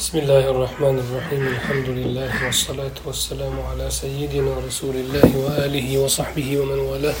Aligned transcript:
بسم 0.00 0.18
الله 0.18 0.50
الرحمن 0.50 0.96
الرحيم. 0.98 1.46
الحمد 1.46 1.88
لله 1.88 2.44
والصلاة 2.44 2.96
والسلام 3.04 3.60
على 3.60 3.90
سيدنا 3.90 4.64
رسول 4.68 4.96
الله 4.96 5.28
وآله 5.36 5.98
وصحبه 5.98 6.58
ومن 6.58 6.78
والاه. 6.78 7.14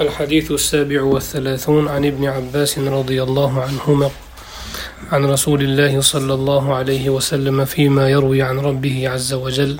الحديث 0.00 0.50
السابع 0.50 1.02
والثلاثون 1.02 1.88
عن 1.88 2.04
ابن 2.04 2.24
عباس 2.24 2.78
رضي 2.78 3.22
الله 3.22 3.62
عنهما 3.62 4.10
عن 5.12 5.24
رسول 5.24 5.62
الله 5.62 6.00
صلى 6.00 6.34
الله 6.34 6.74
عليه 6.74 7.10
وسلم 7.10 7.64
فيما 7.64 8.10
يروي 8.10 8.42
عن 8.42 8.58
ربه 8.58 9.08
عز 9.08 9.32
وجل. 9.32 9.78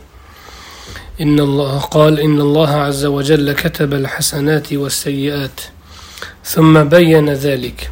إن 1.20 1.40
الله 1.40 1.78
قال 1.78 2.20
إن 2.20 2.40
الله 2.40 2.70
عز 2.70 3.04
وجل 3.04 3.52
كتب 3.52 3.94
الحسنات 3.94 4.72
والسيئات 4.72 5.60
ثم 6.44 6.84
بين 6.84 7.30
ذلك. 7.30 7.90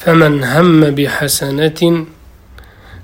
فمن 0.00 0.44
هم 0.44 0.80
بحسنة 0.80 2.06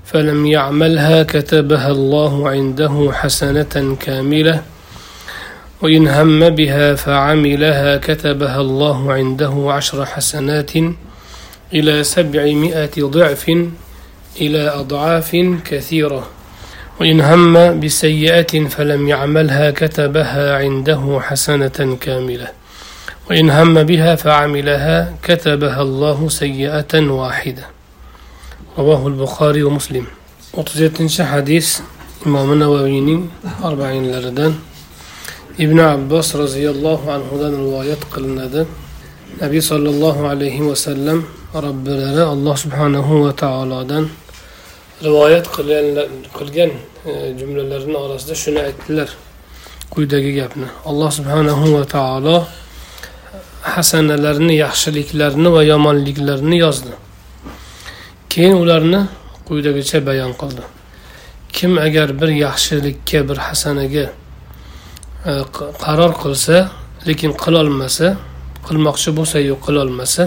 فلم 0.05 0.45
يعملها 0.45 1.23
كتبها 1.23 1.91
الله 1.91 2.49
عنده 2.49 3.09
حسنة 3.13 3.97
كاملة 3.99 4.61
وإن 5.81 6.07
هم 6.07 6.49
بها 6.49 6.95
فعملها 6.95 7.97
كتبها 7.97 8.61
الله 8.61 9.13
عنده 9.13 9.65
عشر 9.67 10.05
حسنات 10.05 10.71
إلى 11.73 12.03
سبعمائة 12.03 12.91
ضعف 12.99 13.51
إلى 14.41 14.69
أضعاف 14.69 15.35
كثيرة 15.65 16.27
وإن 16.99 17.21
هم 17.21 17.79
بسيئة 17.79 18.67
فلم 18.67 19.07
يعملها 19.07 19.71
كتبها 19.71 20.57
عنده 20.57 21.19
حسنة 21.21 21.97
كاملة. 22.01 22.47
وإن 23.30 23.50
هم 23.50 23.82
بها 23.82 24.14
فعملها 24.14 25.14
كتبها 25.22 25.82
الله 25.82 26.28
سيئة 26.28 26.94
واحدة 27.00 27.64
رواه 28.78 29.06
البخاري 29.06 29.62
ومسلم 29.62 30.06
37 30.56 31.26
حديث 31.26 31.80
إمام 32.26 32.52
النووي 32.52 33.20
أربعين 33.64 34.12
لردن 34.12 34.54
ibn 35.58 35.78
abbos 35.78 36.32
roziyallohu 36.34 37.10
anhudan 37.12 37.52
rivoyat 37.52 38.00
qilinadi 38.08 38.64
nabiy 39.40 39.60
sollallohu 39.60 40.24
alayhi 40.24 40.64
vasallam 40.64 41.28
robbilari 41.52 42.24
alloh 42.24 42.56
subhanahu 42.56 43.24
va 43.24 43.32
taolodan 43.36 44.08
rivoyat 45.04 45.44
qilgan 46.36 46.70
jumlalarini 47.38 47.96
orasida 48.04 48.34
shuni 48.42 48.60
aytdilar 48.64 49.08
quyidagi 49.92 50.32
gapni 50.40 50.66
alloh 50.90 51.10
subhanahu 51.18 51.76
va 51.76 51.84
taolo 51.84 52.36
hasanalarni 53.73 54.55
yaxshiliklarni 54.65 55.49
va 55.55 55.61
yomonliklarni 55.71 56.57
yozdi. 56.65 56.93
Keyin 58.29 58.55
ularni 58.63 59.01
quyidagicha 59.47 60.05
bayon 60.05 60.33
qildi. 60.41 60.63
Kim 61.55 61.77
agar 61.77 62.09
bir 62.21 62.29
yaxshilikka 62.45 63.19
bir 63.29 63.37
hasanaga 63.47 64.05
e, 65.29 65.33
qaror 65.83 66.11
qilsa 66.23 66.55
lekin 67.07 67.31
qilolmasa 67.43 68.07
qilmoqchi 68.67 69.09
bo'lsayu 69.17 69.55
qilolmasa 69.65 70.23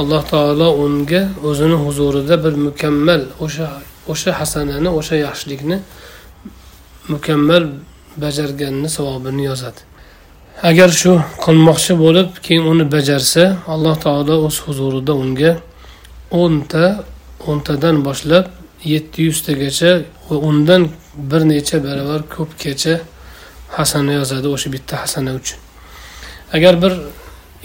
alloh 0.00 0.22
taolo 0.32 0.68
unga 0.84 1.22
o'zini 1.48 1.76
huzurida 1.84 2.34
bir 2.44 2.54
mukammal 2.66 3.22
o'sha 3.44 3.68
o'sha 4.12 4.30
hasanani 4.40 4.90
o'sha 4.98 5.16
yaxshilikni 5.26 5.78
mukammal 7.12 7.64
bajarganni 8.22 8.88
savobini 8.96 9.44
yozadi. 9.50 9.80
Agar 10.62 10.88
shu 10.88 11.12
qilmoqchi 11.44 11.98
bo'lib 11.98 12.28
keyin 12.42 12.64
uni 12.72 12.84
bajarsa 12.92 13.56
alloh 13.74 13.96
taolo 14.04 14.34
o'z 14.46 14.56
huzurida 14.66 15.12
unga 15.22 15.52
o'nta 16.30 16.84
o'ntadan 17.50 17.96
boshlab 18.06 18.46
yetti 18.84 19.18
yuztagacha 19.28 19.90
va 20.28 20.36
undan 20.48 20.82
bir 21.30 21.42
necha 21.52 21.76
baravar 21.86 22.20
ko'pgacha 22.34 22.94
hasana 23.76 24.12
yozadi 24.20 24.48
o'sha 24.54 24.68
bitta 24.74 24.94
hasana 25.02 25.30
uchun. 25.40 25.58
Agar 26.56 26.74
bir 26.82 26.92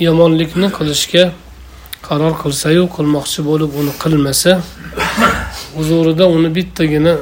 yomonlikni 0.08 0.68
qilishga 0.78 1.24
qaror 2.08 2.34
qilsayu 2.44 2.84
qilmoqchi 2.96 3.40
bo'lib 3.50 3.72
uni 3.80 3.94
qilmasa 4.03 4.52
huzurida 5.78 6.25
uni 6.36 6.50
bittagina 6.58 7.13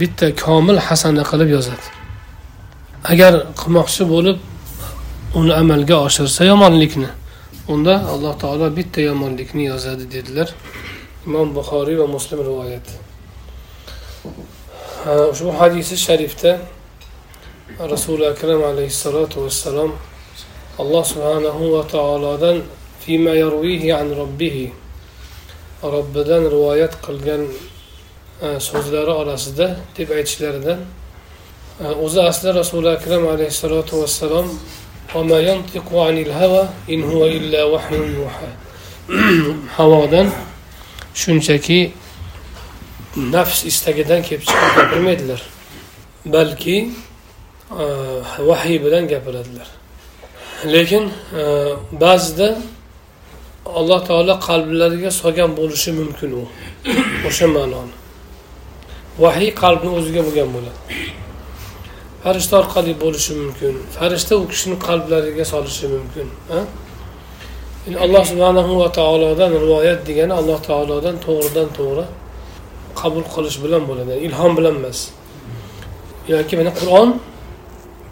bitta 0.00 0.26
komil 0.44 0.76
hasana 0.86 1.22
qilib 1.30 1.48
yozadi. 1.56 1.86
Agar 3.12 3.32
qilmoqchi 3.60 4.04
bo'lib 4.14 4.38
uni 5.34 5.52
amalga 5.52 5.96
oshirsa 6.06 6.44
yomonlikni. 6.44 7.08
Unda 7.68 7.94
alloh 8.12 8.34
taolo 8.38 8.76
bitta 8.76 9.00
yomonlikni 9.00 9.64
yozadi 9.64 10.10
dedilar 10.10 10.48
imom 11.26 11.54
buxoriy 11.56 11.96
va 12.00 12.06
muslim 12.06 12.40
rivoyati 12.48 12.94
ushbu 15.32 15.50
hadisi 15.60 15.96
sharifda 15.96 16.52
rasuli 17.92 18.26
akram 18.26 18.62
alayhissalotu 18.64 19.44
vassalom 19.44 19.92
alloh 20.78 21.04
subhanahu 21.12 21.72
va 21.74 21.82
taolodan 21.94 22.62
fima 23.00 23.30
yarvihi 23.30 23.92
an 24.00 24.08
robbihi 24.20 24.72
robbidan 25.82 26.42
rivoyat 26.54 26.94
qilgan 27.06 27.42
e, 28.42 28.60
so'zlari 28.68 29.12
orasida 29.22 29.66
deb 29.98 30.08
aytishlaridan 30.18 30.80
e, 31.84 31.86
o'zi 32.04 32.20
asli 32.30 32.48
rasuli 32.60 32.88
akram 32.96 33.28
alayhissalotu 33.34 34.02
vassalom 34.02 34.46
havodan 39.76 40.28
shunchaki 41.14 41.92
nafs 43.16 43.64
istagidan 43.70 44.22
kelib 44.22 44.42
chiqib 44.48 44.72
gapirmaydilar. 44.76 45.42
Balki 46.34 46.76
e, 47.82 47.84
vahiy 48.48 48.78
bilan 48.84 49.08
gapiradilar. 49.12 49.68
Lekin 50.74 51.04
e, 51.40 51.42
ba'zida 52.04 52.48
alloh 53.78 54.00
taolo 54.08 54.34
qalblariga 54.48 55.10
solgan 55.20 55.50
bo'lishi 55.60 55.90
mumkin 56.00 56.30
u. 56.40 56.42
O'sha 57.28 57.46
ma'noni. 57.56 57.94
Vahiy 59.24 59.50
qalbni 59.62 59.90
o'ziga 59.98 60.20
bo'lgan 60.26 60.48
bo'ladi. 60.56 60.78
Farishta 62.28 62.54
orqali 62.62 62.92
bo'lishi 63.04 63.32
mumkin. 63.40 63.74
Farishta 63.98 64.36
u 64.36 64.44
kishini 64.52 64.76
qalblariga 64.86 65.44
solishi 65.52 65.86
mumkin 65.96 66.28
alloh 67.96 68.24
subhanahu 68.24 68.80
va 68.80 68.92
taolodan 68.92 69.52
rivoyat 69.64 70.06
degani 70.06 70.32
alloh 70.40 70.58
taolodan 70.68 71.16
to'g'ridan 71.26 71.68
to'g'ri 71.78 72.04
qabul 73.00 73.24
qilish 73.34 73.56
bilan 73.64 73.82
bo'ladi 73.90 74.12
ilhom 74.26 74.52
bilan 74.58 74.74
emas. 74.80 74.98
Yoki 76.28 76.54
mana 76.60 76.72
qur'on 76.80 77.08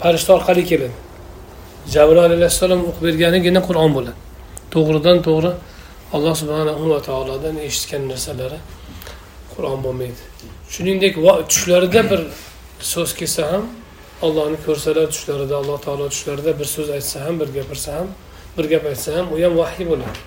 farishta 0.01 0.31
orqali 0.37 0.63
keladi. 0.71 0.95
Jabroil 1.93 2.31
alayhissalom 2.37 2.81
o'qib 2.89 3.03
berganigina 3.07 3.61
qur'on 3.67 3.91
bo'ladi. 3.97 4.17
To'g'ridan 4.73 5.17
to'g'ri 5.27 5.51
alloh 6.15 6.33
subhanahu 6.41 6.83
va 6.93 6.99
taolodan 7.09 7.55
eshitgan 7.67 8.03
narsalari 8.11 8.59
qur'on 9.53 9.79
bo'lmaydi. 9.85 10.21
Shuningdek 10.73 11.13
tushlarida 11.51 12.01
bir 12.11 12.21
so'z 12.93 13.11
kelsa 13.19 13.43
ham 13.51 13.63
ollohni 14.21 14.57
ko'rsalar 14.65 15.07
tushlarida 15.13 15.55
alloh 15.61 15.77
taolo 15.81 16.09
tushlarida 16.13 16.59
bir 16.59 16.65
so'z 16.65 16.89
aytsa 16.97 17.25
ham 17.25 17.39
bir 17.39 17.49
gapirsa 17.57 17.89
ham 17.97 18.07
bir 18.57 18.65
gap 18.69 18.85
aytsa 18.85 19.17
ham 19.17 19.25
u 19.33 19.43
ham 19.43 19.57
vahiy 19.57 19.85
bo'ladi. 19.91 20.19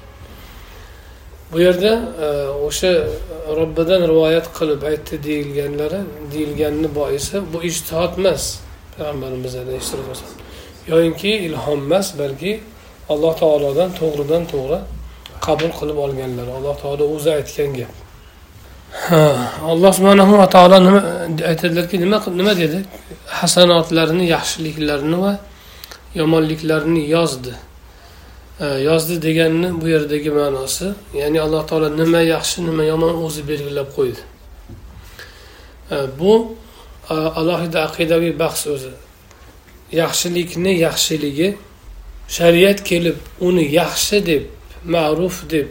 Bu 1.52 1.60
yerda 1.60 1.92
e, 2.26 2.28
o'sha 2.68 2.92
robbidan 3.58 4.02
rivoyat 4.10 4.46
qilib 4.58 4.82
aytdi 4.90 5.14
deyilganlari 5.28 6.00
deyilganini 6.32 6.94
boisi 6.94 7.36
bu 7.52 7.58
ijtihod 7.70 8.12
emas 8.18 8.44
payg'ambarimiz 8.94 9.54
alayhissalom 9.62 10.06
yoyinki 10.92 11.30
ilhom 11.46 11.78
emas 11.86 12.18
balki 12.18 12.52
alloh 13.12 13.34
taolodan 13.42 13.90
to'g'ridan 14.00 14.44
to'g'ri 14.52 14.78
qabul 15.46 15.70
qilib 15.78 15.98
olganlar 16.04 16.46
alloh 16.56 16.76
taolo 16.82 17.04
o'zi 17.14 17.30
aytgan 17.38 17.70
gap. 17.78 17.92
Alloh 18.92 19.92
subhanahu 19.92 20.38
va 20.38 20.48
taolo 20.48 20.78
nima 20.80 21.00
aytadilarki 21.50 21.98
nima 21.98 22.18
nima 22.26 22.54
dedi? 22.54 22.84
Hasanotlarni 23.26 24.26
yaxshiliklarini 24.26 25.18
va 25.24 25.38
yomonliklarini 26.14 27.08
yozdi. 27.08 27.54
Yozdi 28.60 29.22
deganni 29.22 29.80
bu 29.80 29.88
yerdagi 29.88 30.30
ma'nosi 30.30 30.88
ya'ni 31.14 31.38
alloh 31.40 31.62
taolo 31.70 31.88
nima 32.02 32.20
yaxshi 32.34 32.58
nima 32.68 32.84
yomon 32.84 33.14
o'zi 33.26 33.42
belgilab 33.48 33.88
qo'ydi. 33.96 34.22
Bu 36.18 36.32
alohida 37.40 37.78
aqidaviy 37.88 38.38
bahs 38.42 38.66
o'zi. 38.74 38.92
Yaxshilikni 39.92 40.72
yaxshiligi 40.86 41.48
shariat 42.36 42.78
kelib 42.90 43.18
uni 43.40 43.64
yaxshi 43.80 44.18
deb 44.30 44.42
ma'ruf 44.94 45.36
deb 45.50 45.68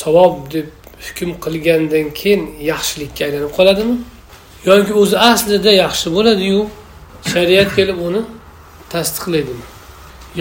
savob 0.00 0.50
deb 0.54 0.66
hukm 1.06 1.30
qilgandan 1.44 2.06
keyin 2.20 2.42
yaxshilikka 2.70 3.20
aylanib 3.26 3.52
qoladimi? 3.58 3.96
Yoki 4.68 4.92
o'zi 5.02 5.16
aslida 5.30 5.72
yaxshi 5.84 6.08
bo'ladiyu 6.16 6.60
shariat 7.32 7.68
kelib 7.76 7.98
uni 8.08 8.22
tasdiqlaydimi? 8.92 9.64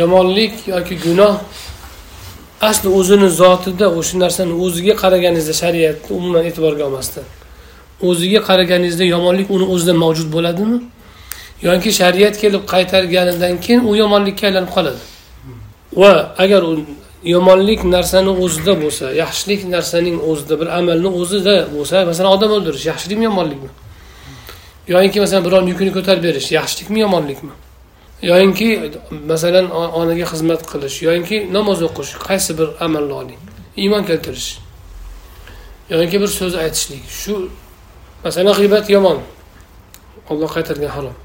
Yomonlik 0.02 0.54
yoki 0.74 0.96
gunoh 1.06 1.36
asli 2.70 2.90
o'zini 3.00 3.30
zotida 3.42 3.88
o'sha 4.00 4.16
narsani 4.24 4.54
o'ziga 4.66 4.94
qaraganingizda 5.04 5.54
shariatni 5.64 6.12
umuman 6.20 6.44
e'tiborga 6.50 6.84
olmasdan 6.88 7.26
o'ziga 8.10 8.40
qaraganingizda 8.50 9.06
yomonlik 9.16 9.48
uni 9.56 9.66
o'zida 9.74 9.94
mavjud 10.04 10.30
bo'ladimi? 10.36 10.78
Yoki 11.68 11.92
shariat 12.02 12.36
kelib 12.44 12.64
qaytarganidan 12.74 13.54
keyin 13.66 13.82
u 13.90 13.96
yomonlikka 13.96 14.44
aylanib 14.48 14.72
qoladi. 14.76 15.02
Va 16.02 16.14
agar 16.44 16.62
u 16.70 16.72
yomonlik 17.24 17.84
narsani 17.84 18.30
o'zida 18.30 18.74
bo'lsa 18.82 19.12
yaxshilik 19.14 19.66
narsaning 19.74 20.18
o'zida 20.30 20.60
bir 20.62 20.68
amalni 20.80 21.10
o'zida 21.22 21.56
bo'lsa 21.76 22.06
masalan 22.10 22.32
odam 22.38 22.52
o'ldirish 22.58 22.86
yaxshilikmi 22.92 23.26
yomonlikmi? 23.30 23.70
Yoyinki 24.94 25.20
masalan 25.20 25.44
birovni 25.48 25.70
yukini 25.74 25.92
ko'tarib 25.98 26.24
berish 26.24 26.52
yaxshilikmi 26.60 27.00
yomonlikmi? 27.06 27.54
Yoyinki 28.32 28.68
masalan 29.32 29.66
onaga 30.00 30.26
xizmat 30.32 30.62
qilish 30.72 30.98
yoyinki 31.08 31.38
namoz 31.58 31.80
o'qish 31.88 32.12
qaysi 32.28 32.52
bir 32.60 32.70
amalni 32.86 33.14
oling? 33.22 33.42
Iymon 33.82 34.04
keltirish. 34.10 34.50
Yoyinki 35.90 36.18
bir 36.22 36.28
so'z 36.40 36.56
aytishlik. 36.64 37.04
Shu 37.22 37.34
masalan 38.24 38.54
g'iybat 38.60 38.90
yomon. 38.96 39.20
Olloh 40.30 40.50
qaytargan 40.56 40.92
harom. 40.98 41.16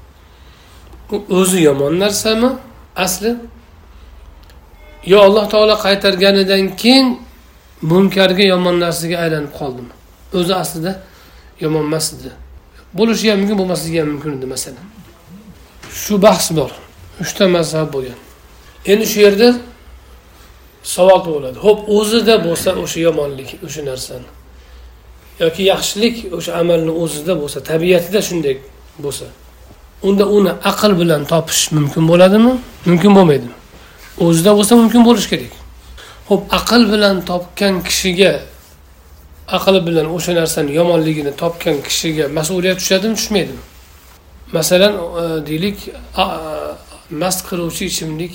O'zi 1.39 1.59
yomon 1.67 1.99
narsami? 1.99 2.49
Asli 2.95 3.31
yo 5.11 5.17
alloh 5.27 5.45
taolo 5.53 5.75
qaytarganidan 5.85 6.63
keyin 6.81 7.07
munkarga 7.91 8.43
yomon 8.53 8.75
narsaga 8.85 9.17
aylanib 9.23 9.51
qoldimi 9.59 9.93
o'zi 10.37 10.53
aslida 10.63 10.91
yomon 11.63 11.83
emas 11.89 12.07
edi. 12.13 12.31
Bo'lishi 12.97 13.25
ham 13.31 13.39
mumkin 13.41 13.57
bo'lmasligi 13.61 13.97
ham 14.01 14.09
mumkin 14.13 14.31
edi 14.37 14.45
masalan. 14.53 14.85
Shu 16.01 16.13
bahs 16.25 16.47
bor. 16.57 16.71
Uchta 17.23 17.45
mazhab 17.55 17.87
bo'lgan. 17.95 18.19
Endi 18.91 19.05
shu 19.11 19.19
yerda 19.25 19.49
savol 20.95 21.19
tug'iladi. 21.25 21.57
Ho'p 21.65 21.79
o'zida 21.97 22.35
bo'lsa 22.47 22.69
o'sha 22.83 22.99
yomonlik 23.07 23.49
o'sha 23.65 23.81
narsani 23.89 24.29
yoki 25.43 25.61
yaxshilik 25.71 26.15
o'sha 26.37 26.51
amalni 26.61 26.91
o'zida 27.03 27.33
bo'lsa 27.41 27.59
tabiatida 27.71 28.19
shunday 28.27 28.55
bo'lsa 29.03 29.25
unda 30.07 30.25
uni 30.37 30.51
aql 30.71 30.91
bilan 31.01 31.21
topish 31.33 31.61
mumkin 31.77 32.03
bo'ladimi? 32.11 32.53
Mumkin 32.89 33.11
bo'lmaydimi? 33.17 33.55
O'zida 34.19 34.51
bo'lsa 34.57 34.73
mumkin 34.81 35.01
bo'lishi 35.07 35.29
kerak. 35.33 35.53
Ho'p 36.29 36.43
aql 36.59 36.81
bilan 36.93 37.15
topgan 37.29 37.83
kishiga 37.87 38.31
aqli 39.57 39.79
bilan 39.87 40.07
o'sha 40.15 40.33
narsani 40.39 40.71
yomonligini 40.79 41.33
topgan 41.41 41.77
kishiga 41.87 42.25
mas'uliyat 42.37 42.77
tushadimi 42.81 43.15
tushmaydimi? 43.19 43.63
Masalan 44.57 44.93
e, 44.93 45.23
deylik 45.47 45.77
mast 47.21 47.41
qiluvchi 47.49 47.85
ichimlik 47.91 48.33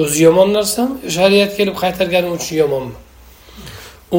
o'zi 0.00 0.22
yomon 0.26 0.48
narsami 0.58 0.94
shariat 1.16 1.50
kelib 1.58 1.76
qaytargani 1.82 2.28
uchun 2.36 2.56
yomonmi 2.62 2.96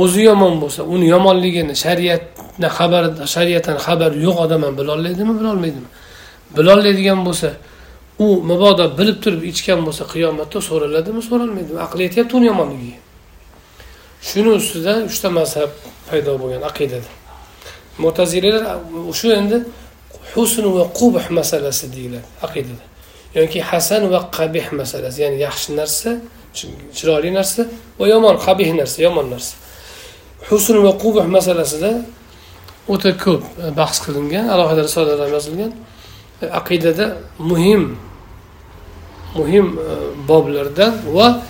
o'zi 0.02 0.22
yomon 0.30 0.54
bo'lsa 0.62 0.82
uni 0.94 1.08
yomonligini 1.16 1.76
shariatni 1.84 2.70
xabar 2.78 3.04
shariatdan 3.36 3.78
xabar 3.86 4.12
yo'q 4.26 4.38
odam 4.46 4.62
ham 4.66 4.74
bilolmaydimi 4.80 5.34
bilolmaydimi? 5.40 5.90
Bilolmaydigan 6.58 7.20
bo'lsa 7.28 7.50
u 8.20 8.28
mabodo 8.50 8.86
bilib 8.98 9.18
turib 9.24 9.44
ichgan 9.52 9.80
bo'lsa 9.88 10.04
qiyomatda 10.14 10.60
so'raladimi 10.70 11.22
so'ralmaydimi? 11.30 11.80
Aqli 11.88 12.02
yetyapti 12.08 12.34
uni 12.40 12.48
yomonligiga 12.52 13.00
shuni 14.30 14.52
ustidan 14.60 15.00
uchta 15.10 15.30
mazhab 15.40 15.72
paydo 16.10 16.34
bo'lgan 16.42 16.64
aqidada. 16.70 17.10
Mo'tazilalar 18.04 18.64
shu 19.20 19.28
endi 19.40 19.58
husn 20.34 20.66
va 20.76 20.84
qubh 21.00 21.26
masalasi 21.40 21.86
deyiladi 21.96 22.28
aqidada. 22.46 22.84
Yoki 23.40 23.60
hasan 23.72 24.04
va 24.14 24.20
qabih 24.38 24.66
masalasi 24.80 25.18
ya'ni 25.26 25.38
yaxshi 25.48 25.70
narsa 25.80 26.12
chiroyli 26.98 27.32
narsa 27.40 27.62
va 28.00 28.06
yomon 28.14 28.36
qabih 28.48 28.70
narsa 28.80 28.98
yomon 29.08 29.28
narsa. 29.34 29.56
Husn 30.50 30.76
va 30.86 30.92
qubh 31.04 31.26
masalasida 31.38 31.92
o'ta 32.94 33.12
ko'p 33.24 33.44
bahs 33.80 33.98
qilingan 34.06 34.46
alohida 34.54 34.82
risolalar 34.88 35.30
yozilgan. 35.36 35.72
Aqidada 36.60 37.18
muhim 37.40 37.98
muhim 39.36 39.80
e, 39.80 40.28
boblardan 40.28 40.94
va 41.14 41.44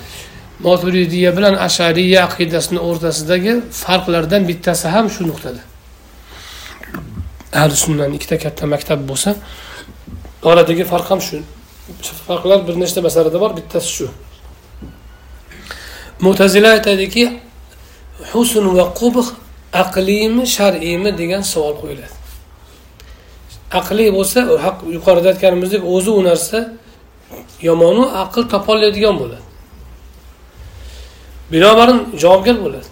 moturidiya 0.59 1.37
bilan 1.37 1.53
ashariya 1.67 2.19
aqidasini 2.27 2.79
o'rtasidagi 2.79 3.53
farqlardan 3.83 4.47
bittasi 4.49 4.87
ham 4.87 5.09
shu 5.15 5.21
nuqtada. 5.31 5.61
Ahli 7.59 7.75
sunnani 7.85 8.15
ikkita 8.17 8.37
katta 8.45 8.65
maktab 8.73 8.99
bo'lsa 9.09 9.35
oradagi 10.49 10.83
farq 10.91 11.07
ham 11.11 11.21
shu. 11.27 11.37
Farqlar 12.27 12.59
bir 12.67 12.75
nechta 12.83 12.99
masalada 13.07 13.37
bor 13.43 13.51
bittasi 13.59 13.89
shu. 13.97 14.07
Mutazila 16.25 16.69
aytadiki 16.77 17.25
husn 18.31 18.65
va 18.77 18.85
qubh 18.99 19.27
aqliymi 19.83 20.45
shar'iymi 20.57 21.11
degan 21.21 21.41
savol 21.53 21.75
qo'yiladi. 21.81 22.22
Aqliy 23.79 24.09
bo'lsa 24.17 24.39
haq 24.65 24.77
yuqorida 24.95 25.27
aytganimizdek 25.33 25.81
o'zi 25.95 26.11
u 26.19 26.21
narsa 26.29 26.59
yomonu 27.67 28.03
aql 28.23 28.41
topolmaydigan 28.53 29.15
bo'ladi. 29.21 29.45
Binobarin 31.51 31.99
javobgar 32.21 32.57
bo'ladi. 32.65 32.89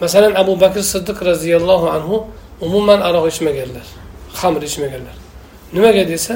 Masalan 0.00 0.32
abu 0.42 0.60
bakr 0.60 0.82
siddiq 0.92 1.18
roziyallohu 1.30 1.86
anhu 1.96 2.16
umuman 2.60 3.00
aroq 3.08 3.24
ichmaganlar 3.32 3.86
xamir 4.40 4.62
ichmaganlar. 4.62 5.16
Nimaga 5.72 6.08
desa 6.08 6.34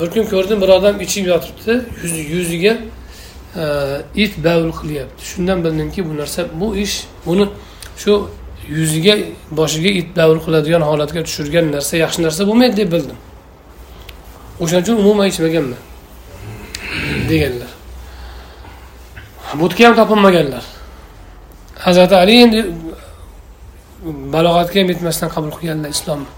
bir 0.00 0.10
kun 0.10 0.24
ko'rdim 0.32 0.60
bir 0.62 0.68
odam 0.68 1.00
ichib 1.00 1.26
yotibdi 1.26 1.74
yuziga 2.34 2.74
e, 3.56 3.64
it 4.14 4.32
bavul 4.44 4.72
qilyapti. 4.80 5.20
Shundan 5.30 5.58
bildimki 5.64 6.00
bu 6.08 6.16
narsa 6.16 6.40
bu 6.60 6.76
ish 6.76 7.04
buni 7.26 7.48
shu 7.96 8.28
yuziga 8.68 9.14
boshiga 9.50 9.90
it 10.00 10.16
davr 10.16 10.38
qiladigan 10.44 10.82
holatga 10.88 11.22
tushirgan 11.26 11.72
narsa 11.74 11.96
yaxshi 12.04 12.20
narsa 12.26 12.42
bo'lmaydi 12.48 12.76
deb 12.80 12.92
bildim. 12.94 13.18
O'shaning 14.62 14.84
uchun 14.84 14.96
umuman 15.02 15.26
ichmaganman 15.32 15.82
deganlar. 17.30 17.70
Butga 19.60 19.82
ham 19.86 19.94
topilmaganlar. 20.00 20.64
Hazrati 21.86 22.14
ali 22.22 22.34
endi 22.44 22.60
balog'atga 24.34 24.76
ham 24.80 24.88
yetmasdan 24.92 25.28
qabul 25.34 25.52
qilganlar 25.56 25.90
islomni. 25.96 26.30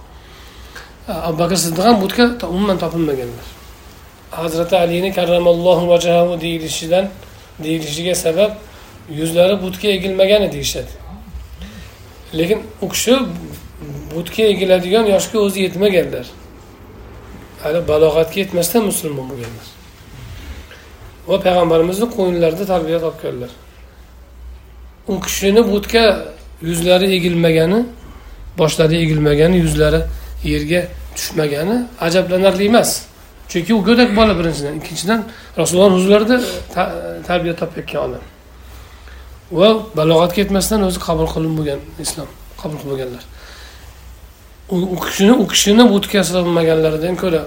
Abu 1.27 1.37
bakr 1.43 1.57
siddiq 1.65 1.85
ham 1.89 1.97
butga 2.05 2.25
umuman 2.55 2.79
topilmaganlar. 2.85 3.47
Hazrati 4.31 4.77
alini 4.77 5.11
karramallohu 5.19 5.85
vajahu 5.93 6.41
deyilishidan 6.45 7.05
deyilishiga 7.65 8.15
sabab 8.25 8.51
yuzlari 9.19 9.55
butga 9.65 9.89
egilmagan 9.97 10.43
deyishadi. 10.53 11.04
Lekin 12.39 12.61
u 12.83 12.89
kishi 12.89 13.15
butga 14.15 14.43
egiladigan 14.53 15.07
yoshga 15.15 15.39
o'zi 15.47 15.59
yetmaganlar. 15.67 16.27
Hali 17.63 17.81
balog'atga 17.91 18.39
yetmasdan 18.43 18.83
musulmon 18.91 19.27
bo'lganlar. 19.31 19.67
Va 21.29 21.37
payg'ambarimizni 21.47 22.07
qo'yinlarida 22.17 22.65
tarbiya 22.73 22.99
topganlar. 23.07 23.51
U 25.13 25.15
kishini 25.25 25.63
butga 25.73 26.05
yuzlari 26.69 27.07
egilmagani 27.17 27.81
boshlari 28.59 28.97
egilmagani 29.05 29.57
yuzlari 29.65 30.01
yerga 30.53 30.81
tushmagani 31.17 31.77
ajablanarli 32.07 32.65
emas. 32.71 32.91
Chunki 33.49 33.75
u 33.75 33.81
go'dak 33.89 34.17
bola 34.17 34.39
birinchidan. 34.39 34.75
Ikkinchidan 34.81 35.21
rasululloh 35.59 35.93
huzurlarida 35.97 36.37
tarbiya 37.29 37.55
topayotgan 37.61 38.01
odam. 38.07 38.23
Va 39.59 39.69
balog'atga 39.99 40.39
yetmasdan 40.43 40.81
o'zi 40.89 40.99
qabul 41.07 41.29
qilib 41.35 41.53
bo'lgan 41.59 41.81
islom 42.05 42.29
qabul 42.61 42.79
qilmaganlar 42.83 43.25
bo'lganlar. 44.71 44.95
U 44.95 44.97
kishini 45.05 45.33
u 45.43 45.47
kishini 45.53 45.85
butga 45.95 46.21
ko'ra 47.23 47.43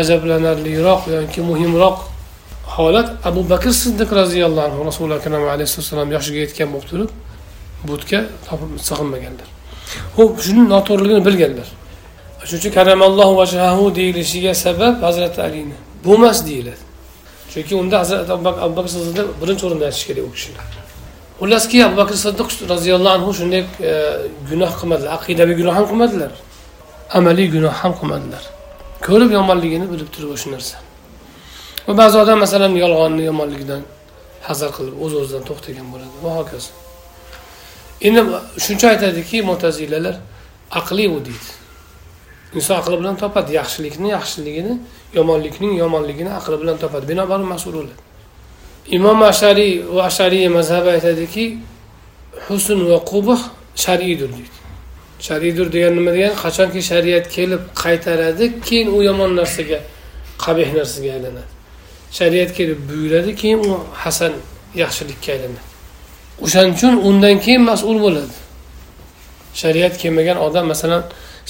ajablanarliroq 0.00 1.02
yoki 1.16 1.40
muhimroq 1.50 1.96
holat 2.76 3.08
abu 3.28 3.40
bakr 3.52 3.70
siddiq 3.82 4.10
roziyallohu 4.20 4.66
anhu 4.68 4.80
rasuli 4.88 5.14
akram 5.18 5.44
alayhissalom 5.54 6.08
yoshiga 6.16 6.38
yetgan 6.44 6.68
bo'lib 6.74 6.88
turib 6.90 7.10
butga 7.88 8.20
topib 8.48 8.70
sig'inmaganlar. 8.88 9.48
Ho'p 10.16 10.32
shuni 10.44 10.62
noto'g'riligini 10.74 11.22
bilganlar. 11.28 11.68
Shuning 12.48 12.60
uchun 12.60 12.72
karamallohu 12.78 13.34
vajhahu 13.40 13.84
deyilishiga 13.98 14.52
sabab 14.64 14.94
hazrati 15.06 15.38
alini 15.46 15.76
bo'lmas 16.06 16.38
deyiladi. 16.48 16.82
Chunki 17.52 17.74
unda 17.82 17.96
hazrati 18.02 18.30
abu 18.66 18.74
bakr 18.78 18.90
siddiqni 18.94 19.22
birinchi 19.40 19.62
o'rinda 19.66 19.84
aytish 19.88 20.04
kerak 20.08 20.24
u 20.28 20.32
kishini 20.36 20.85
xullaski 21.40 21.84
abu 21.86 21.96
bakr 22.00 22.16
siddiq 22.24 22.48
roziyallohu 22.72 23.14
anhu 23.18 23.30
shunday 23.38 23.62
e, 23.90 23.92
gunoh 24.50 24.72
qilmadilar 24.80 25.10
aqidaviy 25.18 25.56
gunoh 25.60 25.74
ham 25.78 25.86
qilmadilar 25.90 26.32
amaliy 27.10 27.48
gunoh 27.50 27.72
ham 27.82 27.92
qilmadilar. 27.98 28.44
Ko'rib 29.06 29.30
yomonligini 29.38 29.86
bilib 29.92 30.08
turib 30.14 30.30
o'sha 30.36 30.50
narsa. 30.54 30.76
Va 31.86 31.94
ba'zi 32.00 32.16
odam 32.22 32.38
masalan 32.44 32.72
yolg'onni 32.84 33.22
yomonligidan 33.30 33.82
hazar 34.48 34.70
qilib 34.76 34.94
o'z 35.04 35.12
o'zidan 35.20 35.44
to'xtagan 35.48 35.86
bo'ladi. 35.92 36.14
Va 36.24 36.30
hokazo. 36.38 36.72
Endi 38.06 38.20
shuncha 38.64 38.86
aytadiki 38.94 39.42
mo'tazilalar 39.50 40.16
aqliy 40.80 41.08
u 41.16 41.18
deydi. 41.28 41.50
Inson 42.58 42.76
aqli 42.80 42.96
bilan 43.00 43.16
topadi 43.22 43.50
yaxshilikni 43.60 44.08
yaxshiligini 44.16 44.74
yomonlikning 45.18 45.72
yomonligini 45.82 46.32
aqli 46.40 46.56
bilan 46.62 46.76
topadi. 46.82 47.04
Binobarin 47.12 47.48
mas'ul 47.54 47.72
bo'ladi. 47.78 48.05
Imom 48.96 49.22
ashariy 49.22 49.82
va 49.94 50.02
ashariy 50.10 50.48
mazhabi 50.48 50.88
aytadiki 50.96 51.58
husn 52.48 52.78
va 52.90 52.98
qubh 53.12 53.40
shar'iydir 53.84 54.30
deydi 54.36 54.56
shar'iydir 55.26 55.66
degan 55.72 55.92
nima 55.98 56.10
degani 56.16 56.36
qachonki 56.44 56.80
shariat 56.90 57.26
kelib 57.36 57.62
qaytaradi 57.82 58.44
keyin 58.68 58.88
u 58.96 59.02
yomon 59.08 59.30
narsaga 59.40 59.78
qabih 60.44 60.68
narsaga 60.78 61.10
aylanadi. 61.16 61.50
Shariat 62.18 62.50
kelib 62.58 62.78
buyuradi 62.88 63.34
keyin 63.40 63.58
u 63.68 63.72
hasan 64.02 64.32
yaxshilikka 64.82 65.28
aylanadi. 65.34 65.62
O'shaning 66.44 66.74
uchun 66.76 66.94
undan 67.08 67.36
keyin 67.44 67.62
mas'ul 67.70 67.98
bo'ladi. 68.04 68.34
Shariat 69.62 69.94
kelmagan 70.02 70.36
odam 70.46 70.66
masalan 70.72 71.02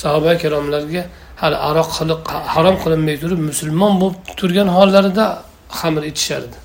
sahoba 0.03 0.31
ikromlarga 0.39 1.03
hali 1.43 1.57
aroq 1.71 1.89
qilib 1.99 2.21
harom 2.55 2.77
qilinmay 2.83 3.17
turib 3.23 3.41
musulmon 3.51 3.93
bo'lib 4.03 4.19
turgan 4.39 4.69
hollarida 4.77 5.27
xamir 5.79 6.03
ichishardi 6.11 6.57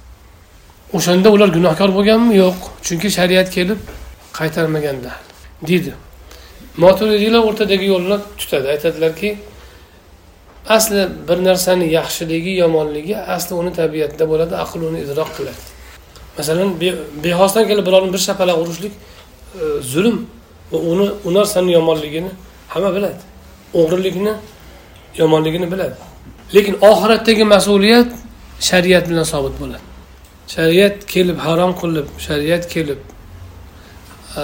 o'shanda 0.98 1.30
ular 1.36 1.50
gunohkor 1.58 1.90
bo'lganmi? 1.98 2.34
Yo'q. 2.44 2.60
Chunki 2.86 3.10
shariat 3.18 3.50
kelib 3.58 3.80
qaytarmaganda 4.40 5.12
deydi 5.68 5.94
moturidiylar 6.78 7.42
o'rtadagi 7.50 7.86
yo'lni 7.86 8.18
tutadi. 8.38 8.68
Aytadilarki 8.76 9.38
asli 10.70 11.08
bir 11.28 11.44
narsani 11.44 11.92
yaxshiligi 11.92 12.52
yomonligi 12.64 13.18
asli 13.18 13.56
uni 13.56 13.74
tabiatida 13.74 14.30
bo'ladi 14.30 14.56
aql 14.64 14.80
uni 14.90 15.00
idrok 15.06 15.30
qiladi. 15.38 15.62
Masalan 16.38 16.70
bexosdan 17.24 17.68
kelib 17.70 17.86
birovni 17.88 18.14
bir 18.14 18.22
shapaloq 18.28 18.58
urishlik 18.64 18.94
e, 18.94 19.82
zulm 19.94 20.18
va 20.72 20.78
uni 20.78 21.10
u 21.28 21.34
narsani 21.34 21.72
yomonligini 21.78 22.32
hamma 22.74 22.96
biladi. 22.96 23.22
O'g'rilikni 23.74 24.34
yomonligini 25.22 25.72
biladi. 25.72 25.96
Lekin 26.56 26.76
oxiratdagi 26.90 27.44
mas'uliyat 27.56 28.10
shariat 28.60 29.10
bilan 29.10 29.24
sobit 29.24 29.56
bo'ladi. 29.62 29.91
Shariat 30.54 30.98
kelib 31.14 31.38
harom 31.46 31.72
qilib 31.82 32.08
shariat 32.28 32.64
kelib 32.74 33.00
e, 34.42 34.44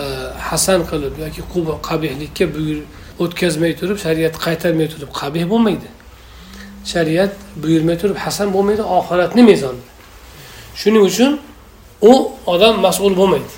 hasan 0.50 0.82
qilib 0.90 1.14
yoki 1.24 1.42
qabihlikka 1.90 2.46
buyur 2.56 2.80
o'tkazmay 3.24 3.74
turib 3.80 3.98
shariat 4.06 4.36
qaytarmay 4.46 4.88
turib 4.94 5.12
qabih 5.22 5.44
bo'lmaydi. 5.52 5.90
Shariat 6.94 7.34
buyurmay 7.64 7.98
turib 8.02 8.18
hasan 8.26 8.48
bo'lmaydi 8.56 8.84
oxiratni 8.98 9.44
mezonida 9.52 9.88
shuning 10.82 11.04
uchun 11.10 11.32
u 12.02 12.14
odam 12.54 12.76
mas'ul 12.86 13.14
bo'lmaydi. 13.20 13.52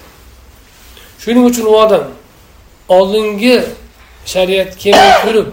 Shuning 1.23 1.45
uchun 1.51 1.65
u 1.71 1.75
odam 1.83 2.05
oldingi 2.97 3.57
shariat 4.33 4.71
kelmay 4.83 5.13
turib 5.25 5.47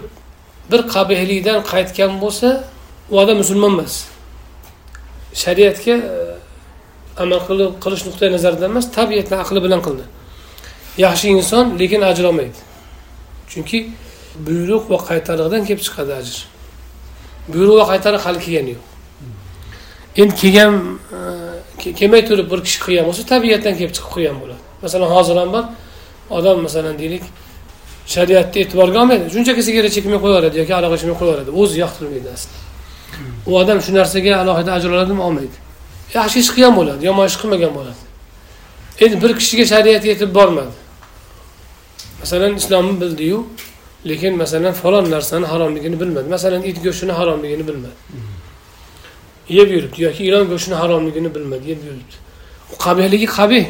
bir 0.71 0.81
qabihlikdan 0.95 1.59
qaytgan 1.71 2.11
bo'lsa 2.23 2.63
u 3.11 3.13
odam 3.21 3.37
musulmon 3.43 3.71
emas. 3.75 3.93
Shariatga 5.43 5.95
amal 7.23 7.39
qilib 7.47 7.71
qilish 7.83 8.03
nuqtai 8.07 8.29
nazaridan 8.35 8.69
emas 8.73 8.85
tabiatni 8.97 9.35
aqli 9.43 9.59
bilan 9.65 9.81
qildi. 9.87 10.05
Yaxshi 11.05 11.27
inson 11.37 11.65
lekin 11.81 12.01
ajr 12.09 12.23
olmaydi. 12.29 12.59
Chunki 13.51 13.79
buyruq 14.47 14.83
va 14.91 14.97
qaytariqdan 15.09 15.61
kelib 15.67 15.81
chiqadi 15.87 16.13
ajr. 16.19 16.37
Buyruq 17.53 17.75
va 17.81 17.85
qaytariq 17.91 18.21
hali 18.27 18.39
kelgani 18.45 18.71
yo'q. 18.75 18.85
Endi 20.21 20.35
kelgan 20.41 20.73
e, 21.17 21.93
kelmay 21.99 22.21
turib 22.29 22.47
bir 22.51 22.59
kishi 22.65 22.79
qilgan 22.85 23.05
bo'lsa 23.09 23.23
tabiatdan 23.33 23.73
kelib 23.79 23.93
chiqib 23.97 24.11
qilgan 24.15 24.37
bo'ladi. 24.41 24.63
Masalan 24.83 25.09
hozir 25.15 25.35
ham 25.41 25.49
bor 25.55 25.65
odam 26.37 26.57
masalan 26.67 26.95
deylik 27.01 27.23
shariatni 28.13 28.57
e'tiborga 28.63 28.97
olmaydi 29.03 29.25
shunchaki 29.35 29.61
sigaret 29.67 29.91
chekmay 29.97 30.19
qo'yaveradi 30.23 30.55
yoki 30.61 30.73
aroq 30.79 30.93
ichmay 30.97 31.15
qo'yaveradi 31.21 31.51
o'zi 31.61 31.75
yoqtirmaydi 31.83 32.29
aslida. 32.35 32.59
U 33.49 33.51
odam 33.61 33.77
shu 33.85 33.91
narsaga 33.99 34.33
alohida 34.43 34.71
ajr 34.77 34.89
oladimi? 34.95 35.21
Olmaydi. 35.27 35.57
Yaxshi 36.13 36.39
ish 36.39 36.51
qilgan 36.55 36.73
bo'ladi 36.79 37.05
yomon 37.09 37.25
ish 37.31 37.37
qilmagan 37.41 37.71
bo'ladi. 37.77 38.01
Endi 39.03 39.15
bir 39.23 39.31
kishiga 39.39 39.65
shariat 39.73 40.03
yetib 40.05 40.35
bormadi. 40.35 40.73
Masalan 42.21 42.55
islomni 42.55 43.01
bildiyu 43.01 43.47
lekin 44.09 44.37
masalan 44.37 44.73
falon 44.73 45.11
narsani 45.11 45.45
haromligini 45.45 45.99
bilmadi. 45.99 46.29
Masalan 46.29 46.63
it 46.63 46.77
go'shtini 46.83 47.11
haromligini 47.19 47.67
bilmadi. 47.67 47.97
Yeb 49.49 49.69
yuribdi 49.75 49.99
yoki 50.07 50.23
ilon 50.29 50.45
go'shtini 50.51 50.75
haromligini 50.81 51.35
bilmadi 51.35 51.69
yeb 51.69 51.81
yuribdi. 51.87 52.15
Qabihligi 52.85 53.27
qabih. 53.37 53.65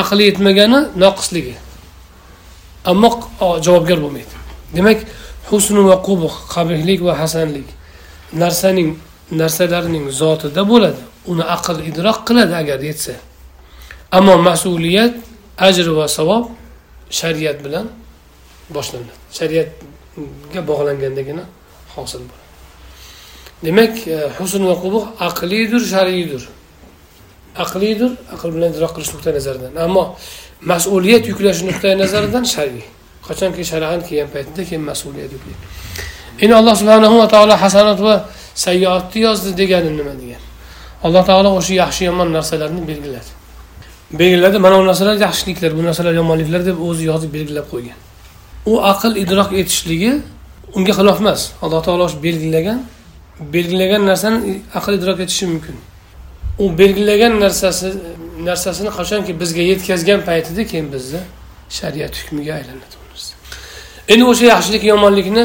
Aqli 0.00 0.22
yetmagani 0.30 0.80
noqisligi. 1.04 1.54
Ammo 2.90 3.10
javobgar 3.66 3.98
bo'lmaydi. 4.04 4.34
Demak 4.76 4.98
husn 5.50 5.76
va 5.88 5.96
qubh 6.08 6.34
qabihlik 6.54 7.00
va 7.06 7.14
hasanlik 7.22 7.68
narsaning 8.32 8.90
narsalarning 9.30 10.10
zotida 10.10 10.62
bo'ladi. 10.72 11.00
Uni 11.26 11.44
aql 11.56 11.76
idrok 11.90 12.18
qiladi 12.28 12.54
agar 12.62 12.80
yetsa 12.90 13.14
ammo 14.12 14.34
mas'uliyat 14.48 15.14
ajr 15.68 15.86
va 15.98 16.06
savob 16.08 16.44
shariat 17.10 17.58
bilan 17.64 17.86
boshlanadi. 18.76 19.12
Shariatga 19.38 20.60
bog'langandagina 20.70 21.44
hosil 21.94 22.22
bo'ladi. 22.30 22.44
Demak 23.64 23.94
e, 24.08 24.16
husn 24.38 24.62
va 24.70 24.74
qubuh 24.84 25.04
aqliydir 25.28 25.82
shar'iydir 25.94 26.42
aqliydir 27.64 28.10
aql 28.34 28.48
bilan 28.56 28.70
idrok 28.74 28.92
qilish 28.96 29.12
nuqtai 29.14 29.32
nazaridan. 29.38 29.72
Ammo 29.86 30.04
mas'uliyat 30.72 31.24
yuklash 31.30 31.60
nuqtai 31.68 31.94
nazaridan 32.02 32.44
shar'iy 32.54 32.84
qachonki 33.28 33.62
shar'an 33.72 34.00
kelgan 34.06 34.28
paytida 34.34 34.62
keyin 34.68 34.84
mas'uliyat 34.90 35.30
yuklaydi. 35.36 35.62
Endi 36.42 36.54
alloh 36.60 36.74
subhanahu 36.80 37.16
va 37.22 37.26
taolo 37.34 37.54
hasanat 37.64 38.00
va 38.06 38.14
sayyoatni 38.54 39.20
yozdi 39.26 39.56
degani 39.60 39.90
nima 39.98 40.14
degan? 40.22 40.42
Alloh 41.06 41.24
taolo 41.30 41.50
o'sha 41.58 41.74
yaxshi 41.82 42.02
yomon 42.10 42.28
narsalarni 42.36 42.80
belgiladi. 42.90 43.30
Belgiladi 44.20 44.58
mana 44.58 44.78
bu 44.80 44.86
narsalar 44.90 45.16
yaxshiliklar 45.26 45.70
bu 45.78 45.82
narsalar 45.88 46.14
yomonliklar 46.20 46.66
deb 46.68 46.76
o'zi 46.88 47.04
yozib 47.10 47.30
belgilab 47.36 47.66
qo'ygan. 47.72 47.98
U 48.70 48.72
aql 48.92 49.12
idrok 49.24 49.50
etishligi 49.60 50.12
unga 50.76 50.92
xilof 50.98 51.18
emas. 51.20 51.40
Alloh 51.64 51.80
taolo 51.86 52.06
belgilagan 52.26 52.78
belgilagan 53.54 54.02
narsani 54.10 54.38
aql 54.78 54.92
idrok 54.98 55.18
etishi 55.24 55.46
mumkin. 55.52 55.76
U 56.62 56.64
belgilagan 56.80 57.32
narsasi 57.44 57.88
narsasini 58.48 58.90
qachonki 58.98 59.32
bizga 59.40 59.62
yetkazgan 59.70 60.20
paytida 60.28 60.62
keyin 60.70 60.88
bizni 60.94 61.20
shariat 61.78 62.14
hukmiga 62.20 62.52
aylanadi 62.60 62.96
endi 64.08 64.24
o'sha 64.24 64.44
yaxshilik 64.54 64.84
yomonlikni 64.92 65.44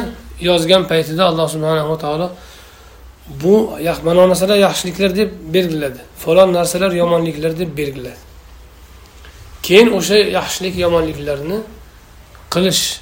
yozgan 0.49 0.83
paytida 0.91 1.23
alloh 1.29 1.47
subhanava 1.53 1.97
taolo 2.03 2.27
bu 3.29 3.77
mana 4.03 4.23
bu 4.23 4.29
narsalar 4.29 4.57
yaxshiliklar 4.57 5.15
deb 5.15 5.31
belgiladi. 5.53 5.99
Falon 6.17 6.53
narsalar 6.53 6.91
yomonliklar 6.91 7.59
deb 7.59 7.77
belgiladi. 7.77 8.17
Keyin 9.63 9.91
o'sha 9.97 10.15
yaxshilik 10.15 10.77
yomonliklarni 10.77 11.59
qilish 12.53 12.99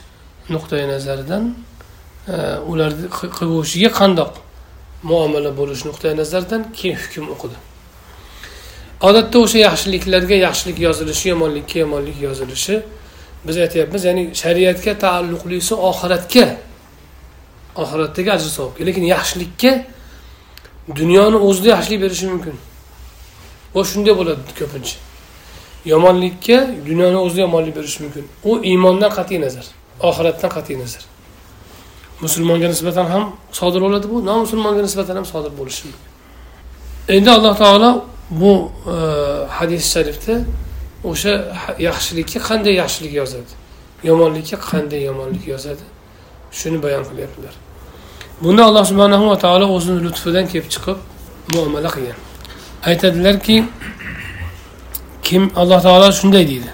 nuqtai 0.49 0.87
nazaridan 0.87 1.55
e, 2.27 2.35
ularni 2.71 3.07
qilguvchiga 3.37 3.89
qandoq 3.99 4.33
muomala 5.03 5.51
bo'lish 5.59 5.81
nuqtai 5.89 6.13
nazaridan 6.17 6.61
keyin 6.77 6.97
hukm 7.03 7.25
o'qidi. 7.33 7.57
Odatda 9.07 9.37
o'sha 9.45 9.59
yaxshiliklarga 9.67 10.35
yaxshilik 10.47 10.77
yozilishi 10.87 11.29
yomonlikka 11.29 11.79
yomonlik 11.79 12.17
yozilishi 12.27 12.81
biz 13.47 13.57
aytyapmiz 13.57 14.01
ya'ni 14.09 14.23
shariatga 14.43 14.93
taalluqlisi 15.03 15.73
oxiratga 15.89 16.45
oxiratdagi 17.81 18.29
ajr 18.35 18.49
savobga 18.57 18.85
lekin 18.89 19.05
yaxshilikka 19.15 19.71
dunyoni 20.95 21.37
o'zida 21.47 21.69
yaxshilik 21.75 22.01
berishi 22.01 22.27
mumkin. 22.27 22.55
Va 23.75 23.81
shunday 23.83 24.13
bo'ladi 24.19 24.41
ko'pincha. 24.59 24.97
Yomonlikka 25.85 26.57
dunyoni 26.89 27.17
o'zida 27.25 27.41
yomonlik 27.41 27.75
berishi 27.75 28.03
mumkin. 28.03 28.23
U 28.49 28.51
iymondan 28.63 29.11
qat'iy 29.17 29.41
nazar 29.45 29.67
oxiratdan 29.99 30.49
qat'iy 30.57 30.77
nazar. 30.83 31.03
Musulmonga 32.21 32.67
nisbatan 32.73 33.05
ham 33.13 33.23
sodir 33.51 33.81
bo'ladi 33.85 34.09
bu 34.13 34.25
nomusulmonga 34.25 34.81
nisbatan 34.87 35.15
ham 35.19 35.25
sodir 35.33 35.51
bo'lishi 35.59 35.83
mumkin. 35.87 36.05
Endi 37.15 37.29
alloh 37.37 37.53
taolo 37.63 37.91
bu 38.29 38.71
e, 38.93 38.95
hadis 39.57 39.83
sharifda 39.93 40.35
o'sha 41.03 41.33
yaxshilikka 41.87 42.39
qanday 42.49 42.73
yaxshilik 42.83 43.13
yozadi? 43.21 43.53
Yomonlikka 44.09 44.57
qanday 44.71 45.01
yomonlik 45.09 45.47
yozadi? 45.53 45.85
Shuni 46.59 46.77
bayon 46.83 47.03
qilyaptilar. 47.09 47.53
Bunda 48.43 48.65
alloh 48.65 48.85
subhanahu 48.85 49.29
va 49.31 49.37
taolo 49.37 49.65
o'zini 49.75 49.99
lutfidan 50.05 50.45
kelib 50.51 50.67
chiqib 50.73 50.97
muomala 51.53 51.89
qilgan. 51.95 52.17
Aytadilarki 52.89 53.55
kim 55.27 55.43
alloh 55.61 55.79
taolo 55.87 56.07
shunday 56.19 56.43
deydi. 56.51 56.71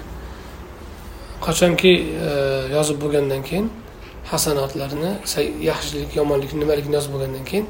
Qachonki 1.46 1.92
e, 2.26 2.30
yozib 2.76 2.96
bo'lgandan 3.02 3.42
keyin 3.48 3.66
hasanotlarni 4.32 5.10
yaxshilik 5.70 6.10
yomonlik 6.18 6.52
nimaligini 6.60 6.94
yozib 6.98 7.12
bo'lgandan 7.14 7.44
keyin 7.50 7.66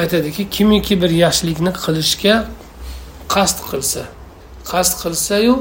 aytadiki 0.00 0.50
kimiki 0.50 1.02
bir 1.02 1.10
yaxshilikni 1.24 1.72
qilishga 1.84 2.34
qasd 3.34 3.58
qilsa 3.70 4.02
qasd 4.70 4.94
qilsayu 5.02 5.54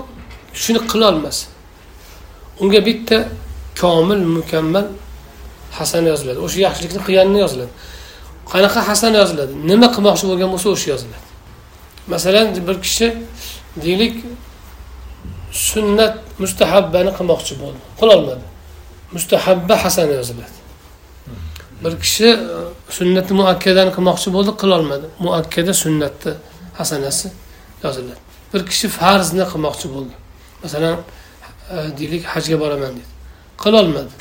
shuni 0.62 0.80
qilolmasa 0.92 1.46
unga 2.62 2.80
bitta 2.88 3.18
komil 3.82 4.22
mukammal 4.38 4.86
hasan 5.78 6.04
yoziladi. 6.12 6.40
O'sha 6.46 6.60
yaxshilikni 6.68 7.02
qilganini 7.08 7.40
yoziladi. 7.46 7.72
Qanaqa 8.52 8.80
hasan 8.90 9.14
yoziladi? 9.22 9.54
Nima 9.72 9.88
qilmoqchi 9.96 10.26
bo'lgan 10.30 10.50
bo'lsa 10.54 10.68
o'sha 10.76 10.88
yoziladi. 10.94 11.26
Masalan 12.14 12.48
bir 12.68 12.78
kishi 12.86 13.08
deylik 13.84 14.16
sunnat 15.70 16.16
mustahabbani 16.42 17.12
qilmoqchi 17.18 17.54
bo'ldi. 17.62 17.82
Qilolmadi 18.00 18.46
mustahabba 19.16 19.76
hasana 19.84 20.14
yoziladi. 20.20 20.58
Bir 21.84 22.00
kishi 22.04 22.26
e, 22.26 22.38
sunnatni 22.98 23.34
muakkadani 23.42 23.92
qilmoqchi 23.98 24.30
bo'ldi 24.36 24.52
qilolmadi 24.62 25.06
muakkada 25.26 25.74
sunnatni 25.84 26.34
hasanasi 26.80 27.28
yoziladi. 27.84 28.22
Bir 28.54 28.62
kishi 28.70 28.88
farzni 29.00 29.46
qilmoqchi 29.52 29.88
bo'ldi. 29.96 30.16
Masalan 30.64 30.96
e, 31.74 31.78
deylik 32.00 32.24
hajga 32.34 32.58
boraman 32.64 32.92
dedi. 32.98 33.10
Qilolmadi 33.64 34.14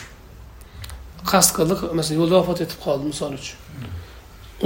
qasd 1.32 1.50
qildi 1.56 1.74
masalan 1.98 2.18
yo'lda 2.20 2.34
vafot 2.40 2.58
etib 2.64 2.78
qoldi 2.86 3.04
misol 3.12 3.32
uchun. 3.40 3.58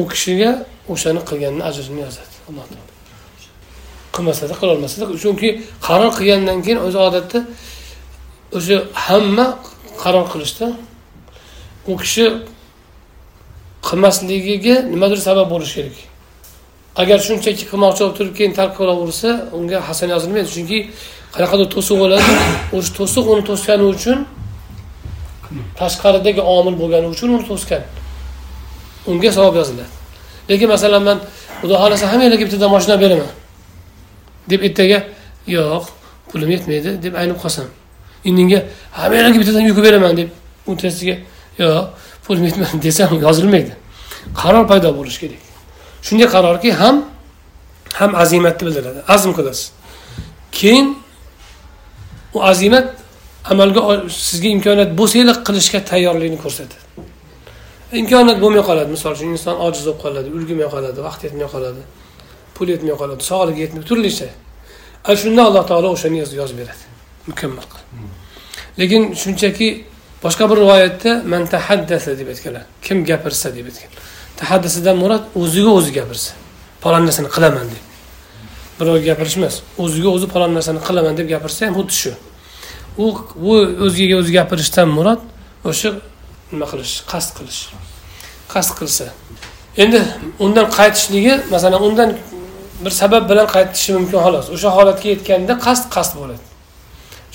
U 0.00 0.02
kishiga 0.12 0.50
o'shani 0.92 1.21
qilganini 1.28 1.62
ajrini 1.71 2.00
yozadi 2.07 2.35
alloh 2.49 2.66
taolo. 2.73 2.92
Qilmasada 4.14 4.54
qilolmasada 4.61 5.04
chunki 5.23 5.49
qaror 5.87 6.11
qilgandan 6.19 6.59
keyin 6.64 6.81
o'zi 6.87 6.99
odatda 7.09 7.38
o'sha 8.57 8.76
hamma 9.07 9.47
qaror 10.02 10.26
qilishda 10.33 10.66
u 11.90 11.95
kishi 12.02 12.26
qilmasligiga 13.88 14.76
nimadir 14.92 15.21
sabab 15.28 15.47
bo'lishi 15.54 15.75
kerak. 15.78 15.97
Agar 17.02 17.19
shunchaki 17.26 17.64
qilmoqchi 17.71 18.00
bo'lib 18.02 18.16
turib 18.19 18.35
keyin 18.38 18.52
tark 18.59 18.73
qilaversa 18.78 19.31
unga 19.59 19.78
hasan 19.88 20.09
yozilmaydi. 20.14 20.49
Chunki 20.57 20.78
qanaqadir 21.35 21.69
to'siq 21.75 21.97
bo'ladi 22.02 22.31
o'sha 22.76 22.90
to'siq 22.99 23.25
uni 23.33 23.42
to'sgani 23.50 23.85
uchun 23.95 24.19
tashqaridagi 25.80 26.40
omil 26.40 26.75
bo'lgani 26.82 27.06
uchun 27.14 27.28
uni 27.35 27.44
to'sgan. 27.50 27.82
Unga 29.11 29.32
savob 29.32 29.54
yoziladi. 29.61 29.92
Lekin 30.50 30.68
masalan 30.75 31.02
man 31.09 31.18
xudo 31.61 31.75
xohlasa 31.82 32.06
hammanglarga 32.12 32.44
bittadan 32.49 32.71
moshina 32.75 32.97
beraman. 33.02 33.30
Deb 34.50 34.61
ertaga 34.66 34.99
yo'q 35.56 35.85
pulim 36.30 36.50
yetmaydi 36.54 36.90
deb 37.04 37.14
aynib 37.21 37.38
qolsam 37.42 37.66
indinga 38.28 38.59
hammanglarga 38.99 39.38
bittadan 39.42 39.64
yuk 39.71 39.78
beraman 39.87 40.16
deb 40.21 40.28
u 40.66 40.73
yo'q 41.62 41.87
pulim 42.26 42.44
yetmadi 42.49 42.82
desam 42.87 43.11
yozilmaydi. 43.26 43.73
Qaror 44.40 44.64
paydo 44.71 44.88
bo'lishi 44.99 45.18
kerak. 45.23 45.42
Shunday 46.06 46.28
qarorki 46.35 46.71
ham 46.80 46.97
ham 47.99 48.11
azimatni 48.23 48.62
bildiradi. 48.66 49.00
Azm 49.14 49.30
qilasiz. 49.38 49.73
Keyin 50.52 50.87
u 52.35 52.38
azimat 52.42 53.01
amalga 53.50 53.80
sizga 54.08 54.49
imkoniyat 54.56 54.90
bo'lsanglar 55.00 55.37
qilishga 55.46 55.80
tayyorligini 55.90 56.38
ko'rsatadi. 56.44 56.84
Imkoniyat 58.00 58.38
bo'lmay 58.44 58.62
qoladi. 58.68 58.90
Misol 58.96 59.12
uchun 59.16 59.28
inson 59.37 59.56
ojiz 59.66 59.84
bo'lib 59.87 60.00
qoladi 60.04 60.28
ulgurmay 60.37 60.68
qoladi 60.75 60.99
vaqt 61.08 61.20
yetmay 61.26 61.49
qoladi 61.54 61.82
pul 62.56 62.66
yetmay 62.75 62.94
qoladi 63.00 63.22
sog'ligi 63.30 63.61
yetmay 63.64 63.84
turlicha. 63.90 64.28
Ana 65.08 65.16
shunda 65.22 65.42
alloh 65.49 65.64
taolo 65.70 65.88
o'shani 65.96 66.18
yozib 66.22 66.56
beradi. 66.61 66.84
Mukammal 67.30 67.66
qilib. 67.72 67.87
Lekin 68.80 69.02
shunchaki 69.22 69.68
boshqa 70.25 70.44
bir 70.50 70.56
rivoyatda 70.62 71.11
man 71.32 71.42
tahaddasa 71.54 72.11
deb 72.18 72.28
aytganlar. 72.32 72.64
Kim 72.87 72.99
gapirsa 73.11 73.49
deb 73.56 73.66
aytgan. 73.70 73.90
Tahaddasidan 74.40 74.96
murod 75.02 75.25
o'ziga 75.42 75.70
o'zi 75.78 75.90
gapirsa. 75.99 76.30
Falon 76.82 77.02
narsani 77.08 77.28
qilaman 77.37 77.66
deb. 77.75 77.84
Birovga 78.78 79.02
gapirish 79.11 79.37
emas 79.40 79.54
o'ziga 79.84 80.08
o'zi 80.16 80.26
falon 80.34 80.52
narsani 80.58 80.80
qilaman 80.88 81.14
deb 81.18 81.26
gapirsa 81.34 81.61
ham 81.66 81.75
xuddi 81.78 81.94
shu. 82.02 82.12
U 82.99 83.06
u 83.49 83.50
o'ziga 83.87 84.16
o'zi 84.20 84.32
gapirishdan 84.38 84.88
murod 84.96 85.20
o'sha 85.70 85.90
nima 86.52 86.66
qilish 86.72 86.94
qasd 87.12 87.30
qilish. 87.38 87.61
Qasd 88.52 88.72
qilsa. 88.78 89.04
Endi 89.82 90.00
undan 90.44 90.66
qaytishligi 90.78 91.34
masalan 91.54 91.82
undan 91.88 92.11
bir 92.84 92.92
sabab 93.00 93.25
bilan 93.30 93.46
qaytishi 93.54 93.90
mumkin 93.99 94.18
xolos. 94.25 94.46
O'sha 94.54 94.70
holatga 94.76 95.08
yetganda 95.14 95.54
qasd 95.66 95.84
qasd 95.94 96.12
bo'ladi. 96.20 96.44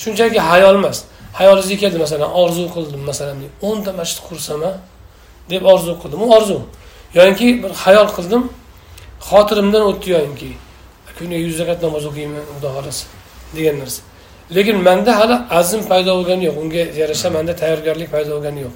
Shunchaki 0.02 0.40
hayol 0.50 0.76
emas. 0.82 0.98
Hayolingizga 1.40 1.78
keldi 1.84 1.98
masalan 2.06 2.30
orzu 2.42 2.64
qildim 2.76 3.02
masalan 3.10 3.38
o'nta 3.68 3.92
masjid 4.00 4.20
qursam 4.28 4.62
deb 5.52 5.64
orzu 5.74 5.92
qildim. 6.02 6.20
U 6.26 6.28
orzu. 6.38 6.58
Yoki 7.20 7.48
bir 7.64 7.72
hayol 7.84 8.08
qildim 8.18 8.44
xotirimdan 9.30 9.84
o'tdi 9.90 10.08
yoinki 10.16 10.50
kuniga 11.18 11.40
yuz 11.48 11.56
rakat 11.60 11.80
namoz 11.86 12.04
o'qiyman 12.10 12.44
xudo 12.54 12.70
xohlasa 12.76 13.06
degan 13.56 13.76
narsa. 13.82 14.02
Lekin 14.56 14.78
manda 14.88 15.20
hali 15.20 15.36
azm 15.60 15.82
paydo 15.92 16.12
bo'lgani 16.18 16.44
yo'q. 16.50 16.58
Unga 16.64 16.84
yarasha 17.02 17.30
manda 17.30 17.54
tayyorgarlik 17.62 18.10
paydo 18.16 18.32
bo'lgani 18.36 18.62
yo'q. 18.66 18.76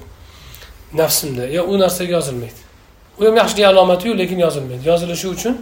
Nafsimda. 1.00 1.44
Yo 1.56 1.62
u 1.72 1.78
narsaga 1.82 2.12
yozilmaydi. 2.18 2.60
U 3.18 3.24
ham 3.26 3.36
yaxshilik 3.36 3.64
alomatiyu 3.72 4.18
lekin 4.18 4.38
yozilmaydi. 4.46 4.88
Yozilishi 4.88 5.28
uchun 5.28 5.54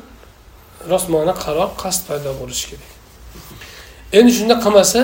rostmona 0.92 1.35
qaror 1.44 1.68
qasd 1.83 2.03
paydo 2.09 2.31
bo'lishi 2.40 2.64
kerak. 2.70 2.90
Endi 4.18 4.33
shunda 4.38 4.55
qilmasa 4.64 5.01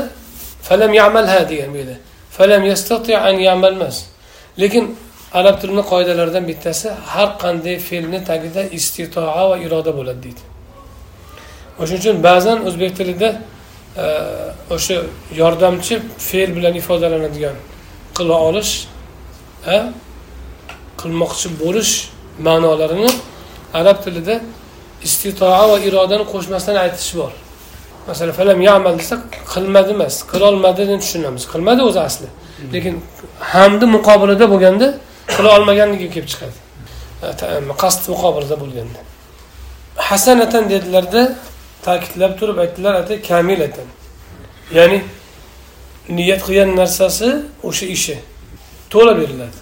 falam 0.68 0.92
yamalha 1.00 1.40
degan 1.50 1.68
bu 1.74 1.76
yerda. 1.82 1.96
Falam 2.36 2.62
yastati 2.72 3.12
an 3.28 3.36
yamalmas 3.48 3.96
lekin 4.62 4.84
arab 5.38 5.56
tilini 5.60 5.82
qoidalaridan 5.92 6.44
bittasi 6.50 6.88
har 7.12 7.28
qanday 7.42 7.76
fe'lni 7.88 8.20
tagida 8.30 8.62
istitoa 8.78 9.42
va 9.50 9.56
iroda 9.66 9.92
bo'ladi 9.98 10.20
deydi. 10.26 10.42
O'shaning 11.80 12.00
uchun 12.02 12.16
ba'zan 12.28 12.58
o'zbek 12.68 12.92
tilida 12.98 13.28
o'sha 14.74 14.96
yordamchi 15.40 15.94
fe'l 16.28 16.50
bilan 16.56 16.74
ifodalanadigan 16.80 17.56
qila 18.16 18.36
olish 18.48 18.72
qilmoqchi 21.00 21.48
bo'lish 21.62 21.92
ma'nolarini 22.46 23.10
arab 23.80 23.98
tilida 24.04 24.34
istitoa 25.06 25.62
va 25.70 25.76
irodani 25.88 26.24
qo'shmasdan 26.32 26.76
aytish 26.84 27.12
bor. 27.20 27.32
Masalan 28.08 28.34
falam 28.40 28.58
yamal 28.68 28.94
desa 29.00 29.16
qilmadi 29.52 29.90
emas 29.96 30.14
qilolmadi 30.32 30.82
deb 30.90 31.00
tushunamiz. 31.04 31.42
Qilmadi 31.52 31.82
o'zi 31.88 32.00
asli. 32.08 32.28
Lekin 32.74 32.94
hamni 33.52 33.86
muqobilida 33.96 34.44
bo'lganda 34.52 34.86
qila 35.34 35.48
olmaganligi 35.56 36.08
kelib 36.14 36.28
chiqadi. 36.32 36.56
Qasd 37.82 38.02
muqobilida 38.12 38.56
bo'lganda. 38.62 39.00
Hasanatan 40.08 40.64
dedilarda 40.72 41.22
ta'kidlab 41.86 42.32
turib 42.38 42.58
aytdilar 42.64 42.94
kamilatan 43.28 43.88
ya'ni 44.78 44.98
niyat 46.16 46.40
qilgan 46.46 46.70
narsasi 46.80 47.28
o'sha 47.68 47.86
ishi 47.96 48.16
to'la 48.92 49.12
beriladi. 49.20 49.58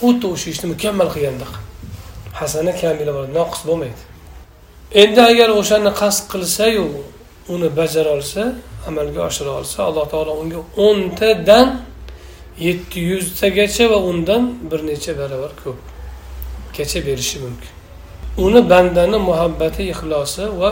Xuddi 0.00 0.26
o'sha 0.34 0.48
ishni 0.54 0.66
mukammal 0.74 1.08
qilgandek 1.14 1.52
hasana 2.40 2.72
kamila 2.82 3.12
bo'ladi 3.16 3.32
noqis 3.40 3.62
bo'lmaydi. 3.68 4.02
Endi 5.02 5.20
agar 5.30 5.48
o'shani 5.60 5.90
qasd 6.00 6.22
qilsayu 6.32 6.86
uni 7.54 7.68
bajara 7.78 8.10
olsa 8.16 8.42
amalga 8.88 9.20
oshira 9.28 9.50
olsa 9.60 9.78
alloh 9.88 10.04
taolo 10.12 10.32
unga 10.42 10.60
o'ntadan 10.86 11.68
yetti 12.66 12.98
yuztagacha 13.10 13.84
va 13.92 13.98
undan 14.10 14.42
bir 14.70 14.80
necha 14.90 15.12
barobar 15.20 15.52
ko'pgacha 15.62 16.98
berishi 17.08 17.36
mumkin. 17.44 17.72
Uni 18.44 18.60
bandani 18.72 19.18
muhabbati 19.28 19.82
ixlosi 19.92 20.44
va 20.60 20.70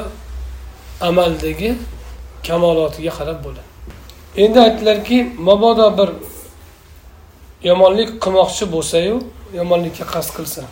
amaldagi 1.01 1.75
kamolotiga 2.47 3.11
qarab 3.19 3.39
bo'ladi. 3.45 3.69
Endi 4.37 4.59
aytdilarki 4.67 5.19
mabodo 5.49 5.87
bir 5.99 6.11
yomonlik 7.69 8.11
qilmoqchi 8.25 8.65
bo'lsayu 8.75 9.17
yomonlikka 9.59 10.05
qasd 10.15 10.31
qilsa. 10.37 10.63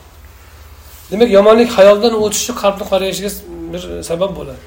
Demak 1.11 1.31
yomonlik 1.39 1.71
hayoldan 1.79 2.15
o'tishi 2.25 2.53
qalbni 2.63 2.85
qorayishiga 2.93 3.31
bir 3.73 3.83
sabab 4.11 4.33
bo'ladi. 4.39 4.63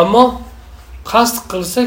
Ammo 0.00 0.24
qasd 1.12 1.36
qilsa 1.52 1.80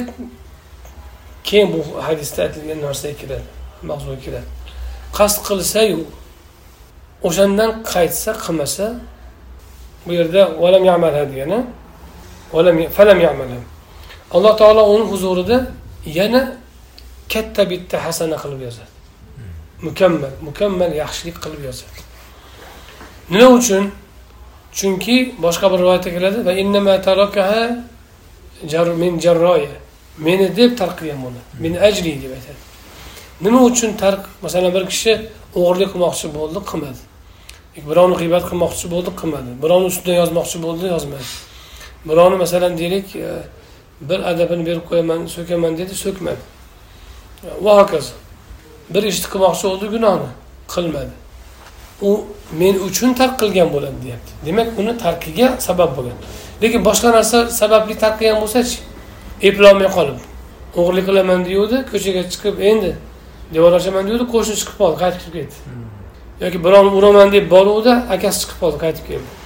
keyin 1.47 1.67
bu 1.73 1.79
hadisda 2.07 2.39
aytilgan 2.45 2.79
narsaga 2.87 3.15
kiradi 3.21 3.45
mavzuga 3.89 4.17
kiradi. 4.25 4.47
Qasd 5.17 5.39
qilsayu 5.47 5.99
o'shandan 7.27 7.71
qaytsa 7.93 8.31
qilmasa 8.43 8.85
bu 10.05 10.11
yerda 10.19 10.41
valam 10.61 10.83
yamal 10.91 11.13
degani 11.31 11.59
alloh 14.31 14.55
taolo 14.57 14.83
uni 14.95 15.05
huzurida 15.11 15.57
yana 16.05 16.41
katta 17.33 17.69
bitta 17.69 17.97
hasana 18.05 18.37
qilib 18.43 18.61
yozadi. 18.67 18.91
Mukammal 19.87 20.33
mukammal 20.47 20.91
yaxshilik 21.03 21.37
qilib 21.43 21.61
yozadi. 21.69 21.99
Nima 23.33 23.47
uchun? 23.59 23.83
Chunki 24.77 25.15
boshqa 25.45 25.65
bir 25.71 25.77
rivoyatda 25.83 26.09
keladi 26.15 26.39
va 26.47 26.51
min 29.03 29.19
jarroya. 29.25 29.73
Meni 30.17 30.47
deb 30.59 30.71
tark 30.79 30.95
qilgan 30.99 31.19
bo'ladi. 31.25 31.47
Min 31.63 31.73
ajli 31.87 32.11
deb 32.23 32.31
aytadi. 32.37 32.61
Nima 33.45 33.59
uchun 33.69 33.91
tark 34.03 34.21
masalan 34.43 34.71
bir 34.75 34.83
kishi 34.91 35.13
o'g'irlik 35.59 35.89
qilmoqchi 35.93 36.27
bo'ldi 36.37 36.59
qilmadi. 36.69 37.01
Birovni 37.89 38.15
g'iybat 38.21 38.43
qilmoqchi 38.49 38.85
bo'ldi 38.93 39.11
qilmadi. 39.19 39.49
Birovni 39.63 39.87
ustidan 39.91 40.15
yozmoqchi 40.21 40.57
bo'ldi 40.65 40.85
yozmadi 40.95 41.29
birovni 42.05 42.37
masalan 42.37 42.77
deylik 42.77 43.15
e, 43.15 43.29
bir 44.01 44.19
adabini 44.19 44.65
berib 44.65 44.85
qo'yaman 44.89 45.25
so'kaman 45.25 45.77
dedi 45.77 45.95
so'kmadi. 45.95 46.41
Va 47.61 47.73
hokazo. 47.81 48.13
Bir 48.93 49.03
ishni 49.03 49.27
qilmoqchi 49.33 49.63
bo'ldi 49.69 49.85
gunohni 49.95 50.29
qilmadi. 50.73 51.13
U 52.01 52.11
men 52.59 52.75
uchun 52.87 53.13
tark 53.19 53.39
qilgan 53.41 53.69
bo'ladi 53.73 53.97
deyapti. 54.05 54.31
Demak 54.45 54.79
uni 54.79 54.97
tarkiga 54.97 55.47
sabab 55.67 55.91
bo'lgan. 55.97 56.17
Lekin 56.61 56.81
boshqa 56.89 57.09
narsa 57.17 57.37
sababli 57.61 57.95
tark 58.03 58.15
qilgan 58.19 58.37
bo'lsachi 58.43 58.77
eplolmay 59.49 59.89
qolib 59.97 60.19
o'g'irlik 60.79 61.05
qilaman 61.09 61.39
deyuvdi 61.47 61.77
ko'chaga 61.91 62.21
chiqib 62.33 62.55
endi 62.71 62.91
devor 63.55 63.71
ochaman 63.79 64.03
deyuvdi 64.07 64.25
qo'shni 64.33 64.55
chiqib 64.61 64.75
qoldi 64.81 64.97
qaytib 65.03 65.21
kirib 65.25 65.35
ketdi. 65.39 65.57
Yoki 66.43 66.57
birovni 66.65 66.91
uraman 66.99 67.27
deb 67.35 67.45
boruvdi 67.55 67.93
akasi 68.15 68.37
chiqib 68.41 68.57
qoldi 68.63 68.79
qaytib 68.85 69.05
keldi 69.11 69.40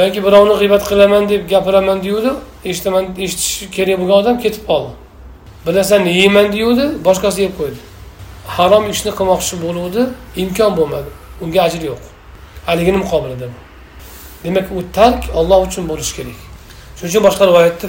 yoki 0.00 0.20
birovni 0.26 0.54
g'iybat 0.60 0.82
qilaman 0.90 1.28
deb 1.28 1.42
gapiraman 1.50 1.98
deyuvdi 2.02 2.30
eshitaman 2.64 3.04
eshitish 3.24 3.70
kerak 3.76 3.96
bo'lgan 4.00 4.16
odam 4.22 4.36
ketib 4.44 4.64
qoldi. 4.70 4.90
Bir 5.66 5.74
narsani 5.78 6.10
yeyman 6.20 6.46
deyuvdi 6.54 6.84
boshqasi 7.08 7.38
yeb 7.46 7.54
qo'ydi. 7.60 7.78
Harom 8.56 8.84
ishni 8.92 9.12
qilmoqchi 9.18 9.54
bo'luvdi 9.64 10.02
imkon 10.42 10.72
bo'lmadi. 10.78 11.10
Unga 11.42 11.60
ajr 11.66 11.82
yo'q. 11.90 12.02
Haligini 12.68 12.98
muqobilida 13.04 13.46
demak 14.44 14.66
u 14.78 14.80
tark 14.98 15.20
olloh 15.38 15.58
uchun 15.68 15.84
bo'lishi 15.90 16.12
kerak. 16.18 16.38
Shuning 16.96 17.10
uchun 17.12 17.22
boshqa 17.28 17.44
rivoyatda 17.50 17.84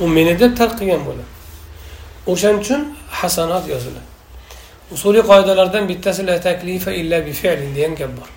u 0.00 0.08
meni 0.16 0.34
deb 0.40 0.52
tark 0.58 0.74
qilgan 0.80 1.02
bo'ladi. 1.08 1.26
O'shaning 2.32 2.60
uchun 2.64 2.80
hasanat 3.20 3.64
yoziladi. 3.72 4.08
Usuliy 4.94 5.22
qoidalardan 5.30 5.84
bittasi 5.90 6.26
la 6.26 6.36
taklifa 6.46 6.90
illa 7.00 7.18
bi 7.26 7.32
degan 7.76 7.94
gap 8.00 8.12
bor. 8.18 8.35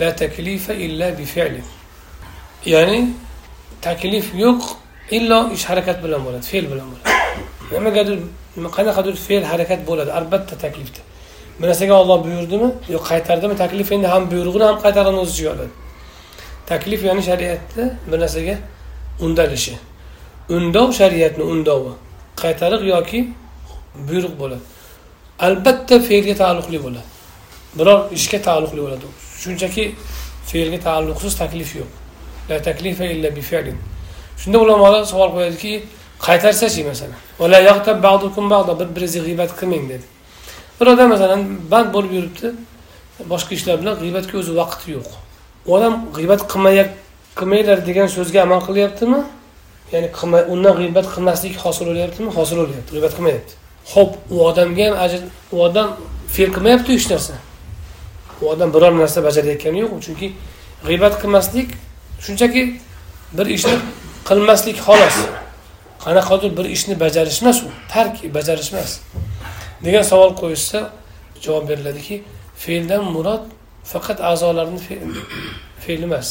La 0.00 0.16
taklifa 0.16 0.72
illa 0.74 1.18
bi 1.18 1.24
fi'li. 1.24 1.62
ya'ni 2.66 3.14
taklif 3.80 4.34
yo'q 4.34 4.62
illo 5.10 5.50
ish 5.54 5.64
harakat 5.70 5.98
bilan 6.04 6.20
bo'ladi 6.26 6.44
fe'l 6.52 6.66
bilan 6.72 6.86
bo'ladi. 6.92 7.06
Nimagadir 7.72 8.18
qanaqadir 8.76 9.14
fe'l 9.26 9.44
harakat 9.52 9.80
bo'ladi 9.88 10.10
albatta 10.18 10.54
taklifda. 10.64 11.00
Bir 11.60 11.66
narsaga 11.68 11.94
olloh 12.02 12.18
buyurdimi 12.26 12.68
yo 12.94 12.98
qaytardimi 13.10 13.56
taklif 13.62 13.92
endi 13.92 14.06
ham 14.14 14.22
buyrug'ini 14.32 14.64
ham 14.68 14.76
qaytarani 14.84 15.18
o'z 15.22 15.30
ichiga 15.34 15.50
oladi. 15.54 15.72
Taklif 16.70 17.00
ya'ni 17.08 17.22
shariatda 17.30 17.82
bir 18.10 18.18
narsaga 18.24 18.56
undalishi. 19.24 19.74
Undov 20.56 20.88
shariatni 21.00 21.44
undovi 21.52 21.92
qaytariq 22.42 22.82
yoki 22.94 23.20
buyruq 24.08 24.34
bo'ladi. 24.42 24.64
Albatta 25.46 25.94
fe'lga 26.08 26.34
taalluqli 26.42 26.78
bo'ladi. 26.86 27.08
Biror 27.78 27.98
ishga 28.18 28.38
taalluqli 28.46 28.80
bo'ladi. 28.86 29.06
Shunchaki 29.42 29.84
fe'lga 30.50 30.78
taalluqsiz 30.86 31.32
taklif 31.42 31.70
yo'q. 31.80 31.90
La 32.50 32.56
taklifa 32.68 33.04
illa 33.14 33.28
bi 33.36 33.42
fi'lin 33.50 33.76
shunda 34.42 34.58
ulamolar 34.64 35.02
savol 35.12 35.30
qo'yadiki 35.36 35.72
qaytarsachi 36.26 36.82
masalan? 36.90 37.18
Bir 37.38 38.88
biringizga 38.96 39.20
g'iybat 39.26 39.50
qilmang 39.60 39.84
dedi. 39.92 40.06
Bir 40.78 40.86
odam 40.94 41.08
masalan 41.14 41.40
band 41.72 41.88
bo'lib 41.94 42.12
yuribdi 42.18 42.48
boshqa 43.32 43.52
ishlar 43.58 43.76
bilan 43.80 43.94
g'iybatga 44.02 44.34
o'zi 44.40 44.52
vaqti 44.60 44.86
yo'q. 44.96 45.08
U 45.66 45.70
odam 45.76 45.94
g'iybat 46.16 46.42
qilmanglar 46.52 47.78
degan 47.88 48.08
so'zga 48.16 48.38
amal 48.46 48.60
qilyaptimi? 48.68 49.20
Ya'ni 49.92 50.08
undan 50.54 50.74
g'iybat 50.80 51.06
qilmaslik 51.14 51.54
hosil 51.64 51.84
bo'lyaptimi? 51.90 52.28
Hosil 52.38 52.56
bo'lyapti 52.62 52.90
g'iybat 52.94 53.12
qilmayapti. 53.16 53.52
Ho'p 53.92 54.12
u 54.34 54.36
odamga 54.48 54.84
ham 54.88 54.94
ajr 55.04 55.20
u 55.54 55.56
odam 55.66 55.88
fe'l 56.34 56.50
qilmayapti 56.56 56.90
hech 56.96 57.08
narsa 57.12 57.34
u 58.42 58.48
odam 58.52 58.70
biror 58.74 58.92
narsa 59.02 59.20
bajarayotgani 59.28 59.78
yo'q 59.84 59.92
chunki 60.06 60.28
g'iybat 60.86 61.14
qilmaslik 61.22 61.68
shunchaki 62.24 62.62
bir 63.36 63.46
ishni 63.56 63.76
qilmaslik 64.28 64.78
xolos. 64.86 65.16
Qanaqadir 66.04 66.50
bir 66.58 66.66
ishni 66.76 66.94
bajarish 67.04 67.42
emas 67.42 67.58
u 67.66 67.68
tark 67.92 68.14
bajarish 68.36 68.70
emas 68.72 68.92
degan 69.84 70.04
savol 70.12 70.32
qo'yishsa 70.40 70.78
javob 71.44 71.64
beriladiki 71.70 72.16
fe'ldan 72.62 73.02
murod 73.14 73.44
faqat 73.92 74.18
a'zolarni 74.30 74.80
fe'li 75.84 76.04
emas. 76.10 76.28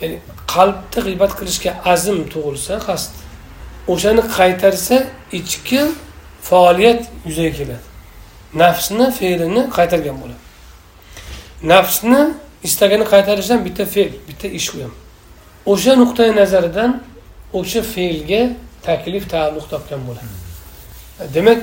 Ya'ni 0.00 0.16
qalbda 0.54 1.00
g'iybat 1.06 1.32
qilishga 1.38 1.70
azm 1.92 2.18
tug'ilsa 2.32 2.74
qasd 2.88 3.10
o'shani 3.92 4.22
qaytarsa 4.38 4.96
ichki 5.38 5.80
faoliyat 6.48 7.00
yuzaga 7.28 7.52
keladi. 7.58 7.84
Nafsni 8.62 9.06
fe'lini 9.18 9.62
qaytargan 9.76 10.16
bo'ladi. 10.22 10.47
Nafsni 11.62 12.34
istagani 12.62 13.04
qaytarishdan 13.04 13.64
bitta 13.64 13.84
fe'l 13.84 14.12
bitta 14.28 14.48
ish 14.48 14.74
u 14.74 14.82
ham. 14.82 14.92
O'sha 15.66 15.92
nuqtai 16.02 16.30
nazaridan 16.36 16.90
o'sha 17.52 17.82
fe'lga 17.94 18.42
taklif 18.82 19.24
taalluq 19.30 19.66
topgan 19.72 20.00
bo'ladi. 20.08 20.34
Demak 21.34 21.58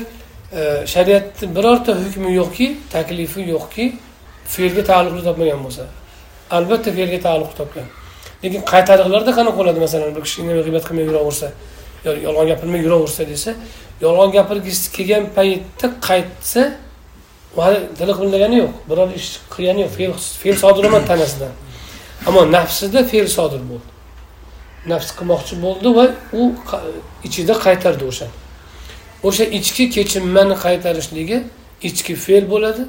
e, 0.60 0.62
shariatni 0.94 1.56
birorta 1.56 1.92
hukmi 2.04 2.30
yo'qki 2.40 2.68
taklifi 2.96 3.42
yo'qki 3.54 3.86
fe'lga 4.54 4.84
taalluqli 4.92 5.24
topmagan 5.28 5.60
bo'lsa 5.66 5.84
albatta 6.58 6.90
fe'lga 6.98 7.20
taalluq 7.28 7.54
topgan. 7.60 7.88
Lekin 8.44 8.62
qaytariqlarda 8.72 9.32
qanaqa 9.38 9.58
bo'ladi? 9.60 9.80
Masalan 9.86 10.16
bir 10.16 10.24
kishi 10.28 10.42
g'iybat 10.66 10.84
qilmay 10.88 11.06
yuraversa 11.10 11.48
yolg'on 12.06 12.48
gapirmay 12.52 12.82
yuraversa 12.86 13.24
desa 13.32 13.52
yolg'on 14.02 14.32
gapirgisi 14.38 14.92
kelgan 14.96 15.24
paytda 15.38 15.88
qaytsa 16.08 16.62
hali 17.64 17.80
dili 18.00 18.14
qimirlagani 18.18 18.58
yo'q. 18.64 18.74
Biror 18.90 19.10
ish 19.20 19.30
qilgani 19.54 19.82
yo'q. 19.86 19.92
Fe'l 19.98 20.14
fe'l 20.42 20.58
sodir 20.64 20.84
bo'lmadi 20.86 21.06
tanasidan. 21.12 21.54
Ammo 22.28 22.42
nafsida 22.58 23.04
fe'l 23.12 23.28
sodir 23.38 23.62
bo'ldi. 23.70 23.90
Nafs 24.92 25.10
qilmoqchi 25.18 25.56
bo'ldi 25.66 25.90
va 25.98 26.06
u 26.40 26.42
ichida 27.28 27.54
qaytardi 27.66 28.04
o'sha. 28.12 28.28
O'sha 29.28 29.46
ichki 29.58 29.84
kechinmani 29.96 30.56
qaytarishligi 30.66 31.38
ichki 31.90 32.14
fe'l 32.26 32.46
bo'ladi 32.54 32.84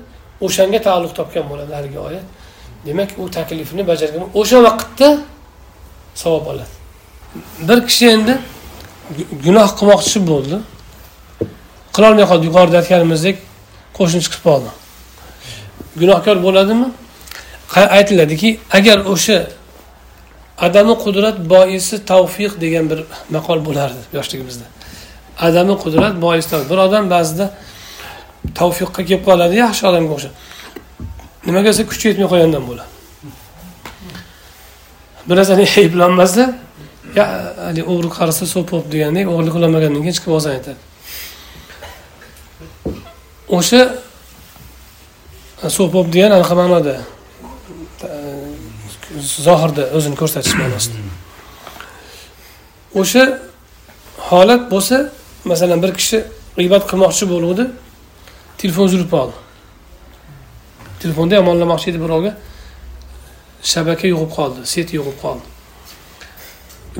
o'shanga 0.46 0.78
taalluq 0.86 1.12
topgan 1.18 1.44
bo'ladi 1.50 1.72
haligi 1.78 1.98
oyat. 2.08 2.26
Demak 2.86 3.10
u 3.22 3.30
taklifni 3.36 3.82
bajargan. 3.90 4.22
O'sha 4.40 4.58
vaqtda 4.66 5.08
savob 6.22 6.46
oladi. 6.52 6.74
Bir 7.68 7.78
kishi 7.88 8.06
endi 8.16 8.34
gunoh 9.44 9.68
qilmoqchi 9.78 10.18
bo'ldi. 10.30 10.56
Qilolmay 11.96 12.26
qoldi. 12.30 12.44
Yuqorida 12.48 12.76
aytganimizdek 12.82 13.36
qo'shni 13.98 14.20
chiqib 14.24 14.42
qoldi 14.48 14.70
gunohkor 16.00 16.36
bo'ladimi? 16.46 16.88
Aytiladiki 17.98 18.50
agar 18.78 18.98
o'sha 19.12 19.38
adami 20.66 20.94
qudrat 21.04 21.36
boisi 21.52 21.96
tavfiq 22.10 22.52
degan 22.64 22.84
bir 22.90 23.00
maqol 23.36 23.58
bo'lardi 23.68 24.02
yoshligimizda. 24.16 24.66
Adami 25.46 25.74
qudrat 25.84 26.14
boisi 26.24 26.56
bir 26.70 26.78
odam 26.86 27.04
ba'zida 27.14 27.46
tavfiqqa 28.60 29.00
kelib 29.08 29.22
qoladi 29.28 29.54
yaxshi 29.64 29.82
odamga 29.90 30.12
o'xshab. 30.16 30.34
Nimaga 31.46 31.68
desa 31.72 31.82
kuchi 31.90 32.04
yetmay 32.10 32.28
qolgandan 32.32 32.64
bo'ladi. 32.70 32.92
Bir 35.28 35.36
narsani 35.40 35.64
ayblanmasa 35.80 36.42
haligi 37.16 37.82
o'g'ri 37.92 38.10
qarasa 38.18 38.44
so'pib 38.54 38.84
degandek 38.92 39.24
o'g'irlik 39.32 39.52
qilolmagandan 39.56 40.00
keyin 40.04 40.16
chiqib 40.18 40.32
olsan 40.36 40.52
aytadi. 40.56 40.80
O'sha 43.48 43.82
e, 45.64 45.70
so'pib 45.76 46.06
degan 46.14 46.32
anaqa 46.38 46.54
ma'noda 46.62 46.94
e, 48.08 48.10
zohirda 49.46 49.82
o'zini 49.96 50.16
ko'rsatish 50.20 50.54
ma'nosida 50.60 50.98
o'sha 53.00 53.24
holat 54.28 54.62
bo'lsa 54.72 54.96
masalan 55.50 55.78
bir 55.84 55.92
kishi 55.98 56.18
g'iybat 56.58 56.82
qilmoqchi 56.90 57.24
bo'luvdi 57.32 57.64
telefon 58.60 58.84
uzilib 58.88 59.10
qoldi 59.16 59.36
telefonda 61.06 61.34
yomonlamoqchi 61.34 61.90
edi 61.90 62.00
birovga. 62.04 62.32
Shabaka 63.62 64.06
yug'ib 64.12 64.30
qoldi 64.36 64.66
set 64.72 64.92
yug'ib 64.96 65.16
qoldi. 65.22 65.46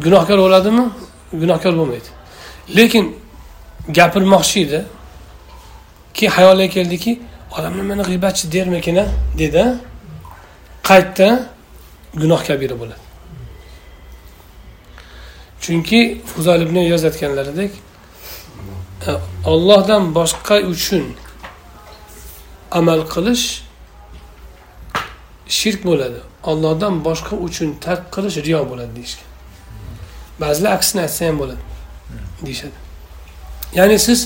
Gunohkor 0.04 0.38
bo'ladimi? 0.44 0.84
Gunohkor 1.42 1.74
bo'lmaydi. 1.78 2.10
Lekin 2.76 3.04
gapirmoqchi 3.98 4.60
edi. 4.66 4.80
Keyin 6.16 6.32
xayoliga 6.36 6.70
keldiki 6.76 7.12
odamlar 7.56 7.84
meni 7.90 8.02
g'iybatchi 8.08 8.44
dermikin 8.54 8.98
dedi. 9.38 9.64
Qaytdi 10.88 11.28
gunoh 12.20 12.40
kabira 12.48 12.76
bo'ladi. 12.80 13.04
Chunki 15.62 16.00
fuzal 16.30 16.60
ibn 16.66 16.76
yozayotganlaridek 16.92 17.72
e, 19.06 19.10
ollohdan 19.52 20.02
boshqa 20.18 20.56
uchun 20.72 21.04
amal 22.78 23.00
qilish 23.14 23.44
shirk 25.58 25.80
bo'ladi. 25.90 26.20
Ollohdan 26.50 26.94
boshqa 27.06 27.34
uchun 27.46 27.68
tark 27.84 28.04
qilish 28.14 28.36
riyo 28.46 28.60
bo'ladi 28.70 28.92
deyishgan. 28.98 29.28
Ba'zilar 30.40 30.70
aksini 30.78 31.00
aytsa 31.06 31.22
ham 31.28 31.36
bo'ladi 31.42 31.62
deyishadi. 32.46 32.76
Ya'ni 33.78 33.98
siz 33.98 34.20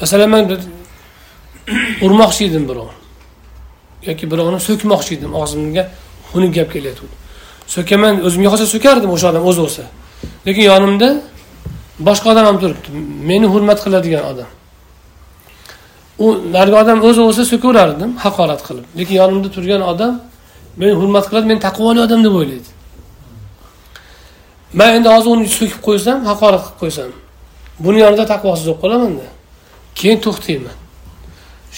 masalan 0.00 0.30
man 0.30 0.48
bir 0.50 0.60
urmoqchi 2.04 2.42
edim 2.48 2.64
birovni. 2.70 2.98
Yoki 4.08 4.24
birovni 4.32 4.58
so'kmoqchi 4.68 5.12
edim. 5.18 5.30
Og'zimga 5.40 5.82
xunuk 6.30 6.52
gap 6.58 6.68
kelayotgandi 6.74 7.16
so'kaman 7.74 8.14
o'zimga 8.26 8.48
qolsa 8.52 8.66
so'kardim 8.74 9.10
o'sha 9.16 9.26
odam 9.32 9.44
o'zi 9.50 9.60
bo'lsa. 9.64 9.82
Lekin 10.46 10.64
yonimda 10.72 11.08
boshqa 12.08 12.26
odam 12.32 12.44
ham 12.48 12.56
turibdi. 12.62 12.88
Meni 13.30 13.46
hurmat 13.52 13.78
qiladigan 13.84 14.24
odam. 14.32 14.50
U 16.24 16.26
narigi 16.56 16.76
odam 16.82 16.98
o'zi 17.08 17.20
bo'lsa 17.26 17.42
so'kaverardim 17.52 18.10
haqorat 18.24 18.60
qilib. 18.66 18.86
Lekin 18.98 19.14
yonimda 19.22 19.48
turgan 19.56 19.82
odam 19.92 20.14
meni 20.80 20.94
hurmat 21.00 21.24
qiladi 21.28 21.46
men 21.52 21.58
taqvoli 21.66 22.00
odam 22.06 22.20
deb 22.26 22.34
o'ylaydi. 22.40 22.70
Man 24.78 24.90
endi 24.96 25.08
hozir 25.14 25.30
uni 25.36 25.48
so'kib 25.58 25.80
qo'ysam 25.86 26.18
haqorat 26.30 26.62
qilib 26.64 26.78
qo'ysam 26.82 27.10
buni 27.84 27.98
yonida 28.04 28.24
taqvosiz 28.32 28.64
bo'lib 28.68 28.80
qolamanda. 28.84 29.26
Keyin 29.98 30.18
to'xtayman. 30.26 30.76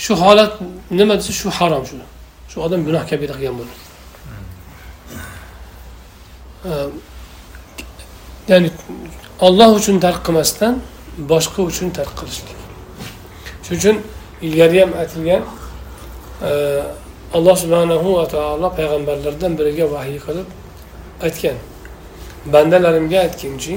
Shu 0.02 0.12
holat 0.22 0.52
nima 0.98 1.14
desa 1.18 1.32
shu 1.40 1.48
harom 1.58 1.82
shu 1.88 1.96
shu 2.50 2.56
odam 2.66 2.80
gunoh 2.86 3.02
kabira 3.10 3.34
qilgan 3.38 3.54
bo'ladi 3.60 3.76
ya'ni 8.50 8.68
olloh 9.46 9.70
uchun 9.78 9.96
tark 10.04 10.20
qilmasdan 10.26 10.74
boshqa 11.32 11.60
uchun 11.70 11.88
tark 11.98 12.12
qilishlik. 12.20 12.58
Shuning 13.64 13.78
uchun 13.80 13.96
ilgari 14.46 14.78
ham 14.82 14.90
aytilgan 15.02 15.42
alloh 17.36 17.56
subhanahu 17.62 18.08
va 18.18 18.24
taolo 18.34 18.68
payg'ambarlardan 18.78 19.52
biriga 19.58 19.84
vahiy 19.94 20.18
qilib 20.26 20.48
aytgan. 21.26 21.56
Bandalarimga 22.54 23.18
aytginchi 23.26 23.74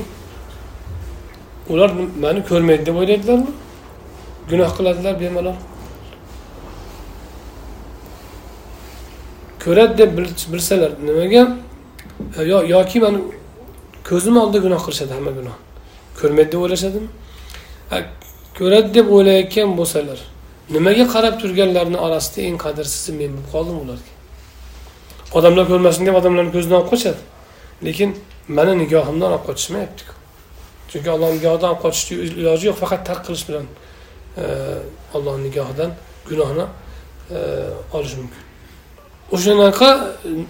ular 1.72 1.90
mani 2.24 2.42
ko'rmaydi 2.50 2.84
deb 2.88 2.96
o'ylaydilarmi? 3.02 3.52
Gunoh 4.50 4.70
qiladilar 4.78 5.14
bemalol 5.24 5.58
ko'radi 9.64 9.98
deb 9.98 10.12
bilsalar 10.54 10.92
nimaga? 11.08 11.44
E, 12.38 12.42
yoki 12.76 13.00
mana 13.06 13.20
ko'zim 14.10 14.36
oldida 14.42 14.60
gunoh 14.66 14.82
qilishadi 14.86 15.14
hamma 15.18 15.32
gunoh. 15.40 15.58
Ko'rmaydi 16.20 16.52
deb 16.54 16.60
o'ylashadimi? 16.64 17.10
Ko'radi 18.58 18.90
deb 18.98 19.08
o'ylayotgan 19.16 19.70
bo'lsalar 19.80 20.20
nimaga 20.76 21.06
qarab 21.14 21.36
turganlarni 21.42 21.98
orasida 22.06 22.40
eng 22.50 22.58
qadrsizi 22.66 23.12
men 23.20 23.32
bo'lib 23.36 23.48
qoldim 23.54 23.78
ularga? 23.84 24.12
Odamlar 25.38 25.66
ko'rmasin 25.72 26.04
deb 26.08 26.16
odamlarni 26.22 26.52
ko'zidan 26.56 26.78
olib 26.82 26.90
qochadi 26.94 27.22
lekin 27.88 28.10
mani 28.58 28.74
nigohimdan 28.84 29.32
olib 29.32 29.44
qochishmayaptiku. 29.50 30.14
Chunki 30.92 31.10
allohni 31.16 31.36
nigohidan 31.40 31.70
olib 31.72 31.82
qochishni 31.86 32.14
iloji 32.42 32.66
yo'q 32.70 32.78
faqat 32.84 33.02
tark 33.10 33.22
qilish 33.28 33.46
bilan 33.50 33.66
e, 34.42 34.46
allohni 35.16 35.44
nigohidan 35.48 35.92
gunohni 36.30 36.66
e, 37.36 37.38
olish 37.98 38.16
mumkin. 38.22 38.51
O'shanaqa 39.36 39.90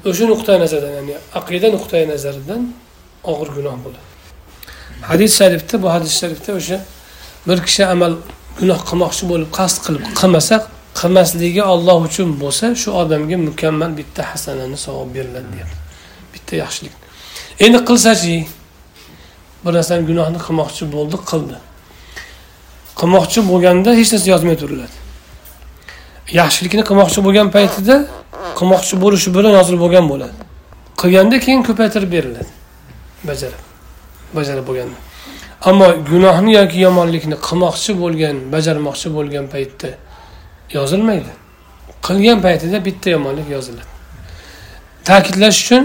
o'sha 0.09 0.25
nuqtai 0.31 0.57
nazardan 0.63 0.93
ya'ni 0.99 1.15
aqida 1.39 1.67
nuqtai 1.75 2.03
nazaridan 2.13 2.61
og'ir 3.31 3.49
gunoh 3.57 3.75
bo'ladi 3.85 4.07
hadis 5.09 5.31
sharifda 5.39 5.75
bu 5.83 5.87
hadis 5.95 6.13
sharifda 6.21 6.51
o'sha 6.59 6.77
bir 7.47 7.57
kishi 7.67 7.83
amal 7.93 8.13
gunoh 8.59 8.79
qilmoqchi 8.89 9.23
bo'lib 9.31 9.49
qasd 9.59 9.77
qilib 9.85 10.03
qilmasa 10.19 10.55
qilmasligi 10.99 11.63
olloh 11.73 11.97
uchun 12.07 12.29
bo'lsa 12.41 12.65
shu 12.81 12.89
odamga 13.01 13.37
mukammal 13.49 13.91
bitta 13.99 14.21
hasanani 14.31 14.77
savob 14.85 15.09
beriladi 15.15 15.47
deyapti. 15.53 15.77
Bitta 16.33 16.53
yaxshilik. 16.63 16.93
Endi 17.65 17.79
qilsachi 17.89 18.35
bir 19.63 19.71
narsani 19.77 20.03
gunohni 20.09 20.39
qilmoqchi 20.45 20.83
bo'ldi 20.95 21.17
qildi. 21.31 21.57
Qilmoqchi 22.99 23.39
bo'lganda 23.51 23.89
hech 23.99 24.09
narsa 24.13 24.27
yozmay 24.33 24.55
turiladi. 24.61 24.95
Yaxshilikni 26.39 26.83
qilmoqchi 26.89 27.19
bo'lgan 27.25 27.47
paytida 27.55 27.95
qilmoqchi 28.61 28.95
bo'lishi 29.03 29.29
bilan 29.35 29.53
yozilib 29.57 29.81
bo'lgan 29.85 30.05
bo'ladi. 30.11 30.33
Qilganda 31.01 31.39
keyin 31.45 31.61
ko'paytirib 31.67 32.11
beriladi. 32.15 32.51
Bajarib. 33.29 33.61
Bajarib 34.37 34.67
bo'lganda. 34.69 34.97
Ammo 35.69 35.87
gunohni 36.09 36.53
yoki 36.59 36.77
yomonlikni 36.85 37.37
qilmoqchi 37.47 37.91
bo'lgan 38.01 38.35
bajarmoqchi 38.53 39.07
bo'lgan 39.17 39.45
paytda 39.53 39.89
yozilmaydi. 40.77 41.31
Qilgan 42.07 42.39
paytida 42.45 42.85
bitta 42.85 43.09
yomonlik 43.15 43.49
yoziladi. 43.55 43.89
Ta'kidlash 45.09 45.59
uchun 45.63 45.83